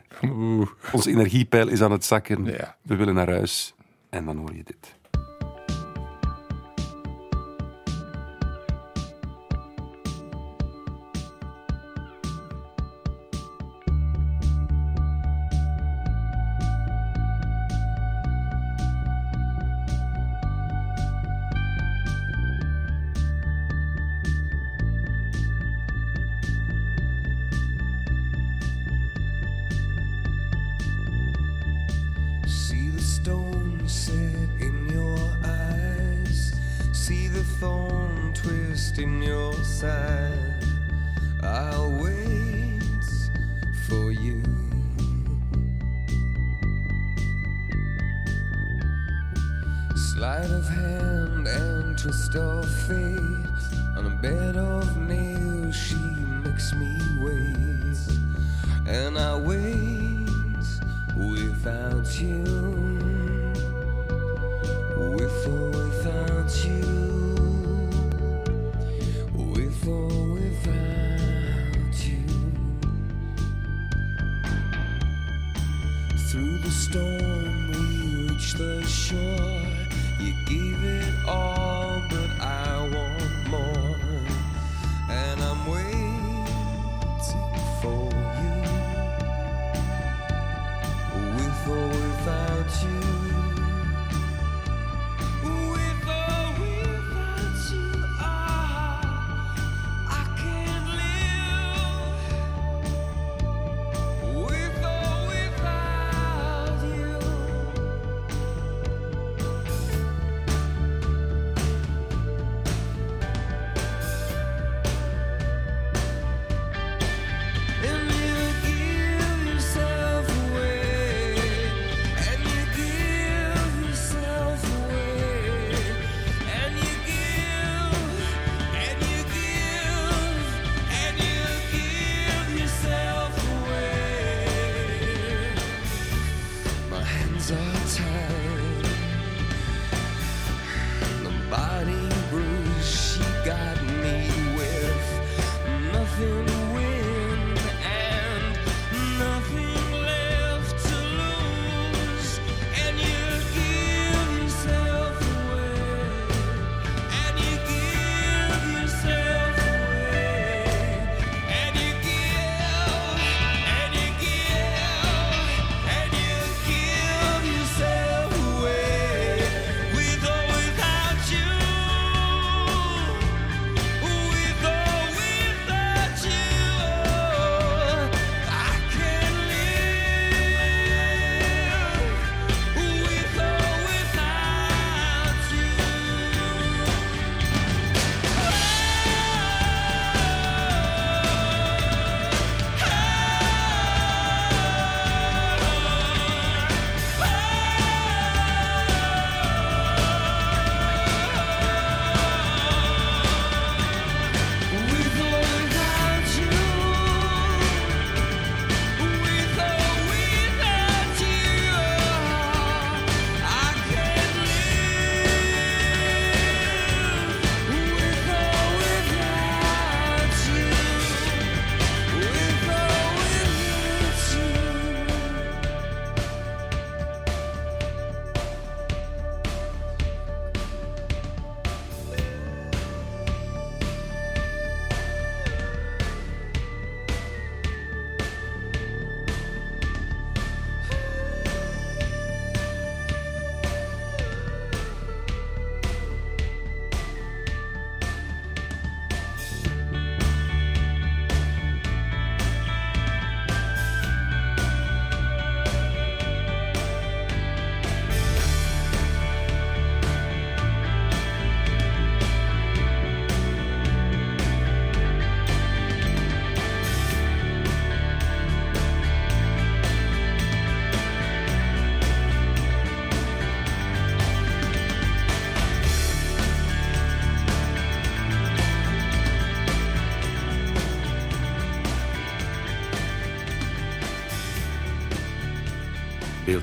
ons 0.92 1.06
energiepeil 1.06 1.68
is 1.68 1.82
aan 1.82 1.92
het 1.92 2.04
zakken. 2.04 2.44
Ja. 2.44 2.76
We 2.82 2.96
willen 2.96 3.14
naar 3.14 3.30
huis. 3.30 3.74
En 4.10 4.24
dan 4.24 4.36
hoor 4.36 4.54
je 4.54 4.62
dit. 4.64 4.95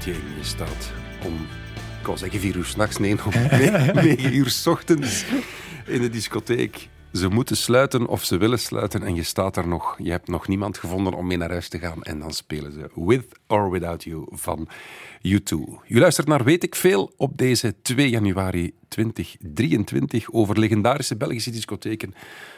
Je 0.01 0.15
staat 0.41 0.91
om, 1.25 1.47
ik 1.99 2.05
wou 2.05 2.17
zeggen 2.17 2.39
vier 2.39 2.55
uur 2.55 2.65
s'nachts, 2.65 2.97
nee, 2.97 3.25
om 3.25 3.31
negen 4.03 4.35
uur 4.35 4.49
s 4.49 4.67
ochtends 4.67 5.23
in 5.85 6.01
de 6.01 6.09
discotheek. 6.09 6.89
Ze 7.13 7.27
moeten 7.27 7.57
sluiten 7.57 8.07
of 8.07 8.23
ze 8.23 8.37
willen 8.37 8.59
sluiten 8.59 9.03
en 9.03 9.15
je 9.15 9.23
staat 9.23 9.57
er 9.57 9.67
nog. 9.67 9.95
Je 9.97 10.11
hebt 10.11 10.27
nog 10.27 10.47
niemand 10.47 10.77
gevonden 10.77 11.13
om 11.13 11.27
mee 11.27 11.37
naar 11.37 11.49
huis 11.49 11.69
te 11.69 11.79
gaan. 11.79 12.03
En 12.03 12.19
dan 12.19 12.33
spelen 12.33 12.71
ze 12.71 12.89
With 12.95 13.25
or 13.47 13.71
Without 13.71 14.03
You 14.03 14.25
van 14.29 14.67
U2. 15.27 15.55
U 15.87 15.99
luistert 15.99 16.27
naar 16.27 16.43
Weet 16.43 16.63
ik 16.63 16.75
Veel 16.75 17.13
op 17.17 17.37
deze 17.37 17.75
2 17.81 18.09
januari 18.09 18.73
2023 18.87 20.31
over 20.31 20.59
legendarische 20.59 21.15
Belgische 21.15 21.51
discotheken. 21.51 22.13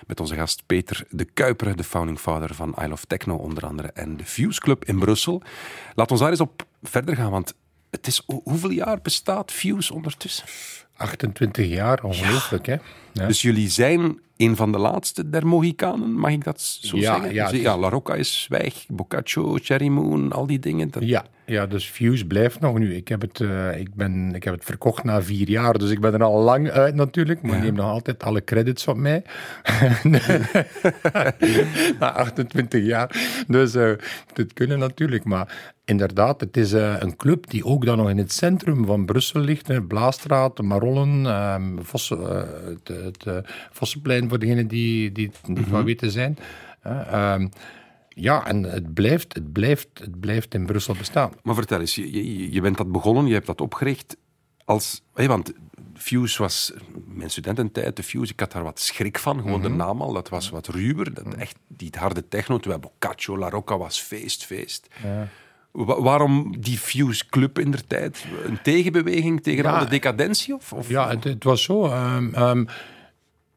Met 0.07 0.19
onze 0.19 0.35
gast 0.35 0.63
Peter 0.65 1.05
de 1.09 1.25
Kuiper, 1.25 1.75
de 1.75 1.83
founding 1.83 2.19
father 2.19 2.55
van 2.55 2.75
I 2.81 2.87
Love 2.87 3.07
Techno 3.07 3.35
onder 3.35 3.65
andere. 3.65 3.87
En 3.87 4.17
de 4.17 4.25
Fuse 4.25 4.59
Club 4.59 4.85
in 4.85 4.99
Brussel. 4.99 5.41
Laat 5.95 6.11
ons 6.11 6.19
daar 6.19 6.29
eens 6.29 6.39
op 6.39 6.65
verder 6.83 7.15
gaan, 7.15 7.31
want 7.31 7.53
het 7.89 8.07
is, 8.07 8.23
hoeveel 8.43 8.71
jaar 8.71 9.01
bestaat 9.01 9.51
Fuse 9.51 9.93
ondertussen? 9.93 10.45
28 10.97 11.67
jaar, 11.67 12.03
ongelooflijk 12.03 12.65
hè. 12.65 12.75
Ja. 13.13 13.27
Dus 13.27 13.41
jullie 13.41 13.69
zijn 13.69 14.19
een 14.37 14.55
van 14.55 14.71
de 14.71 14.77
laatste 14.77 15.29
der 15.29 15.47
Mohikanen, 15.47 16.13
mag 16.13 16.31
ik 16.31 16.43
dat 16.43 16.61
zo 16.61 16.97
Ja, 16.97 17.13
zeggen? 17.15 17.33
ja, 17.33 17.49
Dus, 17.49 17.59
is- 17.59 17.65
La 17.65 17.89
Rocca 17.89 18.13
is 18.13 18.45
weg, 18.49 18.73
Boccaccio, 18.87 19.57
Cherry 19.61 19.87
Moon, 19.87 20.31
al 20.31 20.45
die 20.47 20.59
dingen. 20.59 20.91
Dat... 20.91 21.03
Ja, 21.05 21.25
ja, 21.45 21.65
dus 21.65 21.85
Fuse 21.85 22.25
blijft 22.25 22.59
nog 22.59 22.77
nu. 22.77 22.95
Ik 22.95 23.07
heb, 23.07 23.21
het, 23.21 23.39
eh, 23.41 23.79
ik, 23.79 23.93
ben, 23.93 24.35
ik 24.35 24.43
heb 24.43 24.53
het 24.53 24.63
verkocht 24.63 25.03
na 25.03 25.21
vier 25.21 25.49
jaar, 25.49 25.77
dus 25.77 25.89
ik 25.89 25.99
ben 25.99 26.13
er 26.13 26.23
al 26.23 26.41
lang 26.41 26.69
uit 26.69 26.95
natuurlijk. 26.95 27.41
Maar 27.41 27.57
ik 27.57 27.63
neem 27.63 27.73
nog 27.75 27.89
altijd 27.89 28.23
alle 28.23 28.43
credits 28.43 28.87
op 28.87 28.97
mij. 28.97 29.23
na 31.99 32.11
28 32.13 32.85
jaar. 32.85 33.43
Dus 33.47 33.75
eh 33.75 33.91
dit 34.33 34.53
kunnen 34.53 34.79
natuurlijk. 34.79 35.23
Maar 35.23 35.73
inderdaad, 35.85 36.39
het 36.41 36.57
is 36.57 36.73
eh, 36.73 36.95
een 36.99 37.15
club 37.15 37.49
die 37.49 37.65
ook 37.65 37.85
dan 37.85 37.97
nog 37.97 38.09
in 38.09 38.17
het 38.17 38.31
centrum 38.33 38.85
van 38.85 39.05
Brussel 39.05 39.39
ligt. 39.39 39.67
Hè. 39.67 39.81
Blaastraat, 39.83 40.61
Marollen, 40.85 41.25
ehm 41.25 41.83
Vossen, 41.83 42.19
eh, 42.29 42.43
het, 42.65 42.87
het 42.87 43.25
eh, 43.25 43.37
Vossenplein 43.71 44.29
voor 44.29 44.39
degenen 44.39 44.67
die, 44.67 45.11
die 45.11 45.27
het 45.27 45.47
niet 45.47 45.67
van 45.67 45.83
weten 45.83 46.11
zijn. 46.11 46.37
Ehm, 46.81 47.47
ja, 48.09 48.47
en 48.47 48.63
het 48.63 48.93
blijft, 48.93 49.33
het, 49.33 49.51
blijft, 49.53 49.87
het 49.93 50.19
blijft 50.19 50.53
in 50.53 50.65
Brussel 50.65 50.95
bestaan. 50.95 51.31
Maar 51.43 51.55
vertel 51.55 51.79
eens, 51.79 51.95
je, 51.95 52.51
je, 52.51 52.61
bent 52.61 52.77
dat 52.77 52.91
begonnen, 52.91 53.27
je 53.27 53.33
hebt 53.33 53.45
dat 53.45 53.61
opgericht 53.61 54.17
als... 54.65 55.01
hé, 55.13 55.27
want 55.27 55.53
Fuse 55.93 56.41
was 56.41 56.73
mijn 57.05 57.29
studententijd, 57.29 57.95
de 57.95 58.03
Fuse, 58.03 58.33
ik 58.33 58.39
had 58.39 58.51
daar 58.51 58.63
wat 58.63 58.79
schrik 58.79 59.19
van, 59.19 59.41
gewoon 59.41 59.59
Mhm. 59.59 59.69
de 59.69 59.75
naam 59.75 60.01
al, 60.01 60.13
dat 60.13 60.29
was 60.29 60.49
wat 60.49 60.67
ruwer, 60.67 61.13
dat 61.13 61.33
echt 61.33 61.55
die 61.67 61.91
harde 61.99 62.27
techno, 62.27 62.57
terwijl 62.57 62.81
Boccaccio, 62.81 63.37
La 63.37 63.49
Rocca 63.49 63.77
was 63.77 64.01
feest, 64.01 64.45
feest. 64.45 64.87
Wa- 65.75 66.01
waarom 66.01 66.55
die 66.59 66.77
Fuse 66.77 67.23
Club 67.29 67.59
in 67.59 67.71
der 67.71 67.87
tijd? 67.87 68.25
Een 68.45 68.61
tegenbeweging 68.61 69.43
tegen 69.43 69.63
Ja. 69.63 69.79
de 69.79 69.89
decadentie? 69.89 70.55
Of, 70.55 70.73
of? 70.73 70.89
Ja, 70.89 71.09
het, 71.09 71.23
het 71.23 71.43
was 71.43 71.63
zo. 71.63 71.85
ehm, 71.85 72.33
ehm, 72.33 72.65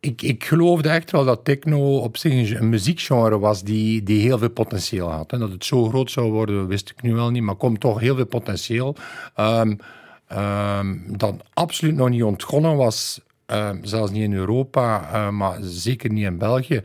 ik, 0.01 0.23
ik 0.23 0.45
geloofde 0.45 0.89
echt 0.89 1.11
wel 1.11 1.25
dat 1.25 1.45
techno 1.45 1.97
op 1.99 2.17
zich 2.17 2.59
een, 2.61 2.69
muziekgenre 2.69 3.39
was 3.39 3.63
die, 3.63 4.03
die 4.03 4.21
heel 4.21 4.39
veel 4.39 4.51
potentieel 4.51 5.11
had. 5.11 5.33
En 5.33 5.39
dat 5.39 5.51
het 5.51 5.65
zo 5.65 5.85
groot 5.89 6.11
zou 6.11 6.31
worden, 6.33 6.67
wist 6.67 6.91
ik 6.91 7.03
nu 7.03 7.15
wel 7.15 7.31
niet, 7.31 7.43
maar 7.43 7.55
komt 7.55 7.81
toch 7.81 8.01
heel 8.01 8.17
veel 8.17 8.27
potentieel. 8.27 8.97
Ehm, 9.35 9.75
dat 11.07 11.35
absoluut 11.55 11.95
nog 11.97 12.09
niet 12.09 12.23
ontgonnen 12.23 12.77
was, 12.77 13.21
zelfs 13.83 14.11
niet 14.13 14.23
in 14.23 14.33
Europa, 14.33 15.11
eh, 15.13 15.29
maar 15.31 15.59
zeker 15.61 16.11
niet 16.13 16.25
in 16.25 16.39
België. 16.39 16.81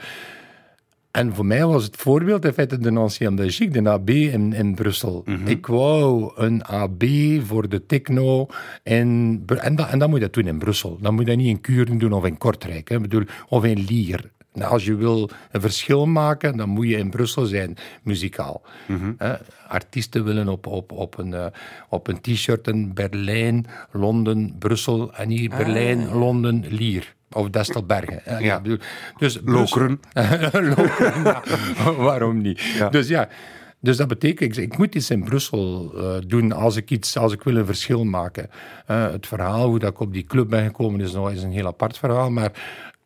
En 1.13 1.33
voor 1.33 1.45
mij 1.45 1.65
was 1.65 1.83
het 1.83 1.95
voorbeeld 1.95 2.45
in 2.45 2.53
feite 2.53 2.77
de 2.77 2.91
Ancien 2.91 3.35
Belgique, 3.35 3.81
de 3.81 3.89
AB 3.89 4.09
in, 4.09 4.53
in 4.53 4.75
Brussel. 4.75 5.23
Ik 5.45 5.65
wou 5.65 6.31
een 6.35 6.63
AB 6.63 7.03
voor 7.45 7.69
de 7.69 7.85
techno. 7.85 8.47
In, 8.83 9.43
en, 9.47 9.75
dat, 9.75 9.89
en 9.89 9.99
dan 9.99 10.09
moet 10.09 10.19
je 10.19 10.25
dat 10.25 10.33
doen 10.33 10.47
in 10.47 10.57
Brussel. 10.57 10.97
Dan 11.01 11.13
moet 11.13 11.23
je 11.23 11.29
dat 11.29 11.37
niet 11.37 11.47
in 11.47 11.61
Kuren 11.61 11.97
doen 11.97 12.13
of 12.13 12.25
in 12.25 12.37
Kortrijk. 12.37 12.89
Hè. 12.89 12.95
Ik 12.95 13.01
bedoel, 13.01 13.23
of 13.47 13.63
in 13.63 13.85
Lier. 13.89 14.31
Nou, 14.53 14.71
als 14.71 14.85
je 14.85 14.95
wil 14.95 15.29
een 15.51 15.61
verschil 15.61 16.05
maken, 16.05 16.57
dan 16.57 16.69
moet 16.69 16.87
je 16.87 16.97
in 16.97 17.09
Brussel 17.09 17.45
zijn, 17.45 17.77
muzikaal. 18.03 18.61
Hè. 19.17 19.33
Artiesten 19.67 20.23
willen 20.23 20.47
op, 20.47 20.67
op, 20.67 20.91
op 20.91 21.17
een, 21.17 21.33
eh, 21.33 21.45
op 21.89 22.07
een 22.07 22.21
t-shirt 22.21 22.67
een 22.67 22.93
Berlijn, 22.93 23.65
Londen, 23.91 24.55
Brussel. 24.59 25.13
En 25.13 25.29
hier 25.29 25.49
Berlijn, 25.49 26.13
Londen, 26.13 26.65
Lier. 26.69 27.13
Of 27.31 27.49
Destelbergen. 27.49 28.19
hè. 28.23 28.37
Ja. 28.37 28.61
bedoel, 28.61 28.77
dus 29.17 29.39
Lokeren. 29.45 29.99
Lokeren, 30.77 31.23
ja. 31.23 31.43
Waarom 31.97 32.41
niet? 32.41 32.61
Dus 32.91 33.07
ja, 33.07 33.29
dus 33.83 33.97
dat 33.97 34.07
betekent, 34.07 34.57
ik, 34.57 34.63
ik 34.63 34.77
moet 34.77 34.95
iets 34.95 35.09
in 35.09 35.23
Brussel 35.23 35.93
eh, 35.97 36.15
doen 36.27 36.51
als 36.51 36.75
ik, 36.75 36.91
iets, 36.91 37.17
als 37.17 37.33
ik 37.33 37.43
wil 37.43 37.55
een 37.55 37.65
verschil 37.65 38.03
maken. 38.03 38.49
Eh, 38.85 39.11
het 39.11 39.27
verhaal, 39.27 39.67
hoe 39.67 39.79
dat 39.79 39.91
ik 39.91 39.99
op 39.99 40.13
die 40.13 40.23
club 40.23 40.49
ben 40.49 40.65
gekomen, 40.65 41.01
is, 41.01 41.11
nog, 41.11 41.31
is 41.31 41.43
een 41.43 41.51
heel 41.51 41.67
apart 41.67 41.97
verhaal. 41.97 42.31
Maar 42.31 42.51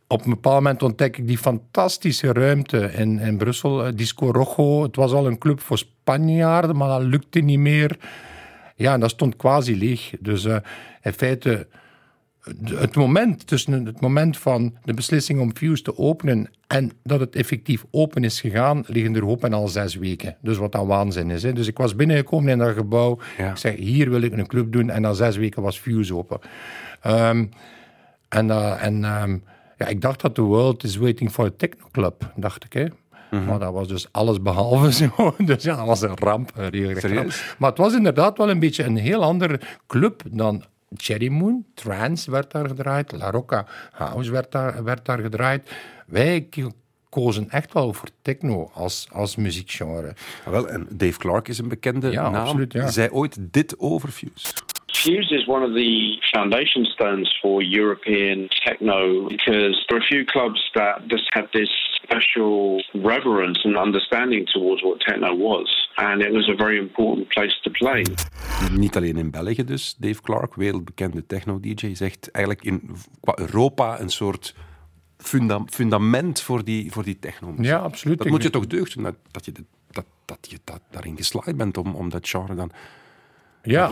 op 0.08 0.24
een 0.24 0.30
bepaald 0.30 0.56
moment 0.56 0.84
ontdek 0.84 1.18
ik 1.18 1.28
die 1.28 1.38
fantastische 1.38 2.34
ruimte 2.34 2.92
in, 2.94 3.20
in 3.20 3.38
Brussel. 3.38 3.86
eh, 3.86 3.92
Disco 3.96 4.32
Rojo, 4.32 4.84
het 4.84 4.96
was 4.96 5.12
al 5.12 5.28
een 5.28 5.38
club 5.38 5.62
voor 5.62 5.78
Spanjaarden, 5.78 6.78
maar 6.78 7.00
dat 7.00 7.08
lukte 7.08 7.40
niet 7.40 7.60
meer. 7.60 7.98
Ja, 8.76 8.94
en 8.94 9.00
dat 9.00 9.10
stond 9.10 9.36
quasi 9.36 9.78
leeg. 9.78 10.14
Dus 10.20 10.46
eh, 10.46 10.58
in 11.02 11.14
feite 11.14 11.68
het 12.64 12.96
moment 12.96 13.48
tussen 13.48 13.86
het 13.86 14.02
moment 14.02 14.38
van 14.38 14.78
de 14.84 14.94
beslissing 14.94 15.40
om 15.40 15.56
Fuse 15.56 15.84
te 15.84 15.98
openen 15.98 16.50
en 16.68 16.92
dat 17.04 17.20
het 17.20 17.36
effectief 17.36 17.86
open 17.92 18.24
is 18.24 18.42
gegaan, 18.42 18.84
liggen 18.88 19.16
er 19.16 19.24
hoop 19.24 19.44
en 19.44 19.54
al 19.54 19.68
zes 19.68 19.96
weken. 19.96 20.36
Dus 20.42 20.58
wat 20.58 20.72
dan 20.72 20.88
waanzin 20.88 21.30
is. 21.30 21.44
Hè. 21.44 21.54
Dus 21.54 21.68
ik 21.68 21.78
was 21.78 21.96
binnengekomen 21.96 22.52
in 22.52 22.58
dat 22.58 22.76
gebouw. 22.76 23.20
Ja. 23.38 23.52
Ik 23.52 23.58
zeg, 23.58 23.76
hier 23.76 24.10
wil 24.10 24.22
ik 24.22 24.32
een 24.32 24.48
club 24.48 24.72
doen. 24.72 24.90
En 24.90 25.02
na 25.02 25.14
zes 25.14 25.38
weken 25.38 25.62
was 25.62 25.80
Fuse 25.80 26.16
open. 26.16 26.40
Ehm, 27.02 27.46
en 28.30 28.50
eh, 28.50 28.84
en 28.84 29.04
ehm, 29.04 29.38
ja, 29.78 29.88
ik 29.88 30.02
dacht 30.02 30.22
dat 30.22 30.36
the 30.36 30.42
world 30.42 30.84
is 30.84 30.96
waiting 30.96 31.32
for 31.32 31.46
a 31.46 31.52
techno 31.58 31.88
club, 31.92 32.32
dacht 32.36 32.64
ik. 32.64 32.74
Hè. 32.74 32.86
Maar 33.46 33.60
dat 33.60 33.74
was 33.74 33.88
dus 33.88 34.08
alles 34.12 34.42
behalve 34.42 34.92
zo. 35.18 35.36
Dus 35.38 35.64
ja, 35.64 35.76
dat 35.76 35.86
was 35.86 36.02
een 36.02 36.16
ramp. 36.18 36.52
Een? 36.56 37.32
Maar 37.58 37.70
het 37.70 37.78
was 37.80 37.94
inderdaad 37.94 38.38
wel 38.38 38.50
een 38.50 38.60
beetje 38.60 38.84
een 38.84 38.98
heel 38.98 39.24
andere 39.24 39.60
club 39.88 40.22
dan 40.32 40.64
Cherry 40.96 41.28
Moon. 41.30 41.66
Trance 41.74 42.32
werd 42.32 42.52
daar 42.52 42.68
gedraaid. 42.68 43.12
La 43.12 43.32
Rocca 43.32 43.66
House 43.92 44.32
werd 44.32 44.52
daar, 44.52 44.84
werd 44.84 45.06
daar 45.06 45.20
gedraaid. 45.20 45.70
Wij 46.06 46.50
kozen 47.10 47.50
echt 47.50 47.74
wel 47.74 47.94
voor 47.94 48.10
techno 48.22 48.70
als, 48.74 49.08
als 49.12 49.36
muziekgenre. 49.36 50.14
Ah, 50.46 50.52
Wel, 50.52 50.68
en 50.70 50.88
Dave 50.92 51.18
Clark 51.18 51.48
is 51.48 51.58
een 51.58 51.68
bekende 51.68 52.12
Ja, 52.12 52.30
naam. 52.30 52.44
absoluut, 52.46 52.74
ja. 52.74 52.90
Zei 52.92 53.10
ooit 53.10 53.38
dit 53.40 53.80
over 53.80 54.10
Fuse. 54.10 54.54
Fuse 54.94 55.32
is 55.32 55.48
one 55.48 55.64
of 55.64 55.74
the 55.74 56.18
foundation 56.34 56.86
stones 56.86 57.38
for 57.42 57.62
European 57.62 58.48
techno 58.66 59.28
because 59.28 59.86
there 59.88 59.98
are 59.98 60.04
a 60.04 60.08
few 60.08 60.26
clubs 60.26 60.70
that 60.74 61.02
just 61.08 61.28
have 61.34 61.48
this 61.52 61.70
special 62.04 62.84
reverence 62.94 63.66
and 63.66 63.78
understanding 63.78 64.46
towards 64.46 64.82
what 64.82 65.00
techno 65.00 65.36
was. 65.36 65.90
And 65.96 66.22
it 66.22 66.32
was 66.32 66.50
a 66.50 66.56
very 66.56 66.78
important 66.78 67.28
place 67.28 67.62
to 67.62 67.70
play. 67.70 68.06
Niet 68.72 68.96
alleen 68.96 69.18
in 69.18 69.32
België 69.32 69.64
dus. 69.64 69.96
Dave 69.98 70.22
Clark, 70.22 70.56
wereldbekende 70.56 71.26
techno-dj, 71.26 71.96
zegt 71.96 72.32
eigenlijk 72.32 72.66
in 72.66 72.96
qua 73.22 73.38
Europa 73.40 74.00
een 74.00 74.10
soort 74.10 74.56
funda- 75.18 75.64
fundament 75.66 76.42
voor 76.42 76.64
die, 76.64 76.92
voor 76.92 77.04
die 77.04 77.20
techno. 77.20 77.54
Ja, 77.58 77.78
absoluut. 77.78 78.18
Dat 78.18 78.28
moet 78.28 78.44
je 78.44 78.50
toch 78.50 78.68
deugd 78.68 78.94
doen, 78.94 79.04
dat, 79.04 79.16
dat 79.32 79.46
je, 79.46 79.52
dat, 79.92 80.06
dat 80.26 80.48
je 80.50 80.58
dat, 80.64 80.82
daarin 80.92 81.18
geslaagd 81.18 81.56
bent 81.56 81.78
om, 81.78 81.96
om 81.96 82.10
dat 82.10 82.30
genre 82.30 82.56
dan... 82.56 82.72
Ja, 83.64 83.86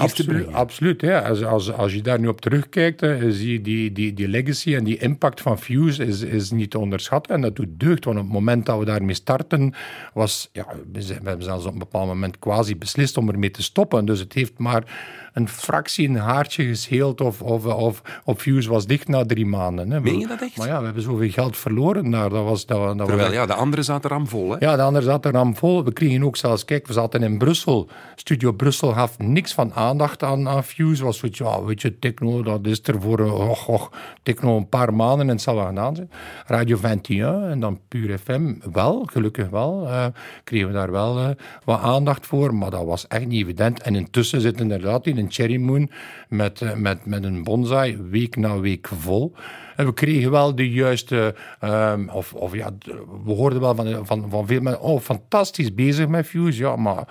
absoluut 0.51 1.01
ja. 1.01 1.19
als, 1.19 1.43
als, 1.43 1.71
als 1.71 1.93
je 1.93 2.01
daar 2.01 2.19
nu 2.19 2.27
op 2.27 2.41
terugkijkt, 2.41 3.01
hè, 3.01 3.31
zie 3.31 3.51
je 3.51 3.61
die, 3.61 3.91
die, 3.91 4.13
die 4.13 4.27
legacy 4.27 4.75
en 4.75 4.83
die 4.83 4.97
impact 4.97 5.41
van 5.41 5.59
Fuse 5.59 6.05
is, 6.05 6.21
is 6.21 6.51
niet 6.51 6.71
te 6.71 6.79
onderschatten. 6.79 7.35
En 7.35 7.41
dat 7.41 7.55
doet 7.55 7.67
deugd, 7.79 8.05
want 8.05 8.17
op 8.17 8.23
het 8.23 8.33
moment 8.33 8.65
dat 8.65 8.79
we 8.79 8.85
daarmee 8.85 9.15
starten, 9.15 9.73
was, 10.13 10.49
ja, 10.51 10.65
we, 10.91 11.01
zijn- 11.01 11.21
we 11.21 11.27
hebben 11.27 11.45
zelfs 11.45 11.65
op 11.65 11.73
een 11.73 11.79
bepaald 11.79 12.07
moment 12.07 12.39
quasi 12.39 12.77
beslist 12.77 13.17
om 13.17 13.29
ermee 13.29 13.51
te 13.51 13.63
stoppen. 13.63 14.05
Dus 14.05 14.19
het 14.19 14.33
heeft 14.33 14.57
maar 14.57 14.83
een 15.35 15.49
fractie, 15.49 16.09
een 16.09 16.15
haartje 16.15 16.63
gescheeld 16.63 17.21
of, 17.21 17.41
of, 17.41 17.65
of, 17.65 18.01
of 18.23 18.41
Fuse 18.41 18.69
was 18.69 18.85
dicht 18.85 19.07
na 19.07 19.25
drie 19.25 19.45
maanden. 19.45 19.91
Hè. 19.91 19.99
Meen 19.99 20.19
je 20.19 20.27
dat 20.27 20.41
echt? 20.41 20.57
Maar 20.57 20.67
ja, 20.67 20.79
we 20.79 20.85
hebben 20.85 21.03
zoveel 21.03 21.29
geld 21.29 21.57
verloren 21.57 22.11
daar. 22.11 22.29
Dat 22.29 22.43
was, 22.43 22.65
dat, 22.65 22.97
dat 22.97 23.07
Terwijl 23.07 23.31
ja, 23.31 23.45
de 23.45 23.53
anderen 23.53 23.85
zaten 23.85 24.09
ramvol. 24.09 24.51
Hè? 24.51 24.57
ja, 24.59 24.75
de 24.75 24.81
ander 24.81 25.01
zat 25.01 25.25
er 25.25 25.31
dan 25.31 25.55
vol. 25.55 25.83
We 25.83 25.93
kregen 25.93 26.23
ook 26.23 26.37
zelfs, 26.37 26.65
kijk, 26.65 26.87
we 26.87 26.93
zaten 26.93 27.23
in 27.23 27.37
Brussel. 27.37 27.89
Studio 28.15 28.51
Brussel 28.51 28.91
gaf 28.91 29.17
niks 29.17 29.53
van 29.53 29.73
aandacht 29.73 30.23
aan, 30.23 30.47
aan 30.47 30.63
Fuse. 30.63 31.03
Was 31.03 31.17
zoiets, 31.17 31.37
ja, 31.37 31.63
weet 31.63 31.81
je, 31.81 31.99
techno, 31.99 32.43
dat 32.43 32.65
is 32.65 32.79
er 32.83 33.01
voor, 33.01 33.19
eh, 33.19 33.49
och, 33.49 33.67
och, 33.67 33.91
techno 34.23 34.57
een 34.57 34.69
paar 34.69 34.93
maanden 34.93 35.27
en 35.27 35.33
het 35.33 35.41
zal 35.41 35.55
wel 35.55 35.65
gedaan 35.65 35.95
zijn. 35.95 36.09
Radio 36.45 36.77
21 36.83 37.49
en 37.49 37.59
dan 37.59 37.79
Pure 37.87 38.17
FM, 38.17 38.53
wel, 38.71 39.07
gelukkig 39.11 39.49
wel. 39.49 39.87
eh, 39.87 40.05
kregen 40.43 40.67
we 40.67 40.73
daar 40.73 40.91
wel 40.91 41.19
eh, 41.19 41.29
wat 41.63 41.79
aandacht 41.79 42.25
voor, 42.25 42.55
maar 42.55 42.69
dat 42.69 42.85
was 42.85 43.07
echt 43.07 43.27
niet 43.27 43.43
evident. 43.43 43.81
En 43.81 43.95
intussen 43.95 44.41
zit 44.41 44.59
inderdaad 44.59 45.05
in 45.05 45.24
Cherry 45.31 45.57
Moon 45.57 45.89
met, 46.29 46.61
eh, 46.61 46.73
met, 46.73 47.05
met 47.05 47.23
een 47.23 47.43
bonsai 47.43 47.97
week 48.09 48.35
na 48.35 48.59
week 48.59 48.87
vol. 48.87 49.33
En 49.75 49.85
we 49.85 49.93
kregen 49.93 50.31
wel 50.31 50.55
de 50.55 50.69
juiste, 50.69 51.35
ehm, 51.59 52.09
of, 52.09 52.33
of 52.33 52.53
ja, 52.53 52.71
we 53.25 53.31
hoorden 53.31 53.59
wel 53.59 53.75
van, 53.75 54.05
van, 54.05 54.29
van 54.29 54.47
veel 54.47 54.61
mensen, 54.61 54.81
oh, 54.81 55.01
fantastisch 55.01 55.73
bezig 55.73 56.07
met 56.07 56.27
Fuse, 56.27 56.59
ja, 56.59 56.75
maar 56.75 57.07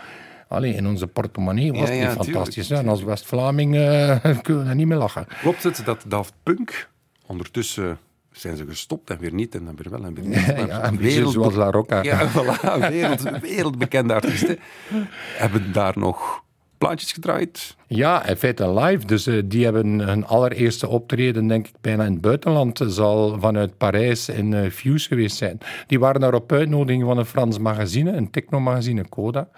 Allee, 0.48 0.74
in 0.74 0.86
onze 0.86 1.06
portemonnee 1.06 1.72
was 1.72 1.80
Ja, 1.80 1.94
het 1.94 1.94
ja, 1.94 2.00
niet 2.00 2.08
tuurlijk, 2.10 2.34
fantastisch. 2.34 2.70
En 2.70 2.88
als 2.88 3.02
West-Vlaming 3.02 3.76
eh, 3.76 4.20
kunnen 4.42 4.62
we 4.62 4.64
daar 4.64 4.74
niet 4.74 4.86
meer 4.86 4.96
lachen. 4.96 5.26
Klopt 5.40 5.62
het 5.62 5.82
dat 5.84 6.04
Daft 6.08 6.32
Punk, 6.42 6.88
ondertussen 7.26 7.98
zijn 8.32 8.56
ze 8.56 8.66
gestopt 8.66 9.10
en 9.10 9.18
weer 9.18 9.34
niet 9.34 9.54
en 9.54 9.64
dan 9.64 9.76
weer 9.76 9.90
wel 9.90 10.04
en 10.04 10.14
weer 10.14 10.24
niet. 10.24 10.46
maar 10.56 10.66
Ja, 10.66 10.86
een 10.86 10.96
beetje 10.96 11.30
zoals 11.30 11.54
La 11.54 11.70
Rocca. 11.70 12.02
Ja, 12.02 12.30
voilà, 12.30 12.88
wereld, 12.88 13.40
wereldbekende 13.40 14.14
artiesten 14.14 14.58
hebben 15.42 15.72
daar 15.72 15.98
nog 15.98 16.43
plaatjes 16.84 17.12
gedraaid. 17.12 17.76
Ja, 17.86 18.26
in 18.26 18.36
feite 18.36 18.74
live. 18.74 19.06
Dus 19.06 19.26
eh, 19.26 19.42
die 19.44 19.64
hebben 19.64 19.98
hun 19.98 20.26
allereerste 20.26 20.88
optreden, 20.88 21.46
denk 21.46 21.66
ik, 21.66 21.74
bijna 21.80 22.04
in 22.04 22.12
het 22.12 22.20
buitenland. 22.20 22.80
Zal 22.86 23.36
vanuit 23.40 23.76
Parijs 23.76 24.28
in 24.28 24.54
eh, 24.54 24.70
Fuse 24.70 25.08
geweest 25.08 25.36
zijn. 25.36 25.58
Die 25.86 25.98
waren 25.98 26.20
daar 26.20 26.34
op 26.34 26.52
uitnodiging 26.52 27.04
van 27.04 27.18
een 27.18 27.24
Frans 27.24 27.58
magazine, 27.58 28.12
een 28.12 28.30
technomagazine, 28.30 29.08
Coda. 29.08 29.48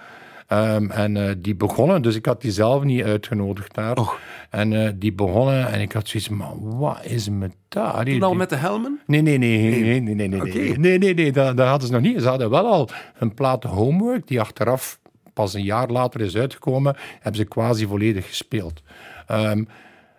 Ehm, 0.47 0.91
en 0.91 1.17
eh, 1.17 1.35
die 1.39 1.55
begonnen, 1.55 2.03
dus 2.03 2.15
ik 2.15 2.27
had 2.27 2.41
die 2.41 2.53
zelf 2.53 2.85
niet 2.85 3.03
uitgenodigd 3.03 3.75
daar. 3.75 3.97
Och. 3.97 4.19
En 4.51 4.99
die 4.99 5.13
begonnen 5.13 5.73
en 5.73 5.81
ik 5.81 5.93
had 5.93 6.09
zoiets 6.09 6.29
van, 6.29 6.79
wat 6.79 7.05
is 7.05 7.29
met? 7.29 7.55
Allee, 7.69 8.13
Toen 8.13 8.23
al 8.23 8.35
met 8.35 8.49
de 8.51 8.57
helmen? 8.57 9.01
Nee, 9.07 9.23
nee, 9.23 9.39
nee, 9.39 9.59
nee, 9.59 9.71
nee, 9.71 10.01
nee, 10.01 10.15
nee, 10.15 10.29
nee, 10.29 10.41
nee, 10.41 10.79
nee, 10.79 10.99
nee, 10.99 11.15
nee, 11.15 11.33
dat, 11.33 11.57
dat 11.57 11.69
hadden 11.69 11.87
ze 11.87 11.93
nog 11.93 12.03
niet. 12.03 12.23
Ze 12.23 12.29
hadden 12.29 12.51
wel 12.51 12.67
al 12.67 12.89
een 13.19 13.35
plaat 13.35 13.63
Homework, 13.63 14.27
die 14.27 14.41
achteraf 14.41 14.99
pas 15.37 15.55
een 15.55 15.65
jaar 15.65 15.89
later 15.89 16.21
is 16.21 16.37
uitgekomen, 16.37 16.97
hebben 17.13 17.41
ze 17.41 17.45
quasi 17.45 17.87
volledig 17.87 18.29
gespeeld. 18.29 18.83
Ehm, 19.27 19.65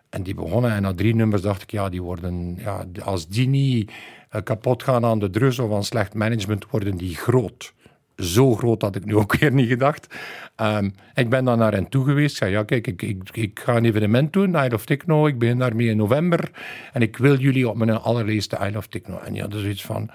en 0.09 0.23
die 0.23 0.35
begonnen 0.35 0.71
en 0.71 0.81
na 0.81 0.93
drie 0.93 1.15
nummers 1.15 1.41
dacht 1.41 1.61
ik, 1.61 1.71
ja, 1.71 1.89
die 1.89 2.01
worden, 2.01 2.57
ja, 2.59 2.85
als 3.03 3.27
die 3.27 3.47
niet 3.47 3.91
eh, 4.29 4.41
kapot 4.43 4.83
gaan 4.83 5.05
aan 5.05 5.19
de 5.19 5.29
drugs 5.29 5.59
of 5.59 5.73
aan 5.73 5.83
slecht 5.83 6.13
management, 6.13 6.69
worden 6.69 6.97
die 6.97 7.15
groot. 7.15 7.73
Zo 8.15 8.55
groot 8.55 8.81
had 8.81 8.95
ik 8.95 9.05
nu 9.05 9.15
ook 9.21 9.37
weer 9.37 9.53
niet 9.53 9.67
gedacht. 9.67 10.07
Ehm, 10.55 10.89
ik 11.13 11.29
ben 11.29 11.45
dan 11.45 11.57
naar 11.57 11.73
hen 11.73 11.89
toe 11.89 12.05
geweest. 12.05 12.31
Ik 12.31 12.37
zei, 12.37 12.51
ja, 12.51 12.63
kijk, 12.63 12.87
ik, 12.87 13.01
ik, 13.01 13.29
ik 13.31 13.59
ga 13.59 13.75
een 13.75 13.85
evenement 13.85 14.33
doen, 14.33 14.55
Isle 14.55 14.73
of 14.73 14.85
Techno. 14.85 15.27
Ik 15.27 15.39
begin 15.39 15.57
daarmee 15.57 15.87
in 15.87 15.97
november. 15.97 16.51
En 16.93 17.01
ik 17.01 17.17
wil 17.17 17.37
jullie 17.37 17.69
op 17.69 17.77
mijn 17.77 17.91
allereerste 17.91 18.57
Isle 18.61 18.77
of 18.77 18.87
Techno. 18.87 19.17
En 19.17 19.31
die 19.31 19.41
hadden 19.41 19.61
zoiets 19.61 19.85
van... 19.85 20.09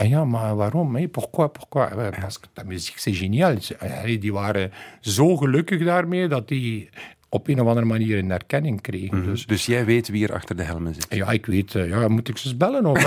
En 0.00 0.08
ja, 0.08 0.24
maar 0.24 0.56
waarom? 0.56 0.96
Hè? 0.96 1.08
Pourquoi, 1.08 1.48
pourquoi? 1.48 1.88
Ja, 2.02 2.10
Parce 2.20 2.40
que 2.40 2.46
ta 2.52 2.62
muziek, 2.62 2.94
génial. 2.96 3.56
Allee, 3.78 4.18
Die 4.18 4.32
waren 4.32 4.72
zo 5.00 5.36
gelukkig 5.36 5.84
daarmee 5.84 6.28
dat 6.28 6.48
die 6.48 6.88
op 7.28 7.48
een 7.48 7.60
of 7.60 7.66
andere 7.66 7.86
manier 7.86 8.18
een 8.18 8.30
erkenning 8.30 8.80
kregen. 8.80 9.24
Dus 9.24 9.46
Dus 9.46 9.66
jij 9.66 9.84
weet 9.84 10.08
wie 10.08 10.26
er 10.28 10.34
achter 10.34 10.56
de 10.56 10.62
helmen 10.62 10.94
zit. 10.94 11.06
ja, 11.10 11.30
ik 11.30 11.46
weet, 11.46 11.74
eh, 11.74 11.88
ja, 11.88 12.08
moet 12.08 12.28
ik 12.28 12.36
ze 12.38 12.48
eens 12.48 12.56
bellen? 12.56 12.86
Of, 12.86 13.04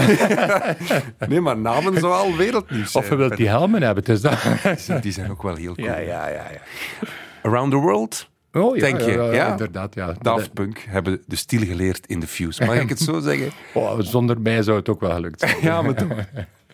Nee, 1.30 1.42
maar 1.42 1.58
namen 1.58 2.00
zou 2.00 2.14
al 2.14 2.36
wereldnieuws 2.36 2.92
zijn. 2.92 3.04
of 3.04 3.10
je 3.10 3.16
wilt 3.16 3.38
die 3.38 3.48
helmen 3.48 3.82
hebben? 3.82 4.04
Is 4.04 4.22
dat. 4.22 4.40
Die 5.02 5.12
zijn 5.12 5.32
ook 5.32 5.42
wel 5.44 5.56
heel 5.56 5.76
cool. 5.76 5.88
Ja, 5.88 5.98
ja, 5.98 6.28
ja. 6.28 6.48
ja. 6.52 7.08
Around 7.42 7.72
the 7.72 7.78
World, 7.78 8.30
Oh, 8.52 8.76
ja, 8.76 8.82
denk 8.82 9.02
je? 9.02 9.12
ja, 9.12 9.24
Ja, 9.26 9.32
ja, 9.34 9.52
inderdaad. 9.52 9.96
Ja. 9.96 10.14
Daft 10.22 10.54
Punk 10.54 10.80
hebben 10.88 11.22
de 11.28 11.36
stil 11.36 11.60
geleerd 11.66 12.08
in 12.08 12.20
de 12.20 12.28
Fuse. 12.28 12.66
Mag 12.66 12.80
ik 12.80 12.90
het 12.90 13.00
zo 13.00 13.20
zeggen? 13.20 13.52
Oh, 13.74 14.00
zonder 14.00 14.42
mij 14.42 14.62
zou 14.64 14.78
het 14.78 14.90
ook 14.90 15.00
wel 15.00 15.12
gelukt 15.14 15.40
zijn. 15.40 15.56
Ja, 15.62 15.82
maar 15.82 15.94
toch. 15.94 16.08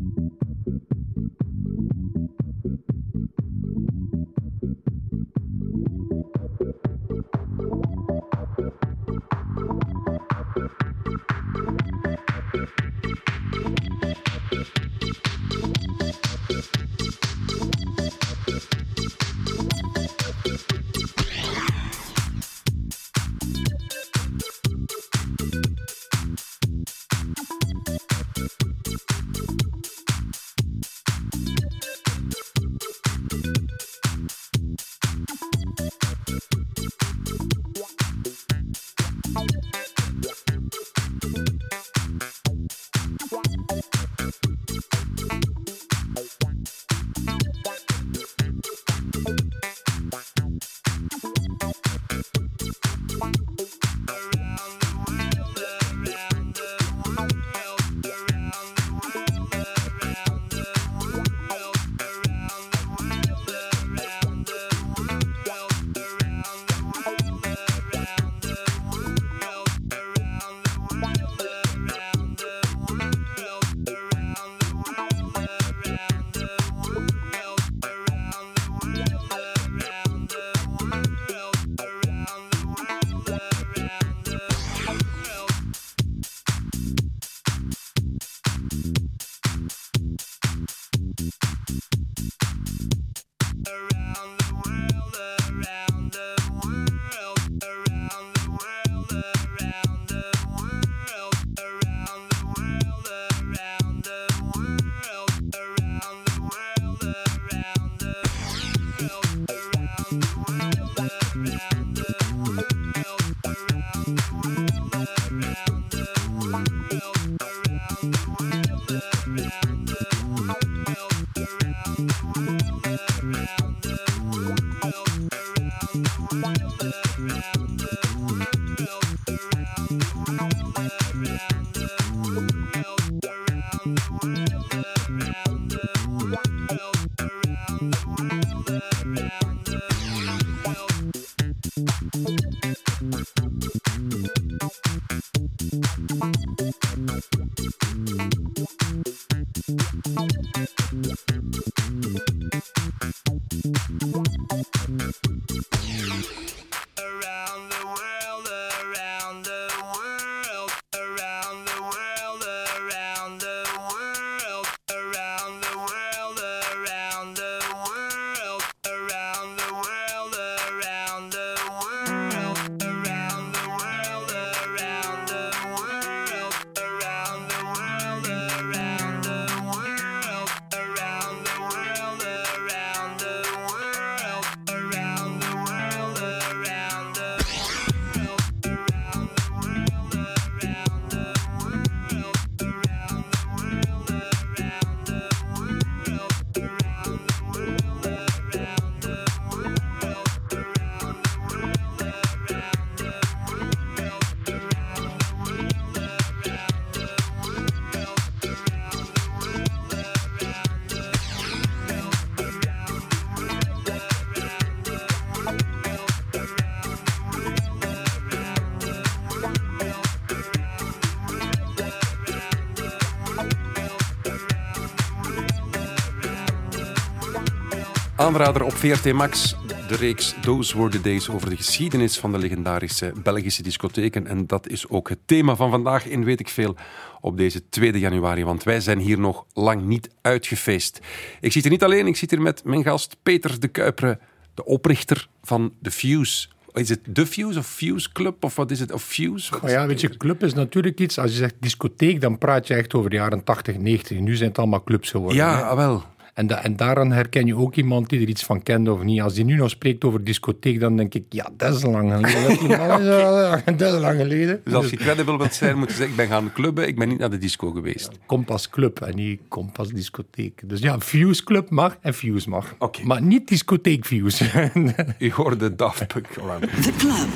Aanrader 228.29 228.63
op 228.63 228.73
VRT 228.73 229.13
Max, 229.13 229.55
de 229.87 229.95
reeks 229.95 230.35
Those 230.41 230.77
Were 230.77 230.89
the 230.89 231.01
Days 231.01 231.29
over 231.29 231.49
de 231.49 231.55
geschiedenis 231.55 232.19
van 232.19 232.31
de 232.31 232.37
legendarische 232.37 233.13
Belgische 233.23 233.63
discotheken. 233.63 234.27
En 234.27 234.47
dat 234.47 234.67
is 234.67 234.89
ook 234.89 235.09
het 235.09 235.17
thema 235.25 235.55
van 235.55 235.69
vandaag 235.69 236.05
in 236.05 236.23
Weet 236.23 236.39
ik 236.39 236.49
Veel 236.49 236.75
op 237.21 237.37
deze 237.37 237.69
2 237.69 237.99
januari, 237.99 238.43
want 238.43 238.63
wij 238.63 238.79
zijn 238.79 238.99
hier 238.99 239.19
nog 239.19 239.45
lang 239.53 239.81
niet 239.81 240.09
uitgefeest. 240.21 240.99
Ik 241.41 241.51
zit 241.51 241.63
hier 241.63 241.71
niet 241.71 241.83
alleen, 241.83 242.07
ik 242.07 242.15
zit 242.15 242.31
hier 242.31 242.41
met 242.41 242.63
mijn 242.63 242.83
gast 242.83 243.17
Peter 243.23 243.59
de 243.59 243.67
Kuipere, 243.67 244.19
de 244.53 244.65
oprichter 244.65 245.27
van 245.43 245.73
The 245.81 245.91
Fuse. 245.91 246.47
Is 246.73 246.89
het 246.89 246.99
The 247.13 247.25
Fuse 247.25 247.59
of 247.59 247.67
Fuse 247.67 248.11
Club 248.11 248.43
of 248.43 248.55
wat 248.55 248.71
is 248.71 248.79
het? 248.79 248.91
Of 248.91 249.03
Fuse? 249.03 249.59
Is 249.63 249.71
ja, 249.71 249.87
weet 249.87 250.01
je, 250.01 250.17
club 250.17 250.43
is 250.43 250.53
natuurlijk 250.53 250.99
iets. 250.99 251.17
Als 251.17 251.31
je 251.31 251.37
zegt 251.37 251.55
discotheek, 251.59 252.21
dan 252.21 252.37
praat 252.37 252.67
je 252.67 252.73
echt 252.73 252.93
over 252.93 253.09
de 253.09 253.15
jaren 253.15 253.43
80, 253.43 253.77
90. 253.77 254.19
Nu 254.19 254.35
zijn 254.35 254.49
het 254.49 254.57
allemaal 254.57 254.83
clubs 254.83 255.09
geworden. 255.09 255.37
Ja, 255.37 255.55
hè. 255.55 255.63
ah, 255.63 255.75
wel. 255.75 256.03
En, 256.39 256.47
da- 256.47 256.63
en 256.63 256.75
daaraan 256.75 257.11
herken 257.11 257.45
je 257.45 257.55
ook 257.55 257.75
iemand 257.75 258.09
die 258.09 258.21
er 258.21 258.27
iets 258.27 258.43
van 258.43 258.63
kende 258.63 258.91
of 258.93 259.03
niet. 259.03 259.21
Als 259.21 259.33
die 259.33 259.43
nu 259.45 259.55
nog 259.55 259.69
spreekt 259.69 260.03
over 260.03 260.23
discotheek, 260.23 260.79
dan 260.79 260.97
denk 260.97 261.13
ik, 261.13 261.23
ja, 261.29 261.49
dat 261.57 261.75
is 261.75 261.83
lang 261.83 262.11
geleden. 262.11 262.67
Dat, 262.77 262.99
is, 262.99 263.77
dat 263.77 263.93
is 263.93 263.99
lang 263.99 264.19
geleden. 264.19 264.61
Dus 264.63 264.73
als 264.73 264.89
je 264.89 264.95
credible 264.97 265.37
wilt 265.37 265.53
zijn, 265.53 265.77
moet 265.77 265.87
je 265.89 265.93
zeggen, 265.95 266.11
ik 266.11 266.15
ben 266.15 266.27
gaan 266.27 266.51
clubben, 266.53 266.87
ik 266.87 266.95
ben 266.95 267.07
niet 267.07 267.19
naar 267.19 267.29
de 267.29 267.37
disco 267.37 267.71
geweest. 267.71 268.09
Kompas 268.25 268.69
Club 268.69 269.01
en 269.01 269.15
niet 269.15 269.39
Kompas 269.47 269.89
Discotheek. 269.89 270.61
Dus 270.65 270.79
ja, 270.79 270.99
Fuse 270.99 271.43
Club 271.43 271.69
mag 271.69 271.97
en 272.01 272.13
Fuse 272.13 272.49
mag. 272.49 272.75
Oké. 272.77 273.03
Maar 273.03 273.21
niet 273.21 273.47
discotheek 273.47 274.05
Fuse. 274.05 274.71
U 275.19 275.31
hoorde 275.31 275.75
Daft 275.75 276.07
Punk. 276.07 276.27
The 276.27 276.91
Club. 276.97 277.27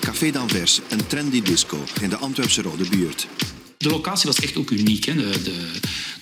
Café 0.00 0.30
d'Anvers, 0.30 0.80
een 0.90 1.06
trendy 1.06 1.42
disco 1.42 1.76
in 2.00 2.08
de 2.08 2.16
Antwerpse 2.16 2.62
Rode 2.62 2.88
Buurt. 2.90 3.28
De 3.78 3.88
locatie 3.88 4.26
was 4.26 4.40
echt 4.40 4.56
ook 4.56 4.70
uniek. 4.70 5.04
Hè. 5.04 5.14
De, 5.14 5.42
de, 5.42 5.52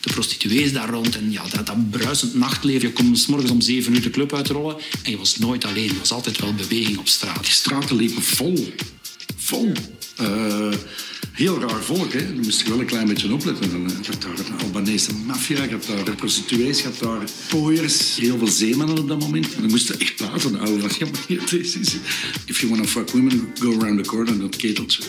de 0.00 0.10
prostituees 0.12 0.72
daar 0.72 0.88
rond 0.90 1.16
en 1.16 1.30
ja, 1.32 1.42
dat, 1.52 1.66
dat 1.66 1.90
bruisend 1.90 2.34
nachtleven. 2.34 2.88
Je 2.88 2.92
kon 2.94 3.16
s 3.16 3.26
morgens 3.26 3.50
om 3.50 3.60
zeven 3.60 3.94
uur 3.94 4.02
de 4.02 4.10
club 4.10 4.34
uitrollen 4.34 4.76
en 5.02 5.10
je 5.10 5.16
was 5.16 5.38
nooit 5.38 5.64
alleen. 5.64 5.88
Er 5.88 5.98
was 5.98 6.12
altijd 6.12 6.40
wel 6.40 6.54
beweging 6.54 6.98
op 6.98 7.08
straat. 7.08 7.42
Die 7.44 7.52
straten 7.52 7.96
liepen 7.96 8.22
vol. 8.22 8.74
Vol. 9.36 9.72
Eh, 10.16 10.72
heel 11.32 11.60
raar 11.60 11.82
volk, 11.82 12.12
hè. 12.12 12.18
Daar 12.34 12.44
moest 12.44 12.60
je 12.62 12.68
wel 12.68 12.80
een 12.80 12.86
klein 12.86 13.06
beetje 13.06 13.32
opletten. 13.32 13.70
Dan, 13.70 13.90
eh, 13.90 13.96
Je 14.02 14.10
hebt 14.10 14.22
daar 14.22 14.38
een 14.38 14.60
Albanese 14.64 15.12
maffia, 15.26 15.62
je 15.62 15.68
hebt 15.68 15.86
daar 15.86 16.14
prostituees, 16.16 16.78
je 16.78 16.84
hebt 16.84 17.00
daar 17.00 17.22
pooiers. 17.48 18.16
Heel 18.16 18.38
veel 18.38 18.46
zeemannen 18.48 18.98
op 18.98 19.08
dat 19.08 19.18
moment. 19.18 19.54
En 19.54 19.60
dan 19.60 19.70
moesten 19.70 20.00
echt 20.00 20.16
praten 20.16 20.54
houden. 20.54 20.90
Van, 20.90 20.90
ja, 20.98 21.06
maar 21.12 21.54
is- 21.60 21.74
If 22.46 22.60
you 22.60 22.68
want 22.72 22.82
to 22.82 22.88
fuck 22.88 23.10
women, 23.10 23.52
go 23.60 23.78
around 23.80 24.02
the 24.04 24.08
corner 24.10 24.32
en 24.32 24.40
dat 24.40 24.56
keteltje. 24.56 25.02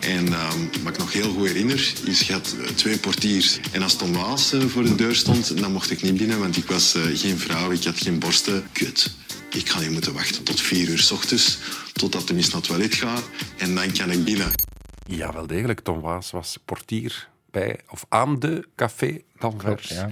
En 0.00 0.32
ehm, 0.32 0.82
wat 0.82 0.92
ik 0.92 0.98
nog 0.98 1.12
heel 1.12 1.32
goed 1.32 1.46
herinner, 1.46 1.92
is 2.04 2.20
je 2.20 2.32
had 2.32 2.56
eh, 2.60 2.66
twee 2.66 2.98
portiers. 2.98 3.60
En 3.72 3.82
als 3.82 3.96
Tom 3.96 4.12
Waas 4.12 4.52
eh, 4.52 4.60
voor 4.60 4.82
de 4.82 4.94
deur 4.94 5.14
stond, 5.14 5.60
dan 5.60 5.72
mocht 5.72 5.90
ik 5.90 6.02
niet 6.02 6.16
binnen, 6.16 6.38
want 6.38 6.56
ik 6.56 6.64
was 6.64 6.94
eh, 6.94 7.02
geen 7.02 7.38
vrouw, 7.38 7.70
ik 7.70 7.84
had 7.84 7.98
geen 7.98 8.18
borsten. 8.18 8.64
Kut. 8.72 9.14
Ik 9.50 9.68
ga 9.68 9.80
hier 9.80 9.92
moeten 9.92 10.12
wachten 10.12 10.44
tot 10.44 10.60
vier 10.60 10.88
uur 10.88 10.98
s 10.98 11.10
ochtends, 11.10 11.58
totdat 11.92 12.26
de 12.28 12.34
mis 12.34 12.46
naar 12.46 12.56
het 12.56 12.64
toilet 12.64 12.94
gaat. 12.94 13.28
En 13.58 13.74
dan 13.74 13.92
kan 13.92 14.10
ik 14.10 14.24
binnen. 14.24 14.50
Ja, 15.06 15.32
wel 15.32 15.46
degelijk. 15.46 15.80
Tom 15.80 16.00
Waas 16.00 16.30
was 16.30 16.58
portier 16.64 17.28
bij 17.50 17.80
of 17.88 18.04
aan 18.08 18.38
de 18.38 18.68
Café 18.76 19.20
d'Anvers. 19.38 19.88
ja. 19.88 20.10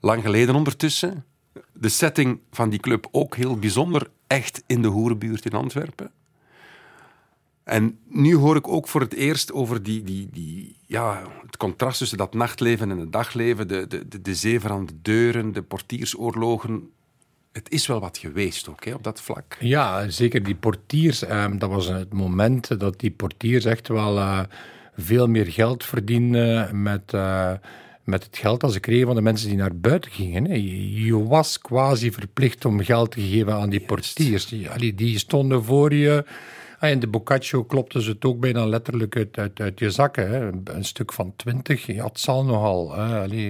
Lang 0.00 0.22
geleden 0.22 0.54
ondertussen. 0.54 1.24
De 1.72 1.88
setting 1.88 2.40
van 2.50 2.70
die 2.70 2.80
club 2.80 3.08
ook 3.10 3.36
heel 3.36 3.56
bijzonder. 3.56 4.10
Echt 4.26 4.62
in 4.66 4.82
de 4.82 4.88
hoerenbuurt 4.88 5.44
in 5.44 5.52
Antwerpen. 5.52 6.10
En 7.70 7.98
nu 8.08 8.34
hoor 8.34 8.56
ik 8.56 8.68
ook 8.68 8.88
voor 8.88 9.00
het 9.00 9.14
eerst 9.14 9.52
over 9.52 9.82
die, 9.82 10.02
die, 10.02 10.28
die, 10.32 10.76
ja, 10.86 11.22
het 11.46 11.56
contrast 11.56 11.98
tussen 11.98 12.18
dat 12.18 12.34
nachtleven 12.34 12.90
en 12.90 12.98
het 12.98 13.12
dagleven. 13.12 13.68
De, 13.68 13.86
de, 13.86 14.08
de, 14.08 14.22
de 14.22 14.34
zeven 14.34 14.70
aan 14.70 14.86
de 14.86 14.92
deuren, 15.02 15.52
de 15.52 15.62
portiersoorlogen. 15.62 16.90
Het 17.52 17.70
is 17.70 17.86
wel 17.86 18.00
wat 18.00 18.18
geweest 18.18 18.68
ook 18.68 18.84
hè, 18.84 18.94
op 18.94 19.04
dat 19.04 19.20
vlak. 19.20 19.56
Ja, 19.60 20.08
zeker 20.08 20.42
die 20.42 20.54
portiers. 20.54 21.24
ehm, 21.24 21.58
dat 21.58 21.70
was 21.70 21.86
het 21.86 22.12
moment 22.12 22.80
dat 22.80 23.00
die 23.00 23.10
portiers 23.10 23.64
echt 23.64 23.88
wel 23.88 24.18
eh, 24.18 24.40
veel 24.96 25.26
meer 25.26 25.46
geld 25.46 25.84
verdienden 25.84 26.82
met, 26.82 27.12
eh, 27.12 27.52
met 28.04 28.24
het 28.24 28.38
geld 28.38 28.60
dat 28.60 28.72
ze 28.72 28.80
kregen 28.80 29.06
van 29.06 29.16
de 29.16 29.22
mensen 29.22 29.48
die 29.48 29.56
naar 29.56 29.76
buiten 29.76 30.10
gingen. 30.10 30.62
Je, 31.04 31.24
was 31.24 31.58
quasi 31.58 32.12
verplicht 32.12 32.64
om 32.64 32.84
geld 32.84 33.10
te 33.10 33.20
geven 33.20 33.54
aan 33.54 33.70
die 33.70 33.80
portiers. 33.80 34.54
Die 34.94 35.18
stonden 35.18 35.64
voor 35.64 35.94
je. 35.94 36.24
Ah, 36.80 36.90
in 36.90 37.00
de 37.00 37.06
Boccaccio 37.06 37.64
klopten 37.64 38.02
ze 38.02 38.10
het 38.10 38.24
ook 38.24 38.40
bijna 38.40 38.66
letterlijk 38.66 39.16
uit, 39.16 39.38
uit, 39.38 39.60
uit 39.60 39.78
je 39.78 39.90
zakken. 39.90 40.30
Hè. 40.30 40.50
Een, 40.74 40.84
stuk 40.84 41.12
van 41.12 41.32
20, 41.36 41.86
ja, 41.86 42.10
zal 42.12 42.44
nogal. 42.44 42.84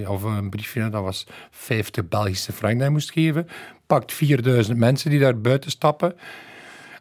Of 0.06 0.22
een 0.22 0.50
briefje, 0.50 0.90
dat 0.90 1.02
was 1.02 1.26
50 1.50 2.08
Belgische 2.08 2.52
frank 2.52 2.80
dat 2.80 2.90
moest 2.90 3.12
geven. 3.12 3.48
Pakt 3.86 4.12
4000 4.12 4.78
mensen 4.78 5.10
die 5.10 5.20
daar 5.20 5.40
buiten 5.40 5.70
stappen. 5.70 6.14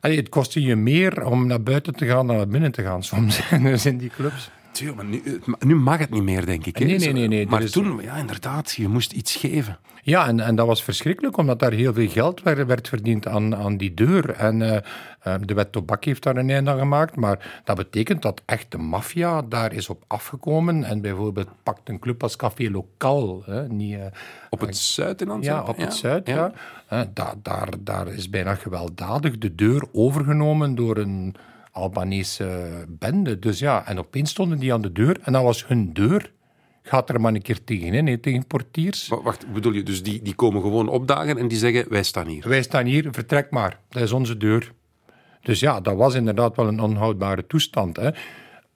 Het 0.02 0.30
kostte 0.30 0.62
je 0.62 0.76
meer 0.76 1.26
om 1.26 1.48
naar 1.48 1.64
buiten 1.64 1.96
te 1.96 2.06
gaan 2.06 2.28
dan 2.28 2.36
naar 2.36 2.48
binnen 2.48 2.72
te 2.72 2.84
gaan 2.84 3.04
soms 3.04 3.42
dus 3.64 3.86
in 3.86 3.98
die 3.98 4.10
clubs. 4.10 4.50
Tuurlijk, 4.72 5.46
maar 5.46 5.58
nu, 5.66 5.76
mag 5.76 5.98
het 6.00 6.10
niet 6.10 6.24
meer, 6.24 6.46
denk 6.46 6.66
ik. 6.66 6.78
hè. 6.78 6.86
Nee, 6.86 6.98
nee, 6.98 7.14
nee, 7.14 7.28
nee, 7.28 7.48
Maar 7.48 7.66
toen, 7.70 8.00
ja, 8.02 8.16
inderdaad, 8.16 8.72
je 8.72 8.88
moest 8.88 9.12
iets 9.12 9.36
geven. 9.36 9.78
Ja, 10.02 10.28
en, 10.28 10.40
en 10.40 10.56
dat 10.56 10.68
was 10.68 10.84
verschrikkelijk, 10.84 11.38
omdat 11.38 11.60
daar 11.60 11.72
heel 11.72 11.94
veel 11.94 12.08
geld 12.10 12.42
werd, 12.42 12.66
werd 12.68 12.88
verdiend 12.90 13.28
aan, 13.28 13.56
aan 13.56 13.78
die 13.78 13.94
deur. 13.94 14.30
En 14.30 14.62
eh, 14.62 14.76
eh, 15.22 15.42
de 15.46 15.54
wet 15.54 15.72
Tobak 15.72 16.04
heeft 16.04 16.24
daar 16.24 16.36
een 16.38 16.50
einde 16.50 16.72
aan 16.72 16.78
gemaakt, 16.80 17.16
maar 17.16 17.62
dat 17.64 17.76
betekent 17.76 18.22
dat 18.22 18.42
echt 18.46 18.72
de 18.72 18.78
maffia 18.78 19.42
daar 19.42 19.74
is 19.74 19.90
op 19.90 20.04
afgekomen. 20.08 20.84
En 20.84 21.02
bijvoorbeeld 21.02 21.48
pakt 21.64 21.90
een 21.90 22.00
club 22.00 22.24
als 22.24 22.36
Café 22.36 22.70
Lokaal, 22.72 23.44
hè, 23.46 23.68
niet... 23.68 23.94
eh, 23.96 24.06
Op 24.50 24.60
het 24.60 24.78
zuid 24.78 25.22
in 25.22 25.30
Antwerpen? 25.30 25.64
Ja, 25.64 25.70
op 25.70 25.78
het 25.78 25.94
zuid, 25.94 26.28
ja. 26.28 26.52
Eh, 26.88 27.02
da- 27.14 27.36
daar, 27.42 27.70
daar 27.80 28.08
is 28.08 28.30
bijna 28.30 28.56
gewelddadig 28.56 29.38
de 29.38 29.56
deur 29.56 29.84
overgenomen 29.92 30.76
door 30.76 30.98
een 30.98 31.36
Albanese 31.72 32.86
bende. 32.88 33.40
Dus 33.40 33.60
ja, 33.60 33.88
en 33.88 34.00
opeens 34.00 34.30
stonden 34.30 34.60
die 34.60 34.74
aan 34.74 34.82
de 34.82 34.92
deur 34.92 35.20
en 35.24 35.34
dat 35.34 35.44
was 35.44 35.68
hun 35.68 35.94
deur. 35.94 36.32
Gaat 36.84 37.10
er 37.10 37.22
maar 37.22 37.34
een 37.34 37.42
keer 37.42 37.64
tegenin, 37.64 38.08
hè, 38.08 38.18
tegen 38.18 38.48
portiers. 38.48 39.08
Wa- 39.08 39.22
Wacht, 39.22 39.54
bedoel 39.54 39.74
je, 39.74 39.84
dus 39.84 40.04
die, 40.04 40.22
die 40.22 40.36
komen 40.36 40.62
gewoon 40.62 40.90
opdagen 40.90 41.38
en 41.38 41.48
die 41.48 41.58
zeggen, 41.58 41.90
wij 41.90 42.04
staan 42.04 42.28
hier. 42.28 42.50
Wij 42.50 42.62
staan 42.62 42.86
hier, 42.86 43.08
vertrek 43.12 43.52
maar. 43.52 43.80
Dat 43.90 44.02
is 44.04 44.12
onze 44.12 44.38
deur. 44.38 44.72
Dus 45.42 45.60
ja, 45.60 45.80
dat 45.82 45.96
was 45.96 46.14
inderdaad 46.14 46.56
wel 46.56 46.68
een 46.68 46.80
onhoudbare 46.82 47.48
toestand. 47.48 47.96
Hè. 47.98 48.10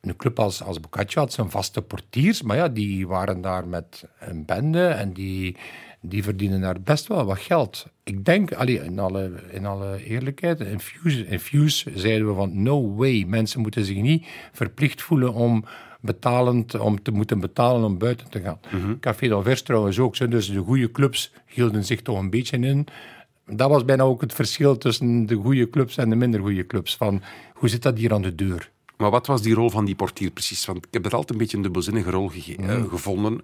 Een 0.02 0.16
club 0.16 0.40
als, 0.40 0.64
als 0.64 0.80
Boccaccio 0.80 1.22
had 1.22 1.34
zijn 1.34 1.50
vaste 1.50 1.82
portiers, 1.82 2.42
maar 2.42 2.58
ja, 2.58 2.68
die 2.70 3.08
waren 3.08 3.42
daar 3.42 3.68
met 3.68 4.04
een 4.20 4.46
bende 4.46 4.88
en 4.88 5.14
die, 5.14 5.58
die 6.06 6.24
verdienen 6.24 6.62
daar 6.62 6.82
best 6.82 7.08
wel 7.08 7.26
wat 7.26 7.40
geld. 7.40 7.86
Ik 8.04 8.26
denk, 8.26 8.54
allee, 8.54 8.84
in, 8.84 9.00
alle, 9.00 9.32
in 9.52 9.66
alle 9.66 10.04
eerlijkheid, 10.04 10.60
in 10.60 10.80
Fuse, 10.80 11.28
in 11.28 11.40
Fuse 11.40 11.92
zeiden 11.96 12.28
we 12.28 12.34
van 12.34 12.64
no 12.64 12.96
way, 12.96 13.24
mensen 13.28 13.62
moeten 13.62 13.86
zich 13.86 13.98
niet 14.02 14.26
verplicht 14.52 15.02
voelen 15.02 15.34
om 15.34 15.66
betalend, 16.02 16.80
om 16.80 17.02
te 17.02 17.12
moeten 17.12 17.40
betalen 17.40 17.84
om 17.84 17.98
buiten 17.98 18.30
te 18.30 18.42
gaan. 18.42 18.60
Café 19.00 19.28
d'Anvers 19.28 19.62
trouwens 19.62 20.00
ook, 20.00 20.16
zo, 20.16 20.28
dus 20.28 20.52
de 20.52 20.60
goede 20.60 20.92
clubs 20.92 21.32
hielden 21.46 21.86
zich 21.86 22.02
toch 22.02 22.20
een 22.20 22.30
beetje 22.30 22.58
in. 22.58 22.86
Dat 23.46 23.70
was 23.70 23.86
bijna 23.86 24.04
ook 24.04 24.22
het 24.22 24.34
verschil 24.34 24.78
tussen 24.78 25.26
de 25.26 25.36
goede 25.36 25.70
clubs 25.70 25.98
en 25.98 26.10
de 26.10 26.16
minder 26.16 26.40
goede 26.40 26.68
clubs. 26.68 26.96
Van, 26.96 27.22
hoe 27.54 27.70
zit 27.70 27.82
dat 27.82 27.98
hier 27.98 28.14
aan 28.14 28.22
de 28.22 28.36
deur? 28.36 28.72
Maar 28.98 29.12
wat 29.12 29.28
was 29.28 29.42
die 29.42 29.54
rol 29.54 29.70
van 29.70 29.86
die 29.86 29.96
portier 29.96 30.32
precies? 30.32 30.66
Want 30.66 30.78
ik 30.86 30.94
heb 30.94 31.04
dat 31.04 31.14
altijd 31.14 31.32
een 31.32 31.38
beetje 31.38 31.58
een 31.58 31.64
dubbelzinnige 31.64 32.10
rol 32.10 32.28
gege- 32.28 32.56
eh, 32.56 32.84
gevonden. 32.90 33.42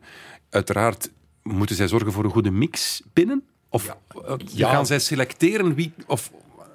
Uiteraard 0.50 1.12
moeten 1.52 1.76
zij 1.76 1.88
zorgen 1.88 2.12
voor 2.12 2.24
een 2.24 2.30
goede 2.32 2.52
mix 2.52 3.02
binnen? 3.14 3.44
Of 3.70 3.96
eh, 4.26 4.34
Ja. 4.46 4.70
gaan 4.72 4.86
zij 4.86 5.00
selecteren 5.00 5.74
wie... 5.76 5.94
Of, 6.08 6.32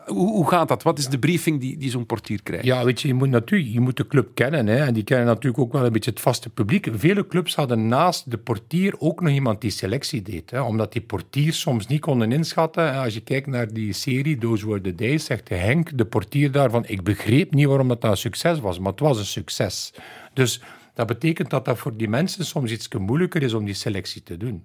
hoe, 0.06 0.30
hoe 0.30 0.48
gaat 0.48 0.68
dat? 0.68 0.82
Wat 0.82 0.98
is 0.98 1.08
de 1.08 1.18
briefing 1.18 1.60
die, 1.60 1.76
die 1.76 1.90
zo'n 1.90 2.06
portier 2.06 2.42
krijgt? 2.42 2.64
Ja, 2.64 2.84
weet 2.84 3.00
je, 3.00 3.08
je 3.08 3.14
moet 3.14 3.28
natuurlijk 3.28 3.72
je 3.72 3.80
moet 3.80 3.96
de 3.96 4.06
club 4.06 4.28
kennen. 4.34 4.66
Hè, 4.66 4.84
en 4.84 4.94
die 4.94 5.02
kennen 5.04 5.26
natuurlijk 5.26 5.62
ook 5.62 5.72
wel 5.72 5.84
een 5.84 5.92
beetje 5.92 6.10
het 6.10 6.20
vaste 6.20 6.48
publiek. 6.50 6.88
Vele 6.94 7.26
clubs 7.26 7.54
hadden 7.54 7.88
naast 7.88 8.30
de 8.30 8.38
portier 8.38 8.94
ook 8.98 9.20
nog 9.20 9.32
iemand 9.32 9.60
die 9.60 9.70
selectie 9.70 10.22
deed. 10.22 10.50
Hè, 10.50 10.60
omdat 10.60 10.92
die 10.92 11.02
portiers 11.02 11.60
soms 11.60 11.86
niet 11.86 12.00
konden 12.00 12.32
inschatten. 12.32 12.92
En 12.92 12.98
Als 13.02 13.14
je 13.14 13.20
kijkt 13.20 13.46
naar 13.46 13.72
die 13.72 13.92
serie 13.92 14.38
Those 14.38 14.66
Were 14.66 14.80
the 14.80 14.94
Days, 14.94 15.24
zegt 15.24 15.48
Henk, 15.48 15.98
de 15.98 16.04
portier 16.04 16.52
daarvan, 16.52 16.84
ik 16.86 17.02
begreep 17.02 17.54
niet 17.54 17.66
waarom 17.66 17.88
dat 17.88 18.04
een 18.04 18.16
succes 18.16 18.60
was, 18.60 18.78
maar 18.78 18.90
het 18.90 19.00
was 19.00 19.18
een 19.18 19.24
succes. 19.24 19.92
Dus 20.32 20.60
dat 20.95 21.07
betekent 21.07 21.51
dat 21.51 21.64
dat 21.64 21.78
voor 21.78 21.97
die 21.97 22.09
mensen 22.09 22.45
soms 22.45 22.70
iets 22.70 22.88
moeilijker 22.88 23.42
is 23.42 23.53
om 23.53 23.64
die 23.64 23.74
selectie 23.74 24.22
te 24.22 24.36
doen. 24.36 24.64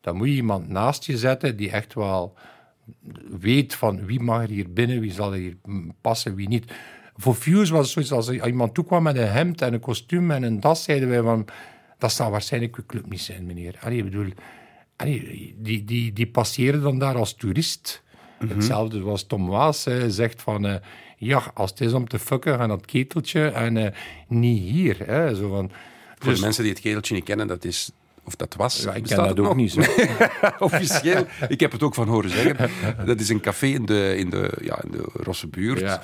Dan 0.00 0.16
moet 0.16 0.28
je 0.28 0.34
iemand 0.34 0.68
naast 0.68 1.04
je 1.04 1.18
zetten 1.18 1.56
die 1.56 1.70
echt 1.70 1.94
wel 1.94 2.36
weet 3.40 3.74
van 3.74 4.06
wie 4.06 4.20
mag 4.20 4.42
er 4.42 4.48
hier 4.48 4.72
binnen, 4.72 5.00
wie 5.00 5.12
zal 5.12 5.32
er 5.32 5.38
hier 5.38 5.56
passen, 6.00 6.34
wie 6.34 6.48
niet. 6.48 6.72
Voor 7.16 7.34
Fuse 7.34 7.72
was 7.72 7.82
het 7.82 7.90
zoiets 7.90 8.12
als 8.12 8.46
iemand 8.46 8.74
toekwam 8.74 9.02
met 9.02 9.16
een 9.16 9.30
hemd 9.30 9.62
en 9.62 9.72
een 9.72 9.80
kostuum 9.80 10.30
en 10.30 10.42
een 10.42 10.60
das, 10.60 10.84
zeiden 10.84 11.08
wij 11.08 11.22
van, 11.22 11.46
dat 11.98 12.12
zal 12.12 12.30
waarschijnlijk 12.30 12.76
uw 12.76 12.86
club 12.86 13.10
niet 13.10 13.20
zijn, 13.20 13.46
meneer. 13.46 13.78
Allee, 13.80 14.04
bedoel, 14.04 14.32
allee, 14.96 15.54
die, 15.58 15.84
die, 15.84 16.12
die 16.12 16.26
passeren 16.26 16.82
dan 16.82 16.98
daar 16.98 17.16
als 17.16 17.34
toerist. 17.34 18.02
Hetzelfde 18.46 18.98
zoals 18.98 19.26
Tom 19.26 19.46
Waas 19.48 19.86
zegt 20.08 20.42
van, 20.42 20.66
eh, 20.66 20.74
ja, 21.16 21.42
als 21.54 21.70
het 21.70 21.80
is 21.80 21.92
om 21.92 22.08
te 22.08 22.18
fucken, 22.18 22.58
aan 22.58 22.68
dat 22.68 22.86
keteltje 22.86 23.46
en 23.48 23.76
eh, 23.76 23.92
niet 24.28 24.62
hier. 24.62 24.96
Hè, 25.06 25.34
zo 25.34 25.48
van, 25.48 25.70
Voor 26.18 26.28
dus- 26.30 26.38
de 26.38 26.44
mensen 26.44 26.62
die 26.62 26.72
het 26.72 26.82
keteltje 26.82 27.14
niet 27.14 27.24
kennen, 27.24 27.46
dat 27.46 27.64
is 27.64 27.90
Of 28.24 28.36
dat 28.36 28.54
was. 28.54 28.82
Ja, 28.82 28.88
ik 28.88 28.92
ken 28.92 29.02
Bestaat 29.02 29.18
dat 29.18 29.28
het 29.28 29.38
ook 29.38 29.44
nog? 29.46 29.56
niet, 29.56 29.72
zo. 29.72 29.80
Officieel. 30.58 31.26
Ik 31.48 31.60
heb 31.60 31.72
het 31.72 31.82
ook 31.82 31.94
van 31.94 32.08
horen 32.08 32.30
zeggen. 32.30 32.70
Dat 33.06 33.20
is 33.20 33.28
een 33.28 33.40
café 33.40 33.66
in 33.66 33.86
de, 33.86 34.16
in 34.16 34.30
de, 34.30 34.52
ja, 34.60 34.82
in 34.82 34.90
de 34.90 35.04
Rosse 35.12 35.46
buurt. 35.46 35.80
Ja. 35.80 36.02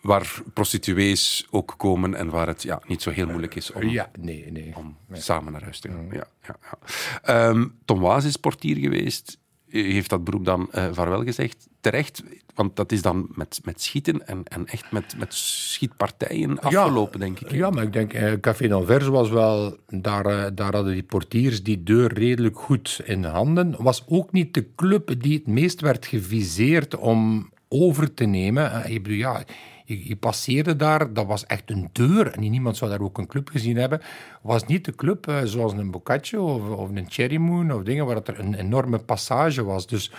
Waar 0.00 0.42
prostituees 0.54 1.46
ook 1.50 1.74
komen 1.76 2.14
en 2.14 2.30
waar 2.30 2.46
het 2.46 2.62
ja, 2.62 2.80
niet 2.86 3.02
zo 3.02 3.10
heel 3.10 3.26
moeilijk 3.26 3.54
is 3.54 3.72
om, 3.72 3.88
Ja, 3.88 4.10
nee, 4.18 4.52
nee. 4.52 4.72
om 4.76 4.96
samen 5.12 5.52
naar 5.52 5.62
huis 5.62 5.80
te 5.80 5.88
gaan. 5.88 6.08
Ja, 6.12 6.26
ja, 6.46 6.56
ja. 6.62 6.78
Ehm, 7.22 7.66
Tom 7.84 8.00
Waas 8.00 8.24
is 8.24 8.36
portier 8.36 8.76
geweest. 8.76 9.38
U 9.74 9.92
heeft 9.92 10.10
dat 10.10 10.24
beroep 10.24 10.44
dan 10.44 10.68
eh 10.72 10.86
vaarwel 10.92 11.22
gezegd. 11.24 11.68
Terecht, 11.80 12.22
want 12.54 12.76
dat 12.76 12.92
is 12.92 13.02
dan 13.02 13.28
met, 13.34 13.60
met 13.64 13.82
schieten 13.82 14.26
en, 14.26 14.44
en 14.44 14.66
echt 14.66 14.92
met, 14.92 15.14
met 15.18 15.34
schietpartijen 15.34 16.60
afgelopen, 16.60 17.20
denk 17.20 17.40
ik. 17.40 17.50
Ja, 17.50 17.70
maar 17.70 17.82
ik 17.82 17.92
denk, 17.92 18.12
eh, 18.12 18.32
Café 18.40 18.68
d'Anvers 18.68 19.06
was 19.06 19.30
wel... 19.30 19.76
Daar, 19.88 20.26
eh, 20.26 20.50
daar 20.54 20.74
hadden 20.74 20.92
die 20.92 21.02
portiers 21.02 21.62
die 21.62 21.82
deur 21.82 22.12
redelijk 22.12 22.58
goed 22.58 23.00
in 23.04 23.24
handen. 23.24 23.74
Was 23.78 24.04
ook 24.08 24.32
niet 24.32 24.54
de 24.54 24.66
club 24.74 25.14
die 25.22 25.38
het 25.38 25.46
meest 25.46 25.80
werd 25.80 26.06
geviseerd 26.06 26.96
om 26.96 27.50
over 27.68 28.14
te 28.14 28.24
nemen. 28.24 28.90
Ik 28.90 29.02
bedoel, 29.02 29.18
ja... 29.18 29.44
Je, 29.84 30.08
je 30.08 30.16
passeerde 30.16 30.76
daar, 30.76 31.12
dat 31.12 31.26
was 31.26 31.46
echt 31.46 31.70
een 31.70 31.88
deur. 31.92 32.32
En 32.32 32.40
niemand 32.40 32.76
zou 32.76 32.90
daar 32.90 33.00
ook 33.00 33.18
een 33.18 33.26
club 33.26 33.48
gezien 33.48 33.76
hebben. 33.76 34.00
Was 34.42 34.66
niet 34.66 34.84
de 34.84 34.94
club 34.94 35.28
eh, 35.28 35.40
zoals 35.44 35.72
een 35.72 35.90
Boccaccio 35.90 36.54
of, 36.54 36.68
of 36.68 36.88
een 36.88 37.06
Cherry 37.08 37.36
Moon 37.36 37.72
of 37.72 37.82
dingen 37.82 38.06
waar 38.06 38.16
het 38.16 38.28
er 38.28 38.38
een 38.38 38.54
enorme 38.54 38.98
passage 38.98 39.64
was. 39.64 39.86
Dus 39.86 40.12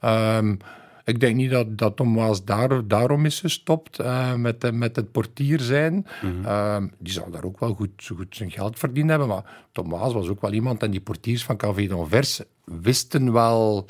ehm, 0.00 0.54
ik 1.04 1.20
denk 1.20 1.36
niet 1.36 1.50
dat, 1.50 1.78
dat 1.78 1.96
Tom 1.96 2.14
Waas 2.14 2.44
daar, 2.44 2.86
daarom 2.86 3.24
is 3.24 3.40
gestopt 3.40 3.98
eh, 3.98 4.34
met, 4.34 4.64
eh, 4.64 4.72
met 4.72 4.96
het 4.96 5.12
portier 5.12 5.60
zijn. 5.60 6.06
Ehm, 6.44 6.86
die 6.98 7.12
zou 7.12 7.30
daar 7.30 7.44
ook 7.44 7.60
wel 7.60 7.74
goed, 7.74 8.10
goed 8.14 8.36
zijn 8.36 8.50
geld 8.50 8.78
verdiend 8.78 9.10
hebben. 9.10 9.28
Maar 9.28 9.44
Tom 9.72 9.90
Waas 9.90 10.12
was 10.12 10.28
ook 10.28 10.40
wel 10.40 10.52
iemand 10.52 10.82
en 10.82 10.90
die 10.90 11.00
portiers 11.00 11.44
van 11.44 11.56
Café 11.56 11.86
d'Anvers 11.86 12.40
wisten 12.64 13.32
wel 13.32 13.86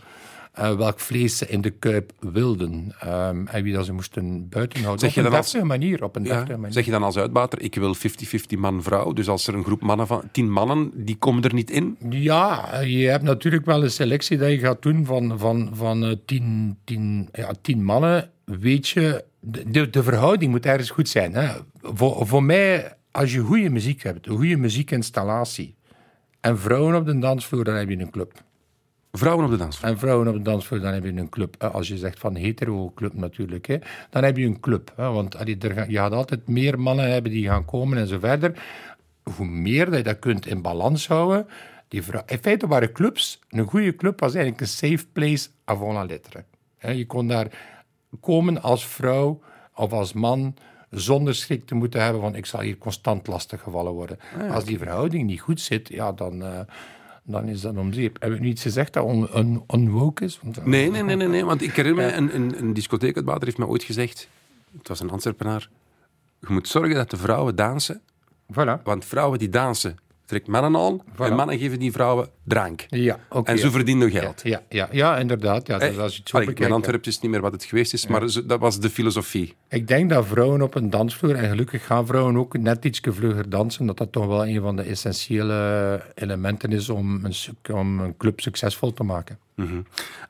eh, 0.59 0.77
welk 0.77 1.01
vlees 1.01 1.37
ze 1.37 1.47
in 1.49 1.61
de 1.61 1.71
kuip 1.71 2.13
wilden. 2.21 2.95
Ehm, 3.01 3.47
en 3.47 3.63
wie 3.63 3.73
dat 3.73 3.85
ze 3.87 3.93
moesten 3.93 4.49
buiten 4.49 4.79
houden. 4.83 5.01
Zeg 5.01 5.09
op 5.09 5.15
je 5.15 5.21
een 5.23 5.27
dan 5.31 5.37
als- 5.39 5.51
deftige 5.51 5.65
manier. 5.79 6.05
Op 6.05 6.17
een 6.17 6.25
Ja. 6.25 6.45
manier. 6.49 6.73
Zeg 6.73 6.85
je 6.85 6.91
dan 6.91 7.03
als 7.03 7.17
uitbater, 7.17 7.63
ik 7.63 7.75
wil 7.75 7.95
50-50 7.95 8.59
man-vrouw. 8.59 9.13
Dus 9.13 9.29
als 9.29 9.47
er 9.47 9.55
een 9.55 9.65
groep 9.65 9.83
mannen 9.83 10.07
van 10.07 10.23
tien 10.33 10.51
mannen, 10.51 10.91
die 10.95 11.17
komen 11.17 11.43
er 11.43 11.55
niet 11.55 11.71
in. 11.71 11.97
Ja, 12.11 12.81
je 12.81 13.07
hebt 13.07 13.23
natuurlijk 13.25 13.65
wel 13.65 13.83
een 13.83 13.91
selectie 13.91 14.37
dat 14.39 14.51
je 14.51 14.59
gaat 14.59 14.83
doen 14.83 15.05
van, 15.05 15.39
van, 15.39 15.71
van 15.73 16.05
eh, 16.05 16.13
tien, 16.27 16.77
tien, 16.85 17.29
ja, 17.33 17.53
tien 17.63 17.85
mannen. 17.85 18.31
Weet 18.45 18.89
je, 18.89 19.25
de, 19.41 19.91
de 19.91 20.03
verhouding 20.03 20.51
moet 20.51 20.67
ergens 20.67 20.91
goed 20.91 21.09
zijn. 21.09 21.35
Hè. 21.35 21.49
Voor, 21.83 22.27
voor 22.27 22.43
mij, 22.43 22.93
als 23.11 23.33
je 23.33 23.41
goede 23.41 23.71
muziek 23.71 24.03
hebt, 24.03 24.27
een 24.27 24.37
goede 24.37 24.57
muziekinstallatie 24.57 25.75
en 26.41 26.59
vrouwen 26.59 26.95
op 26.97 27.07
de 27.07 27.19
dansvloer, 27.19 27.65
dan 27.65 27.75
heb 27.75 27.89
je 27.89 27.99
een 27.99 28.11
club. 28.11 28.33
Vrouwen 29.13 29.45
op 29.45 29.51
de 29.51 29.57
dansvloer. 29.57 29.91
En 29.91 29.99
vrouwen 29.99 30.29
op 30.29 30.35
de 30.35 30.43
dansvloer, 30.43 30.81
dan 30.81 30.93
heb 30.93 31.05
je 31.05 31.13
een 31.13 31.29
club. 31.29 31.65
Als 31.65 31.89
je 31.89 31.97
zegt 31.97 32.19
van 32.19 32.35
hetero-club 32.35 33.15
natuurlijk, 33.15 33.67
hè, 33.67 33.77
dan 34.11 34.25
heb 34.25 34.37
je 34.37 34.47
een 34.47 34.61
club. 34.61 34.93
Hè, 34.97 35.11
want 35.11 35.37
je 35.47 35.87
gaat 35.89 36.13
altijd 36.13 36.49
meer 36.49 36.81
mannen 36.81 37.11
hebben 37.11 37.31
die 37.31 37.47
gaan 37.49 37.65
komen 37.65 37.99
en 37.99 38.07
zo 38.07 38.19
verder. 38.19 38.63
Hoe 39.37 39.47
meer 39.47 39.85
dat 39.85 39.97
je 39.97 40.03
dat 40.03 40.19
kunt 40.19 40.47
in 40.47 40.63
balans 40.63 41.09
houden. 41.09 41.47
Die 41.89 42.03
vrou- 42.03 42.23
in 42.27 42.39
feite 42.39 42.67
waren 42.67 42.93
clubs, 42.93 43.41
een 43.49 43.67
goede 43.67 43.97
club 43.97 44.21
was 44.21 44.35
eigenlijk 44.35 44.61
een 44.63 44.69
safe 44.69 45.07
place 45.13 45.49
avant 45.65 45.93
la 45.93 46.05
lettre. 46.05 46.45
Je 46.79 47.07
kon 47.07 47.29
daar 47.29 47.47
komen 48.21 48.63
als 48.63 48.87
vrouw 48.87 49.41
of 49.75 49.93
als 49.93 50.13
man 50.13 50.55
zonder 50.91 51.35
schrik 51.35 51.67
te 51.67 51.75
moeten 51.75 52.03
hebben 52.03 52.21
van 52.21 52.35
ik 52.35 52.47
zal 52.47 52.61
hier 52.61 52.79
constant 52.79 53.27
lastiggevallen 53.27 53.93
worden. 53.93 54.19
Als 54.51 54.65
die 54.65 54.79
verhouding 54.79 55.27
niet 55.27 55.41
goed 55.41 55.61
zit, 55.61 55.89
ja, 55.89 56.13
dan, 56.13 56.43
eh, 56.43 56.61
dan 57.31 57.49
is 57.49 57.61
dat 57.61 57.77
om 57.77 57.93
zeep. 57.93 58.17
Heb 58.21 58.33
ik 58.33 58.41
nu 58.41 58.49
iets 58.49 58.63
gezegd 58.63 58.93
dat 58.93 59.05
on, 59.05 59.65
unwoke 59.75 60.25
is? 60.25 60.39
Want, 60.43 60.67
Nee, 60.67 60.91
nee, 60.91 61.03
nee, 61.03 61.17
nee, 61.17 61.29
nee. 61.29 61.45
Want 61.45 61.63
ik 61.63 61.73
herinner 61.77 62.05
me, 62.07 62.13
een, 62.13 62.35
een, 62.35 62.59
heeft 63.45 63.59
mij 63.59 63.67
ooit 63.67 63.83
gezegd, 63.83 64.29
het 64.79 64.89
was 64.89 65.01
een 65.01 65.11
Antwerpenaar, 65.11 65.69
je 66.41 66.47
moet 66.49 66.69
zorgen 66.69 66.95
dat 66.95 67.11
de 67.11 67.17
vrouwen 67.17 67.57
dansen, 67.57 68.01
Voilà. 68.53 68.83
want 68.83 69.05
vrouwen 69.05 69.39
die 69.39 69.49
dansen 69.49 69.97
trekt 70.29 70.47
mannen 70.47 70.77
aan 70.77 71.01
en 71.19 71.35
mannen 71.35 71.59
geven 71.59 71.79
die 71.79 71.93
vrouwen 71.93 72.29
drank. 72.45 72.85
Ja. 72.89 73.19
En 73.45 73.59
zo 73.59 73.71
verdienen 73.71 74.09
we 74.13 74.19
geld. 74.19 74.41
Ja, 74.45 74.63
ja, 74.69 74.89
ja, 74.93 75.19
inderdaad. 75.19 75.67
Ja, 75.67 75.79
dus 75.79 75.89
Eh, 75.97 75.99
als 76.03 76.13
je 76.13 76.19
het 76.19 76.29
zo 76.29 76.37
allee, 76.37 76.55
mijn 76.59 77.01
is 77.07 77.21
niet 77.21 77.31
meer 77.31 77.41
wat 77.41 77.53
het 77.53 77.65
geweest 77.65 77.93
is, 77.93 78.07
maar 78.07 78.29
zo- 78.29 78.47
dat 78.47 78.61
was 78.61 78.81
de 78.81 78.91
filosofie. 78.91 79.55
Ik 79.69 79.89
denk 79.89 80.11
dat 80.11 80.27
vrouwen 80.27 80.63
op 80.63 80.75
een 80.75 80.91
dansvloer, 80.91 81.35
en 81.35 81.49
gelukkig 81.49 81.87
gaan 81.87 82.07
vrouwen 82.07 82.37
ook 82.37 82.59
net 82.59 82.85
iets 82.85 83.01
vlugger 83.03 83.49
dansen, 83.49 83.87
dat 83.87 83.99
dat 83.99 84.13
toch 84.13 84.27
wel 84.27 84.47
een 84.47 84.61
van 84.61 84.77
de 84.77 84.83
essentiële 84.83 86.03
elementen 86.15 86.73
is 86.73 86.89
om 86.89 87.25
een, 87.25 87.35
om 87.75 88.01
een 88.01 88.17
club 88.17 88.41
succesvol 88.41 88.93
te 88.93 89.03
maken. 89.03 89.39
Mhm. 89.59 89.81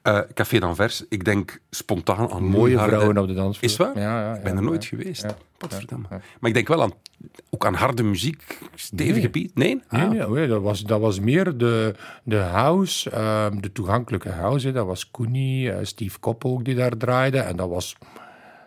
Eh, 0.03 0.21
Café 0.35 0.59
d'Anvers, 0.59 1.05
ik 1.09 1.25
denk 1.25 1.61
spontaan 1.71 2.31
aan 2.31 2.45
Mooie 2.45 2.77
harde- 2.77 2.95
vrouwen 2.95 3.19
op 3.19 3.27
de 3.29 3.35
dansvloer. 3.35 3.71
Is 3.71 3.77
waar? 3.77 3.99
Ja, 3.99 4.21
ja, 4.31 4.35
ik 4.37 4.43
ben 4.43 4.57
er 4.57 4.63
nooit 4.63 4.85
geweest. 4.85 5.27
Maar 6.41 6.49
ik 6.51 6.55
denk 6.55 6.69
wel 6.69 6.83
aan, 6.83 6.93
ook 7.51 7.67
aan 7.67 7.75
harde 7.75 8.03
muziek, 8.03 8.59
stevige 8.75 9.19
Nee. 9.19 9.31
beat. 9.31 9.51
Nee? 9.55 9.83
Nee, 9.91 10.03
Ah. 10.03 10.11
nee, 10.11 10.29
nee, 10.29 10.49
dat, 10.49 10.63
was, 10.63 10.83
dat 10.85 11.01
was 11.01 11.21
meer 11.21 11.57
de, 11.57 11.95
de 12.23 12.37
house, 12.37 13.11
ehm, 13.11 13.61
de 13.61 13.73
toegankelijke 13.73 14.29
house. 14.31 14.67
hè. 14.67 14.73
Dat 14.73 14.87
was 14.87 15.11
Koenie, 15.11 15.73
eh, 15.73 15.85
Steve 15.85 16.19
Koppel 16.19 16.51
ook 16.51 16.65
die 16.65 16.75
daar 16.75 16.97
draaide. 16.97 17.39
En 17.39 17.57
dat 17.57 17.69
was, 17.69 17.97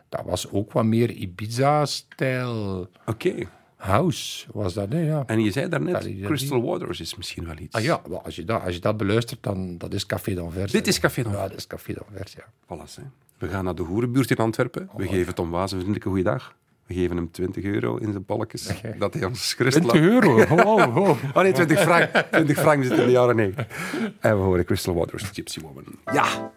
dat 0.09 0.21
was 0.25 0.51
ook 0.51 0.71
wat 0.71 0.85
meer 0.85 1.09
Ibiza-stijl 1.11 2.87
Oké. 3.05 3.33
House, 3.81 4.45
was 4.53 4.73
dat, 4.73 4.91
hè, 4.91 4.99
ja. 4.99 5.23
En 5.25 5.39
je 5.43 5.51
zei 5.51 5.69
daarnet, 5.69 6.01
die- 6.01 6.21
Crystal 6.23 6.61
Waters 6.61 6.99
is 6.99 7.15
misschien 7.15 7.45
wel 7.45 7.55
iets. 7.59 7.75
Ah 7.75 7.81
ja, 7.83 8.01
als 8.23 8.35
je 8.35 8.43
dat, 8.43 8.61
als 8.63 8.73
je 8.75 8.79
dat 8.81 8.97
beluistert, 8.97 9.43
dan 9.43 9.77
dat 9.77 9.93
is 9.93 10.05
Café 10.05 10.33
d'Anvers. 10.33 10.71
Dit 10.71 10.85
hè. 10.85 10.91
is 10.91 10.99
Café 10.99 11.21
d'Anvers. 11.23 11.43
Ja, 11.43 11.49
dat 11.49 11.57
is 11.57 11.67
Café 11.67 11.93
d'Anvers, 11.93 12.33
ja. 12.33 12.43
Voilà, 12.65 12.95
hè. 12.95 13.03
We 13.37 13.47
gaan 13.47 13.63
naar 13.63 13.75
de 13.75 13.81
Hoerenbuurt 13.81 14.29
in 14.31 14.37
Antwerpen. 14.37 14.89
Oh, 14.91 14.95
We 14.99 15.07
geven 15.07 15.35
Tom 15.35 15.49
Waas 15.49 15.71
een 15.71 15.77
vriendelijke 15.77 16.07
goeiedag. 16.09 16.55
We 16.85 16.93
geven 16.93 17.15
hem 17.15 17.31
20 17.31 17.63
euro 17.63 17.95
in 17.97 18.11
zijn 18.11 18.25
balkjes. 18.25 18.69
Dat 18.99 19.13
hij 19.13 19.25
ons 19.25 19.53
gerust 19.53 19.77
20 19.81 20.01
laat- 20.01 20.11
euro? 20.11 20.41
Oh, 20.65 20.97
oh. 20.97 21.09
Oh 21.33 21.41
nee, 21.43 21.51
20 21.51 21.79
frank. 21.81 22.09
20 22.31 22.57
frank 22.59 22.83
zit 22.83 22.97
in 22.99 23.05
de 23.05 23.11
jaren 23.11 23.35
90. 23.35 23.65
En 24.19 24.35
we 24.37 24.41
horen 24.43 24.65
Crystal 24.65 24.93
Waters, 24.95 25.23
Gypsy 25.23 25.59
Woman. 25.61 25.83
Ja. 26.13 26.51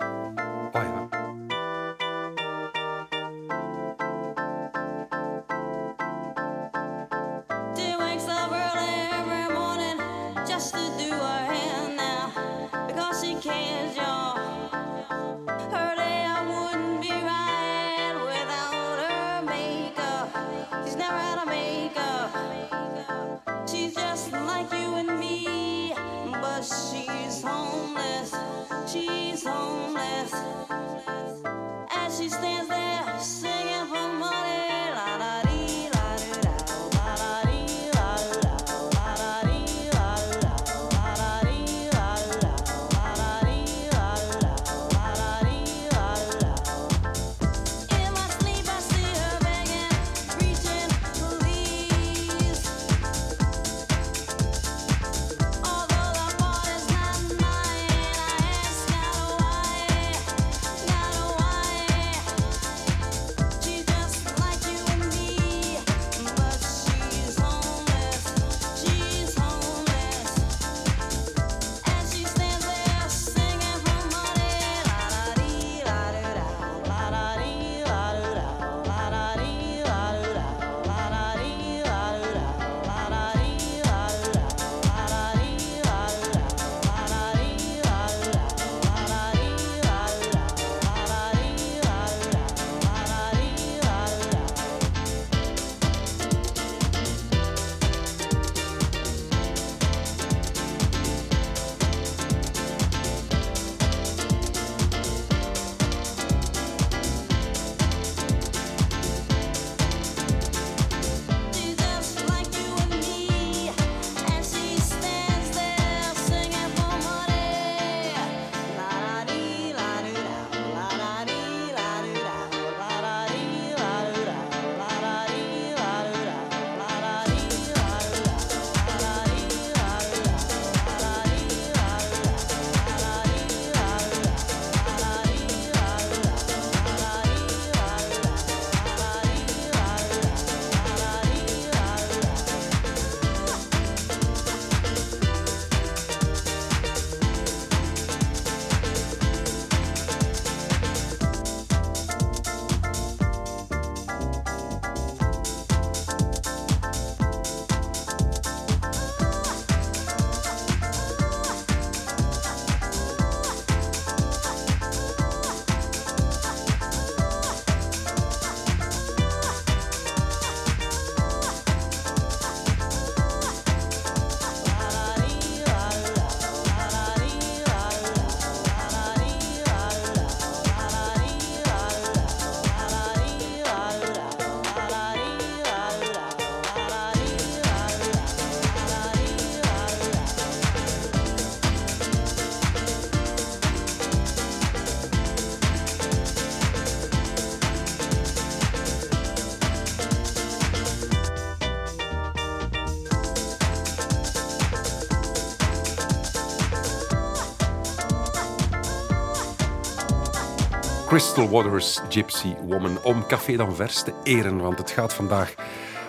Crystal 211.15 211.49
Waters 211.49 212.01
Gypsy 212.09 212.55
Woman 212.55 213.03
om 213.03 213.27
Café 213.27 213.57
d'Anvers 213.57 214.03
te 214.03 214.13
eren. 214.25 214.57
Want 214.57 214.79
het 214.79 214.91
gaat 214.91 215.15
vandaag, 215.15 215.55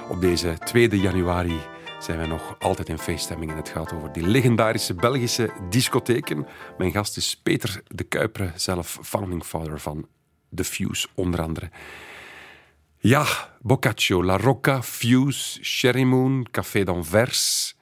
op 0.09 0.21
deze 0.21 0.57
2 0.63 0.99
januari, 0.99 1.59
zijn 1.99 2.17
wij 2.17 2.27
nog 2.27 2.55
altijd 2.59 2.89
in 2.89 2.97
feeststemming. 2.97 3.51
En 3.51 3.57
het 3.57 3.69
gaat 3.69 3.93
over 3.93 4.11
die 4.13 4.27
legendarische 4.27 4.93
Belgische 4.93 5.49
discotheken. 5.69 6.47
Mijn 6.77 6.91
gast 6.91 7.17
is 7.17 7.39
Peter 7.43 7.81
de 7.87 8.03
Kuipere, 8.03 8.51
zelf 8.55 8.99
founding 9.01 9.43
father 9.43 9.79
van 9.79 10.07
The 10.55 10.63
Fuse, 10.63 11.07
onder 11.15 11.41
andere. 11.41 11.69
Ja, 12.97 13.25
Boccaccio, 13.61 14.23
La 14.23 14.37
Rocca, 14.37 14.83
Fuse, 14.83 15.63
Sherry 15.63 16.03
Moon, 16.03 16.47
Café 16.51 16.83
d'Anvers. 16.83 17.75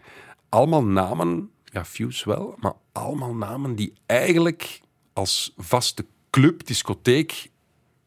Allemaal 0.50 0.84
namen, 0.84 1.52
ja, 1.64 1.86
Fuse 1.86 2.30
wel, 2.30 2.56
maar 2.60 2.74
allemaal 2.92 3.36
namen 3.36 3.76
die 3.76 3.94
eigenlijk 4.06 4.82
als 5.14 5.54
vaste 5.58 6.06
club, 6.34 6.66
discotheek, 6.68 7.50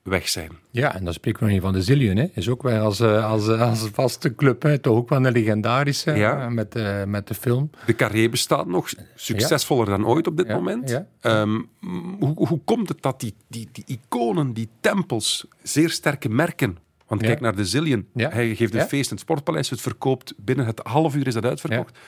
weg 0.03 0.29
zijn. 0.29 0.51
Ja, 0.71 0.95
en 0.95 1.05
dan 1.05 1.13
spreken 1.13 1.39
we 1.41 1.45
nog 1.45 1.55
niet 1.55 1.65
van 1.65 1.73
de 1.73 1.83
Zillion. 1.83 2.17
Hè. 2.17 2.27
Is 2.35 2.49
ook 2.49 2.63
wel 2.63 2.85
als, 2.85 3.01
eh, 3.01 3.31
als, 3.31 3.49
eh, 3.49 3.61
als 3.61 3.89
vaste 3.93 4.35
club. 4.35 4.63
Hè. 4.63 4.79
Toch 4.79 4.97
ook 4.97 5.09
wel 5.09 5.27
een 5.27 5.33
legendarische 5.33 6.13
Ja. 6.13 6.41
eh, 6.41 6.49
met, 6.49 6.75
met 7.07 7.29
de 7.29 7.35
film. 7.35 7.71
De 7.87 7.95
Carré 7.95 8.29
bestaat 8.29 8.67
nog, 8.67 8.89
succesvoller 9.15 9.87
dan 9.87 10.07
ooit 10.07 10.27
op 10.27 10.37
dit 10.37 10.47
Ja, 10.47 10.55
moment. 10.55 11.03
Ehm, 11.21 11.61
hoe, 12.19 12.33
hoe 12.35 12.61
komt 12.65 12.89
het 12.89 13.03
dat 13.03 13.21
die, 13.21 13.35
die, 13.49 13.69
die 13.73 13.85
iconen, 13.87 14.53
die 14.53 14.69
tempels, 14.81 15.47
zeer 15.63 15.91
sterke 15.91 16.29
merken... 16.29 16.79
Want 17.07 17.21
Ja. 17.21 17.27
kijk 17.27 17.41
naar 17.41 17.57
de 17.57 17.65
Zillion. 17.65 18.07
Ja. 18.15 18.31
Hij 18.31 18.55
geeft 18.55 18.73
een 18.75 18.81
Ja. 18.81 18.87
feest 18.87 19.05
in 19.11 19.11
het 19.17 19.21
Sportpaleis. 19.21 19.71
Het 19.71 19.81
verkoopt 19.81 20.35
binnen 20.37 20.67
het 20.67 20.81
half 20.83 21.15
uur 21.15 21.27
is 21.27 21.35
dat 21.35 21.45
uitverkocht. 21.45 21.99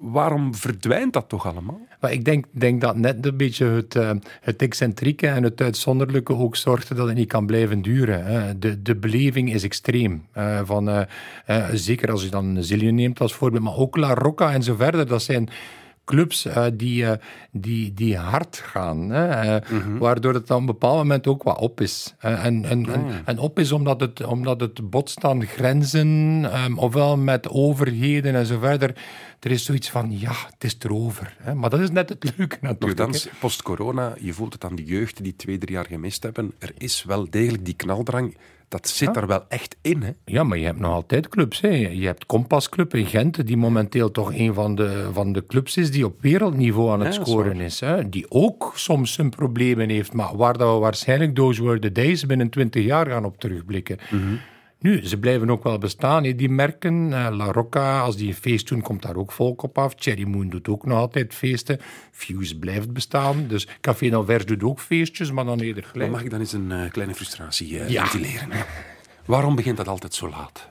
Waarom 0.00 0.54
verdwijnt 0.54 1.12
dat 1.12 1.28
toch 1.28 1.46
allemaal? 1.46 1.80
Maar 2.00 2.12
ik 2.12 2.24
denk, 2.24 2.44
denk 2.50 2.80
dat 2.80 2.96
net 2.96 3.26
een 3.26 3.36
beetje 3.36 3.66
het, 3.66 3.94
eh, 3.94 4.10
het 4.40 4.62
excentrieke 4.62 5.26
en 5.26 5.42
het 5.42 5.60
uitzonderlijke 5.60 6.34
ook 6.34 6.56
zorgde 6.56 6.94
dat 6.94 7.06
het 7.06 7.16
niet 7.16 7.28
kan 7.28 7.46
blijven 7.46 7.82
duren. 7.82 8.60
De, 8.60 8.82
de 8.82 8.96
beleving 8.96 9.52
is 9.52 9.62
extreem. 9.62 10.26
Eh, 10.32 10.60
van, 10.64 10.88
eh, 10.88 11.68
zeker 11.72 12.10
als 12.10 12.22
je 12.22 12.28
dan 12.28 12.56
Zillion 12.60 12.94
neemt 12.94 13.20
als 13.20 13.34
voorbeeld, 13.34 13.62
maar 13.62 13.76
ook 13.76 13.96
La 13.96 14.14
Rocca 14.14 14.52
en 14.52 14.62
zo 14.62 14.74
verder. 14.74 15.06
Dat 15.06 15.22
zijn 15.22 15.48
clubs 16.10 16.44
eh, 16.44 16.66
die, 16.72 17.06
eh, 17.06 17.18
die, 17.50 17.94
die 17.94 18.16
hard 18.16 18.56
gaan. 18.56 19.10
Hè. 19.10 19.56
Eh, 19.56 19.76
Waardoor 19.98 20.34
het 20.34 20.46
dan 20.46 20.56
op 20.56 20.62
een 20.62 20.66
bepaald 20.66 20.96
moment 20.96 21.26
ook 21.26 21.42
wat 21.42 21.58
op 21.58 21.80
is. 21.80 22.14
En, 22.18 22.64
en, 22.64 22.86
en, 22.86 23.22
en 23.24 23.38
op 23.38 23.58
is 23.58 23.72
omdat 23.72 24.00
het, 24.00 24.24
omdat 24.24 24.60
het 24.60 24.90
botst 24.90 25.24
aan 25.24 25.46
grenzen, 25.46 26.40
ehm, 26.52 26.78
ofwel 26.78 27.16
met 27.16 27.48
overheden 27.48 28.34
en 28.34 28.46
zo 28.46 28.58
verder. 28.58 28.94
Er 29.40 29.50
is 29.50 29.64
zoiets 29.64 29.90
van, 29.90 30.18
ja, 30.18 30.32
het 30.50 30.64
is 30.64 30.76
erover. 30.78 31.36
Hè. 31.38 31.54
Maar 31.54 31.70
dat 31.70 31.80
is 31.80 31.90
net 31.90 32.08
het 32.08 32.32
leuke 32.36 32.56
natuurlijk. 32.68 32.98
Nochtans, 32.98 33.24
hè. 33.24 33.30
post-corona, 33.40 34.14
je 34.20 34.32
voelt 34.32 34.52
het 34.52 34.64
aan 34.64 34.76
de 34.76 34.84
jeugd 34.84 35.22
die 35.22 35.36
twee, 35.36 35.58
drie 35.58 35.74
jaar 35.74 35.86
gemist 35.86 36.22
hebben. 36.22 36.52
Er 36.58 36.72
is 36.78 37.04
wel 37.04 37.30
degelijk 37.30 37.64
die 37.64 37.74
knaldrang. 37.74 38.36
Dat 38.70 38.88
zit 38.88 39.16
er 39.16 39.26
wel 39.26 39.44
echt 39.48 39.76
in. 39.82 40.02
Hè? 40.02 40.10
Ja, 40.24 40.44
maar 40.44 40.58
je 40.58 40.64
hebt 40.64 40.78
nog 40.78 40.92
altijd 40.92 41.28
clubs. 41.28 41.60
Hè. 41.60 41.68
Je 41.68 42.06
hebt 42.06 42.26
Kompas 42.26 42.68
Club 42.68 42.94
in 42.94 43.06
Gent, 43.06 43.46
die 43.46 43.56
momenteel 43.56 44.10
toch 44.10 44.34
een 44.34 44.54
van 44.54 44.74
de, 44.74 45.08
van 45.12 45.32
de 45.32 45.46
clubs 45.46 45.76
is 45.76 45.90
die 45.90 46.04
op 46.04 46.22
wereldniveau 46.22 46.90
aan 46.90 47.00
het 47.00 47.14
Ja, 47.14 47.24
scoren 47.24 47.60
is. 47.60 47.80
Hè. 47.80 48.08
Die 48.08 48.26
ook 48.28 48.72
soms 48.74 49.12
zijn 49.12 49.30
problemen 49.30 49.88
heeft, 49.88 50.12
maar 50.12 50.36
waar 50.36 50.58
dat 50.58 50.74
we 50.74 50.80
waarschijnlijk 50.80 51.34
those 51.34 51.62
were 51.62 51.78
the 51.78 51.92
days 51.92 52.26
binnen 52.26 52.50
20 52.50 52.84
jaar 52.84 53.06
gaan 53.06 53.24
op 53.24 53.40
terugblikken. 53.40 53.98
Mhm. 54.10 54.34
Nu, 54.80 55.06
ze 55.06 55.18
blijven 55.18 55.50
ook 55.50 55.62
wel 55.62 55.78
bestaan, 55.78 56.22
die 56.22 56.48
merken. 56.48 57.12
Eh, 57.12 57.28
La 57.36 57.52
Rocca, 57.52 58.00
als 58.00 58.16
die 58.16 58.28
een 58.28 58.34
feest 58.34 58.68
doen, 58.68 58.80
komt 58.80 59.02
daar 59.02 59.16
ook 59.16 59.32
volk 59.32 59.62
op 59.62 59.78
af. 59.78 59.94
Cherry 59.96 60.24
Moon 60.24 60.48
doet 60.48 60.68
ook 60.68 60.86
nog 60.86 60.98
altijd 60.98 61.34
feesten. 61.34 61.78
Fuse 62.12 62.58
blijft 62.58 62.92
bestaan. 62.92 63.46
Dus 63.46 63.68
Café 63.80 64.08
d'Anvers 64.08 64.44
doet 64.46 64.62
ook 64.62 64.80
feestjes, 64.80 65.32
maar 65.32 65.44
dan 65.44 65.60
eerder 65.60 65.82
Maar 65.82 65.92
gelijk. 65.92 66.10
mag 66.10 66.22
ik 66.22 66.30
dan 66.30 66.40
eens 66.40 66.52
een 66.52 66.72
eh, 66.72 66.90
kleine 66.90 67.14
frustratie 67.14 67.78
eh, 67.80 67.88
Ja. 67.88 68.06
ventileren? 68.06 68.48
Waarom 69.24 69.54
begint 69.54 69.76
dat 69.76 69.88
altijd 69.88 70.14
zo 70.14 70.28
laat? 70.28 70.68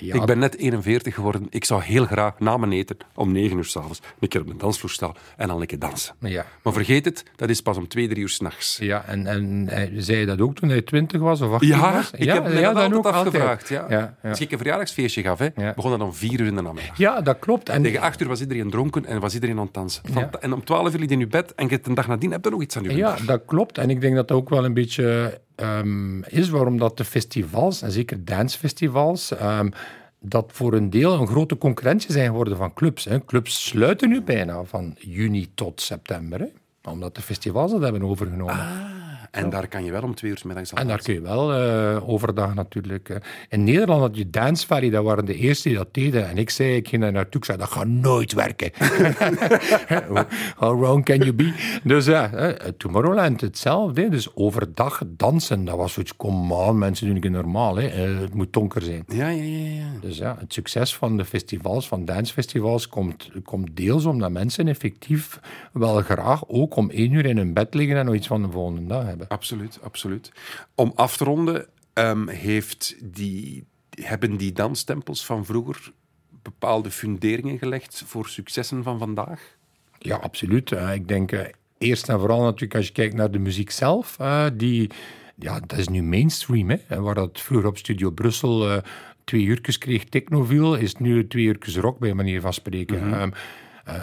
Ja, 0.00 0.14
Ik 0.14 0.24
ben 0.24 0.38
net 0.38 0.56
41 0.56 1.14
geworden. 1.14 1.46
Ik 1.50 1.64
zou 1.64 1.82
heel 1.82 2.04
graag 2.04 2.38
na 2.38 2.56
mijn 2.56 2.72
eten 2.72 2.96
om 3.14 3.32
9 3.32 3.56
uur 3.56 3.64
s'avonds 3.64 4.00
een 4.20 4.28
keer 4.28 4.40
op 4.40 4.46
de 4.46 4.56
dansvloer 4.56 4.90
staan 4.90 5.12
en 5.36 5.48
dan 5.48 5.58
lekker 5.58 5.78
dansen. 5.78 6.14
Ja. 6.20 6.46
Maar 6.62 6.72
vergeet 6.72 7.04
het, 7.04 7.24
dat 7.36 7.48
is 7.48 7.60
pas 7.60 7.76
om 7.76 7.88
2, 7.88 8.08
3 8.08 8.20
uur 8.22 8.28
s'nachts. 8.28 8.78
Ja, 8.80 9.04
en, 9.06 9.26
en 9.26 9.68
eh, 9.68 9.88
zei 9.96 10.18
je 10.18 10.26
dat 10.26 10.40
ook 10.40 10.54
toen 10.54 10.68
hij 10.68 10.82
20 10.82 11.20
was 11.20 11.40
of 11.40 11.52
18 11.52 11.68
Ja, 11.68 11.92
was? 11.92 12.10
ik 12.10 12.28
heb 12.28 12.44
me 12.44 12.60
dat 12.60 12.92
ook 12.92 13.06
afgevraagd. 13.06 13.68
Ja. 13.68 13.86
Ja, 13.88 14.16
ja. 14.22 14.28
Als 14.30 14.40
ik 14.40 14.50
een 14.52 14.58
verjaardagsfeestje 14.58 15.22
gaf, 15.22 15.38
hè, 15.38 15.48
Ja. 15.56 15.72
begon 15.74 15.90
dat 15.90 16.00
om 16.00 16.14
4 16.14 16.40
uur 16.40 16.46
in 16.46 16.54
de 16.54 16.62
namiddag. 16.62 16.98
Ja, 16.98 17.20
dat 17.20 17.38
klopt. 17.38 17.68
En, 17.68 17.82
Tegen 17.82 18.00
8 18.00 18.20
uur 18.20 18.28
was 18.28 18.40
iedereen 18.40 18.70
dronken 18.70 19.04
en 19.04 19.20
was 19.20 19.34
iedereen 19.34 19.58
aan 19.58 19.64
het 19.64 19.74
dansen. 19.74 20.02
Ja. 20.14 20.30
En 20.40 20.52
om 20.52 20.64
12 20.64 20.92
uur 20.92 20.98
ligt 20.98 21.10
in 21.10 21.18
je 21.18 21.26
bed 21.26 21.54
en 21.54 21.68
je 21.68 21.80
de 21.80 21.94
dag 21.94 22.06
nadien 22.08 22.30
hebt 22.30 22.44
je 22.44 22.50
nog 22.50 22.62
iets 22.62 22.76
aan 22.76 22.82
je 22.82 22.96
ja, 22.96 23.08
dag. 23.10 23.24
dat 23.24 23.42
klopt. 23.46 23.78
En 23.78 23.90
ik 23.90 24.00
denk 24.00 24.14
dat 24.14 24.28
dat 24.28 24.36
ook 24.36 24.48
wel 24.48 24.64
een 24.64 24.74
beetje 24.74 25.40
ehm, 25.58 26.22
is 26.22 26.48
waarom 26.48 26.78
dat 26.78 26.96
de 26.96 27.04
festivals, 27.04 27.82
en 27.82 27.90
zeker 27.90 28.24
dancefestivals, 28.24 29.32
ehm, 29.36 29.68
dat 30.20 30.50
voor 30.52 30.72
een 30.72 30.90
deel 30.90 31.20
een 31.20 31.26
grote 31.26 31.58
concurrentie 31.58 32.12
zijn 32.12 32.26
geworden 32.26 32.56
van 32.56 32.74
clubs. 32.74 33.04
Hè. 33.04 33.24
Clubs 33.24 33.66
sluiten 33.66 34.08
nu 34.08 34.22
bijna 34.22 34.64
van 34.64 34.94
juni 34.98 35.48
tot 35.54 35.80
september, 35.80 36.40
hè, 36.40 36.46
omdat 36.90 37.14
de 37.14 37.22
festivals 37.22 37.70
dat 37.70 37.82
hebben 37.82 38.02
overgenomen. 38.02 38.56
En 39.30 39.50
daar 39.50 39.68
kan 39.68 39.84
je 39.84 39.90
wel 39.90 40.02
om 40.02 40.14
2 40.14 40.30
uur 40.30 40.38
's 40.38 40.42
middags 40.42 40.74
aan 40.74 40.80
En 40.82 40.86
daar 40.88 41.02
kun 41.02 41.14
je 41.14 41.20
wel 41.20 41.54
eh, 41.54 42.08
overdag 42.08 42.54
natuurlijk. 42.54 43.08
eh. 43.08 43.16
In 43.48 43.64
Nederland 43.64 44.00
had 44.00 44.16
je 44.16 44.30
Dance 44.30 44.66
Valley, 44.66 44.90
dat 44.90 45.04
waren 45.04 45.24
de 45.24 45.34
eerste 45.34 45.68
die 45.68 45.76
dat 45.78 45.94
deden. 45.94 46.28
En 46.28 46.38
ik 46.38 46.50
zei, 46.50 46.74
ik 46.76 46.88
ging 46.88 47.02
daar 47.02 47.12
naartoe, 47.12 47.40
ik 47.40 47.46
zei, 47.46 47.58
dat 47.58 47.70
gaat 47.70 47.86
nooit 47.86 48.32
werken. 48.32 48.70
How 50.56 50.80
wrong 50.80 51.04
can 51.04 51.18
you 51.18 51.32
be? 51.32 51.78
Dus 51.82 52.06
ja, 52.06 52.32
eh, 52.32 52.68
Tomorrowland 52.76 53.40
hetzelfde. 53.40 54.08
Dus 54.08 54.36
overdag 54.36 55.02
dansen, 55.06 55.64
dat 55.64 55.76
was 55.76 55.92
zoiets, 55.92 56.16
kom 56.16 56.54
aan, 56.54 56.78
mensen 56.78 57.06
doen 57.06 57.14
het 57.22 57.30
normaal. 57.32 57.76
Hè. 57.76 57.86
Eh, 57.86 58.20
het 58.20 58.34
moet 58.34 58.52
donker 58.52 58.82
zijn. 58.82 59.04
Ja, 59.06 59.28
ja, 59.28 59.42
ja. 59.42 59.70
ja. 59.74 60.00
Dus 60.00 60.16
ja, 60.18 60.36
het 60.38 60.52
succes 60.52 60.96
van 60.96 61.16
de 61.16 61.24
festivals, 61.24 61.88
van 61.88 62.04
dancefestivals, 62.04 62.88
komt, 62.88 63.30
komt 63.44 63.76
deels 63.76 64.04
omdat 64.04 64.30
mensen 64.30 64.68
effectief 64.68 65.40
wel 65.72 66.00
graag 66.00 66.48
ook 66.48 66.76
om 66.76 66.90
één 66.90 67.12
uur 67.12 67.26
in 67.26 67.36
hun 67.36 67.52
bed 67.52 67.74
liggen 67.74 67.96
en 67.96 68.04
nog 68.04 68.14
iets 68.14 68.26
van 68.26 68.42
de 68.42 68.50
volgende 68.50 68.86
dag 68.86 69.04
hebben. 69.04 69.17
Absoluut, 69.28 69.78
absoluut. 69.82 70.32
Om 70.74 70.92
af 70.94 71.16
te 71.16 71.24
ronden, 71.24 71.66
ehm, 71.92 72.28
heeft 72.28 72.96
die, 73.02 73.64
hebben 73.90 74.36
die 74.36 74.52
danstempels 74.52 75.24
van 75.24 75.44
vroeger 75.44 75.92
bepaalde 76.42 76.90
funderingen 76.90 77.58
gelegd 77.58 78.02
voor 78.06 78.28
successen 78.28 78.82
van 78.82 78.98
vandaag? 78.98 79.56
Ja, 79.98 80.16
absoluut. 80.16 80.72
Eh, 80.72 80.94
ik 80.94 81.08
denk 81.08 81.32
eh, 81.32 81.46
eerst 81.78 82.08
en 82.08 82.18
vooral 82.18 82.42
natuurlijk 82.42 82.74
als 82.74 82.86
je 82.86 82.92
kijkt 82.92 83.14
naar 83.14 83.30
de 83.30 83.38
muziek 83.38 83.70
zelf, 83.70 84.18
eh, 84.18 84.46
die, 84.54 84.90
ja, 85.34 85.60
dat 85.60 85.78
is 85.78 85.88
nu 85.88 86.02
mainstream. 86.02 86.70
Hè? 86.70 87.00
Waar 87.00 87.14
dat 87.14 87.40
vroeger 87.40 87.68
op 87.68 87.78
Studio 87.78 88.10
Brussel 88.10 88.82
twee 89.28 89.44
uurtjes 89.44 89.78
kreeg 89.78 90.04
technoviel, 90.04 90.74
is 90.74 90.94
nu 90.94 91.26
twee 91.26 91.44
uurtjes 91.44 91.76
rock 91.76 91.98
bij 91.98 92.14
manier 92.14 92.40
van 92.40 92.52
spreken. 92.52 93.12
Ehm, 93.12 93.30
eh, 93.32 93.38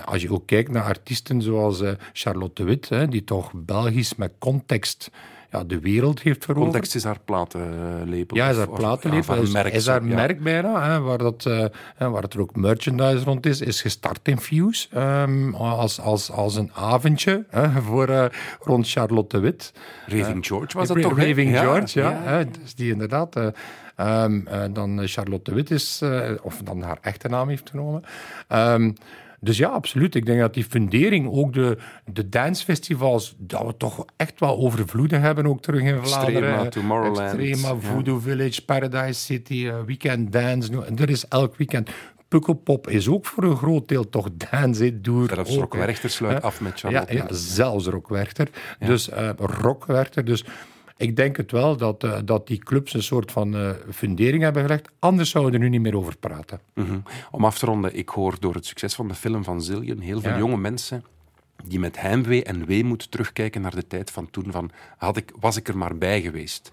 als 0.05 0.21
je 0.21 0.31
ook 0.31 0.45
kijkt 0.47 0.71
naar 0.71 0.83
artiesten 0.83 1.41
zoals 1.41 1.81
eh, 1.81 1.91
Charlotte 2.13 2.63
de 2.63 2.69
Wit, 2.69 2.89
hè, 2.89 3.07
die 3.07 3.23
toch 3.23 3.51
Belgisch 3.53 4.15
met 4.15 4.31
context 4.39 5.11
ja, 5.51 5.63
de 5.63 5.79
wereld 5.79 6.21
heeft 6.21 6.45
veroverd. 6.45 6.71
Context 6.71 6.95
is 6.95 7.03
haar 7.03 7.19
platenlabel. 7.25 8.25
Ja, 8.37 8.49
is 8.49 8.57
haar 8.57 8.81
ja, 8.81 9.17
is, 9.17 9.25
van 9.25 9.51
merk, 9.51 9.73
is 9.73 9.87
haar 9.87 10.05
ja. 10.05 10.15
merk 10.15 10.43
bijna, 10.43 10.89
hè, 10.91 10.99
waar, 10.99 11.17
dat, 11.17 11.45
eh, 11.45 11.65
waar 11.97 12.21
het 12.21 12.33
er 12.33 12.39
ook 12.39 12.55
merchandise 12.55 13.23
rond 13.23 13.45
is, 13.45 13.61
is 13.61 13.81
gestart 13.81 14.27
in 14.27 14.39
Fuse. 14.39 14.87
ehm, 14.91 15.53
als, 15.53 15.99
als, 15.99 16.31
als 16.31 16.55
een 16.55 16.71
avondje 16.73 17.45
hè, 17.49 17.81
voor, 17.81 18.07
eh, 18.07 18.25
rond 18.61 18.89
Charlotte 18.89 19.35
de 19.35 19.41
Wit. 19.41 19.73
Raving 20.07 20.45
George 20.45 20.77
was 20.77 20.87
dat 20.87 21.01
toch? 21.01 21.17
Raving 21.17 21.57
George, 21.59 21.99
ja. 21.99 22.09
ja. 22.09 22.21
hè, 22.23 22.45
dus 22.61 22.75
die 22.75 22.91
inderdaad. 22.91 23.35
eh, 23.35 23.47
ehm, 23.95 24.47
eh, 24.47 24.63
dan 24.73 25.01
eh, 25.01 25.07
Charlotte 25.07 25.49
de 25.49 25.55
Wit 25.55 25.71
is, 25.71 25.99
eh, 26.01 26.31
of 26.41 26.61
dan 26.63 26.81
haar 26.81 26.97
echte 27.01 27.27
naam 27.27 27.49
heeft 27.49 27.69
genomen. 27.69 28.03
Ehm, 28.47 28.91
dus 29.45 29.57
ja, 29.57 29.69
absoluut. 29.69 30.15
Ik 30.15 30.25
denk 30.25 30.39
dat 30.39 30.53
die 30.53 30.63
fundering, 30.63 31.29
ook 31.31 31.53
de, 31.53 31.77
de 32.05 32.29
dancefestivals, 32.29 33.35
dat 33.37 33.65
we 33.65 33.77
toch 33.77 34.05
echt 34.15 34.39
wel 34.39 34.57
overvloedig 34.57 35.21
hebben, 35.21 35.45
ook 35.45 35.61
terug 35.61 35.81
in 35.81 36.05
Vlaanderen. 36.05 36.49
Extrema, 36.49 36.69
Tomorrowland, 36.69 37.39
Extrema, 37.39 37.67
ja. 37.67 37.75
Voodoo 37.79 38.19
Village, 38.19 38.65
Paradise 38.65 39.19
City, 39.19 39.67
eh, 39.67 39.81
Weekend 39.85 40.31
Dance. 40.31 40.85
En 40.85 40.97
er 40.97 41.09
is 41.09 41.27
elk 41.27 41.55
weekend. 41.55 41.89
Pukkelpop 42.27 42.89
is 42.89 43.07
ook 43.07 43.25
voor 43.25 43.43
een 43.43 43.57
groot 43.57 43.87
deel 43.87 44.09
toch 44.09 44.29
dance. 44.33 45.01
Door 45.01 45.29
Zelfs 45.33 45.51
ook, 45.51 45.59
Rock 45.59 45.73
hè. 45.73 45.79
Werchter 45.79 46.09
sluit 46.09 46.41
af 46.41 46.61
met 46.61 46.79
Charlotte. 46.79 47.13
ja, 47.13 47.25
zelfs 47.29 47.85
Rock 47.87 48.09
Werchter. 48.09 48.47
Dus 48.79 49.09
eh 49.09 49.29
Rock 49.37 49.85
Werchter. 49.85 50.25
Dus 50.25 50.45
ik 50.97 51.15
denk 51.15 51.37
het 51.37 51.51
wel 51.51 51.77
dat, 51.77 52.03
eh, 52.03 52.17
dat 52.25 52.47
die 52.47 52.57
clubs 52.57 52.93
een 52.93 53.03
soort 53.03 53.31
van 53.31 53.55
eh, 53.55 53.69
fundering 53.93 54.43
hebben 54.43 54.61
gelegd. 54.61 54.89
Anders 54.99 55.29
zouden 55.29 55.53
we 55.53 55.57
er 55.57 55.63
nu 55.63 55.69
niet 55.69 55.81
meer 55.81 55.97
over 55.97 56.17
praten. 56.17 56.59
Mhm. 56.73 56.97
Om 57.31 57.45
af 57.45 57.57
te 57.57 57.65
ronden, 57.65 57.95
ik 57.95 58.09
hoor 58.09 58.35
door 58.39 58.53
het 58.53 58.65
succes 58.65 58.93
van 58.95 59.07
de 59.07 59.13
film 59.15 59.43
van 59.43 59.61
Zillion 59.61 59.99
heel 59.99 60.21
veel 60.21 60.31
Ja. 60.31 60.37
jonge 60.37 60.57
mensen 60.57 61.03
die 61.67 61.79
met 61.79 62.01
heimwee 62.01 62.43
en 62.43 62.65
weemoed 62.65 63.11
terugkijken 63.11 63.61
naar 63.61 63.75
de 63.75 63.87
tijd 63.87 64.11
van 64.11 64.29
toen 64.29 64.51
van 64.51 64.71
had 64.97 65.17
ik, 65.17 65.31
was 65.39 65.57
ik 65.57 65.67
er 65.67 65.77
maar 65.77 65.97
bij 65.97 66.21
geweest. 66.21 66.71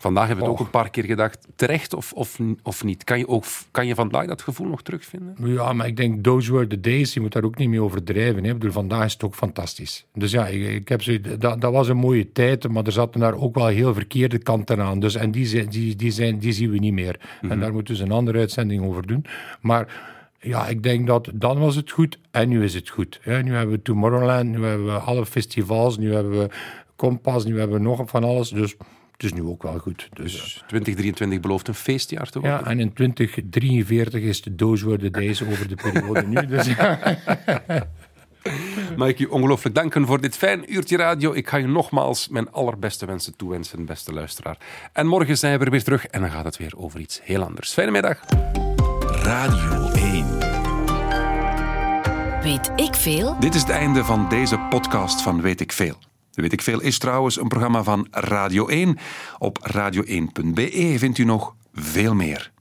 Vandaag 0.00 0.26
hebben 0.26 0.44
we 0.44 0.50
het 0.50 0.60
ook 0.60 0.66
een 0.66 0.72
paar 0.72 0.90
keer 0.90 1.04
gedacht, 1.04 1.46
terecht 1.56 1.94
of, 1.94 2.12
of, 2.12 2.38
of 2.62 2.84
niet? 2.84 3.04
Kan 3.04 3.18
je, 3.18 3.28
ook, 3.28 3.44
kan 3.70 3.86
je 3.86 3.94
vandaag 3.94 4.26
dat 4.26 4.42
gevoel 4.42 4.66
nog 4.66 4.82
terugvinden? 4.82 5.34
Ja, 5.44 5.72
maar 5.72 5.86
ik 5.86 5.96
denk, 5.96 6.22
those 6.24 6.52
were 6.52 6.66
the 6.66 6.80
days. 6.80 7.14
Je 7.14 7.20
moet 7.20 7.32
daar 7.32 7.44
ook 7.44 7.56
niet 7.58 7.68
mee 7.68 7.82
overdrijven. 7.82 8.42
Hè. 8.44 8.48
Ik 8.50 8.54
bedoel, 8.58 8.72
vandaag 8.72 9.04
is 9.04 9.12
het 9.12 9.22
ook 9.22 9.34
fantastisch. 9.34 10.06
Dus 10.14 10.30
ja, 10.30 10.46
ik, 10.46 10.68
ik 10.68 10.88
heb 10.88 11.02
zo, 11.02 11.16
dat, 11.38 11.60
dat 11.60 11.72
was 11.72 11.88
een 11.88 11.96
mooie 11.96 12.32
tijd, 12.32 12.68
maar 12.68 12.84
er 12.84 12.92
zaten 12.92 13.20
daar 13.20 13.34
ook 13.34 13.54
wel 13.54 13.66
heel 13.66 13.94
verkeerde 13.94 14.38
kanten 14.38 14.80
aan. 14.80 15.00
Dus, 15.00 15.14
en 15.14 15.30
die, 15.30 15.46
zijn- 15.46 15.68
die, 15.68 15.96
die, 15.96 16.10
zijn, 16.10 16.38
die 16.38 16.52
zien 16.52 16.70
we 16.70 16.78
niet 16.78 16.92
meer. 16.92 17.20
En 17.48 17.60
daar 17.60 17.72
moeten 17.72 17.96
we 17.96 18.02
een 18.02 18.10
andere 18.12 18.38
uitzending 18.38 18.84
over 18.84 19.06
doen. 19.06 19.24
Maar 19.60 20.02
ja, 20.40 20.66
ik 20.68 20.82
denk 20.82 21.06
dat 21.06 21.30
dan 21.34 21.58
was 21.58 21.76
het 21.76 21.90
goed 21.90 22.18
en 22.30 22.48
nu 22.48 22.64
is 22.64 22.74
het 22.74 22.88
goed. 22.88 23.18
hè. 23.22 23.42
Nu 23.42 23.54
hebben 23.54 23.74
we 23.74 23.82
Tomorrowland, 23.82 24.48
nu 24.48 24.64
hebben 24.64 24.86
we 24.86 24.98
alle 24.98 25.26
festivals, 25.26 25.98
nu 25.98 26.14
hebben 26.14 26.38
we 26.38 26.48
Kompas, 26.96 27.44
nu 27.44 27.58
hebben 27.58 27.76
we 27.76 27.82
nog 27.82 28.02
van 28.10 28.24
alles. 28.24 28.48
Dus 28.48 28.76
het 29.22 29.32
is 29.32 29.38
nu 29.40 29.48
ook 29.48 29.62
wel 29.62 29.78
goed. 29.78 30.08
Dus, 30.12 30.62
2023 30.66 31.40
belooft 31.40 31.68
een 31.68 31.74
feestjaar 31.74 32.30
te 32.30 32.40
worden. 32.40 32.58
ja, 32.58 32.66
en 32.66 32.80
in 32.80 32.92
2043 32.92 34.22
is 34.22 34.42
de 34.42 34.52
Were 34.56 34.98
the 34.98 35.10
Days 35.10 35.42
over 35.42 35.68
de 35.68 35.74
periode 35.74 36.26
nu. 36.26 36.46
Dus 36.46 36.66
ja. 36.66 36.98
Mag 38.96 39.08
ik 39.08 39.18
je 39.18 39.30
ongelooflijk 39.30 39.74
danken 39.74 40.06
voor 40.06 40.20
dit 40.20 40.36
fijn 40.36 40.74
uurtje 40.74 40.96
radio. 40.96 41.32
Ik 41.32 41.48
ga 41.48 41.56
je 41.56 41.66
nogmaals 41.66 42.28
mijn 42.28 42.50
allerbeste 42.52 43.06
wensen 43.06 43.36
toewensen, 43.36 43.84
beste 43.84 44.12
luisteraar. 44.12 44.56
En 44.92 45.06
morgen 45.06 45.38
zijn 45.38 45.58
we 45.58 45.64
er 45.64 45.70
weer 45.70 45.84
terug 45.84 46.06
en 46.06 46.20
dan 46.20 46.30
gaat 46.30 46.44
het 46.44 46.56
weer 46.56 46.72
over 46.76 47.00
iets 47.00 47.20
heel 47.22 47.42
anders. 47.42 47.72
Fijne 47.72 47.90
middag. 47.90 48.20
Radio 49.22 49.90
1. 49.90 50.38
Weet 52.42 52.72
ik 52.76 52.94
veel? 52.94 53.36
Dit 53.40 53.54
is 53.54 53.60
het 53.60 53.70
einde 53.70 54.04
van 54.04 54.28
deze 54.28 54.58
podcast 54.58 55.22
van 55.22 55.40
Weet 55.40 55.60
ik 55.60 55.72
Veel. 55.72 56.09
Weet 56.40 56.52
ik 56.52 56.62
Veel 56.62 56.80
is 56.80 56.98
trouwens 56.98 57.40
een 57.40 57.48
programma 57.48 57.82
van 57.82 58.06
Radio 58.10 58.66
1. 58.66 58.98
Op 59.38 59.58
radio1.be 59.74 60.94
vindt 60.98 61.18
u 61.18 61.24
nog 61.24 61.54
veel 61.72 62.14
meer. 62.14 62.52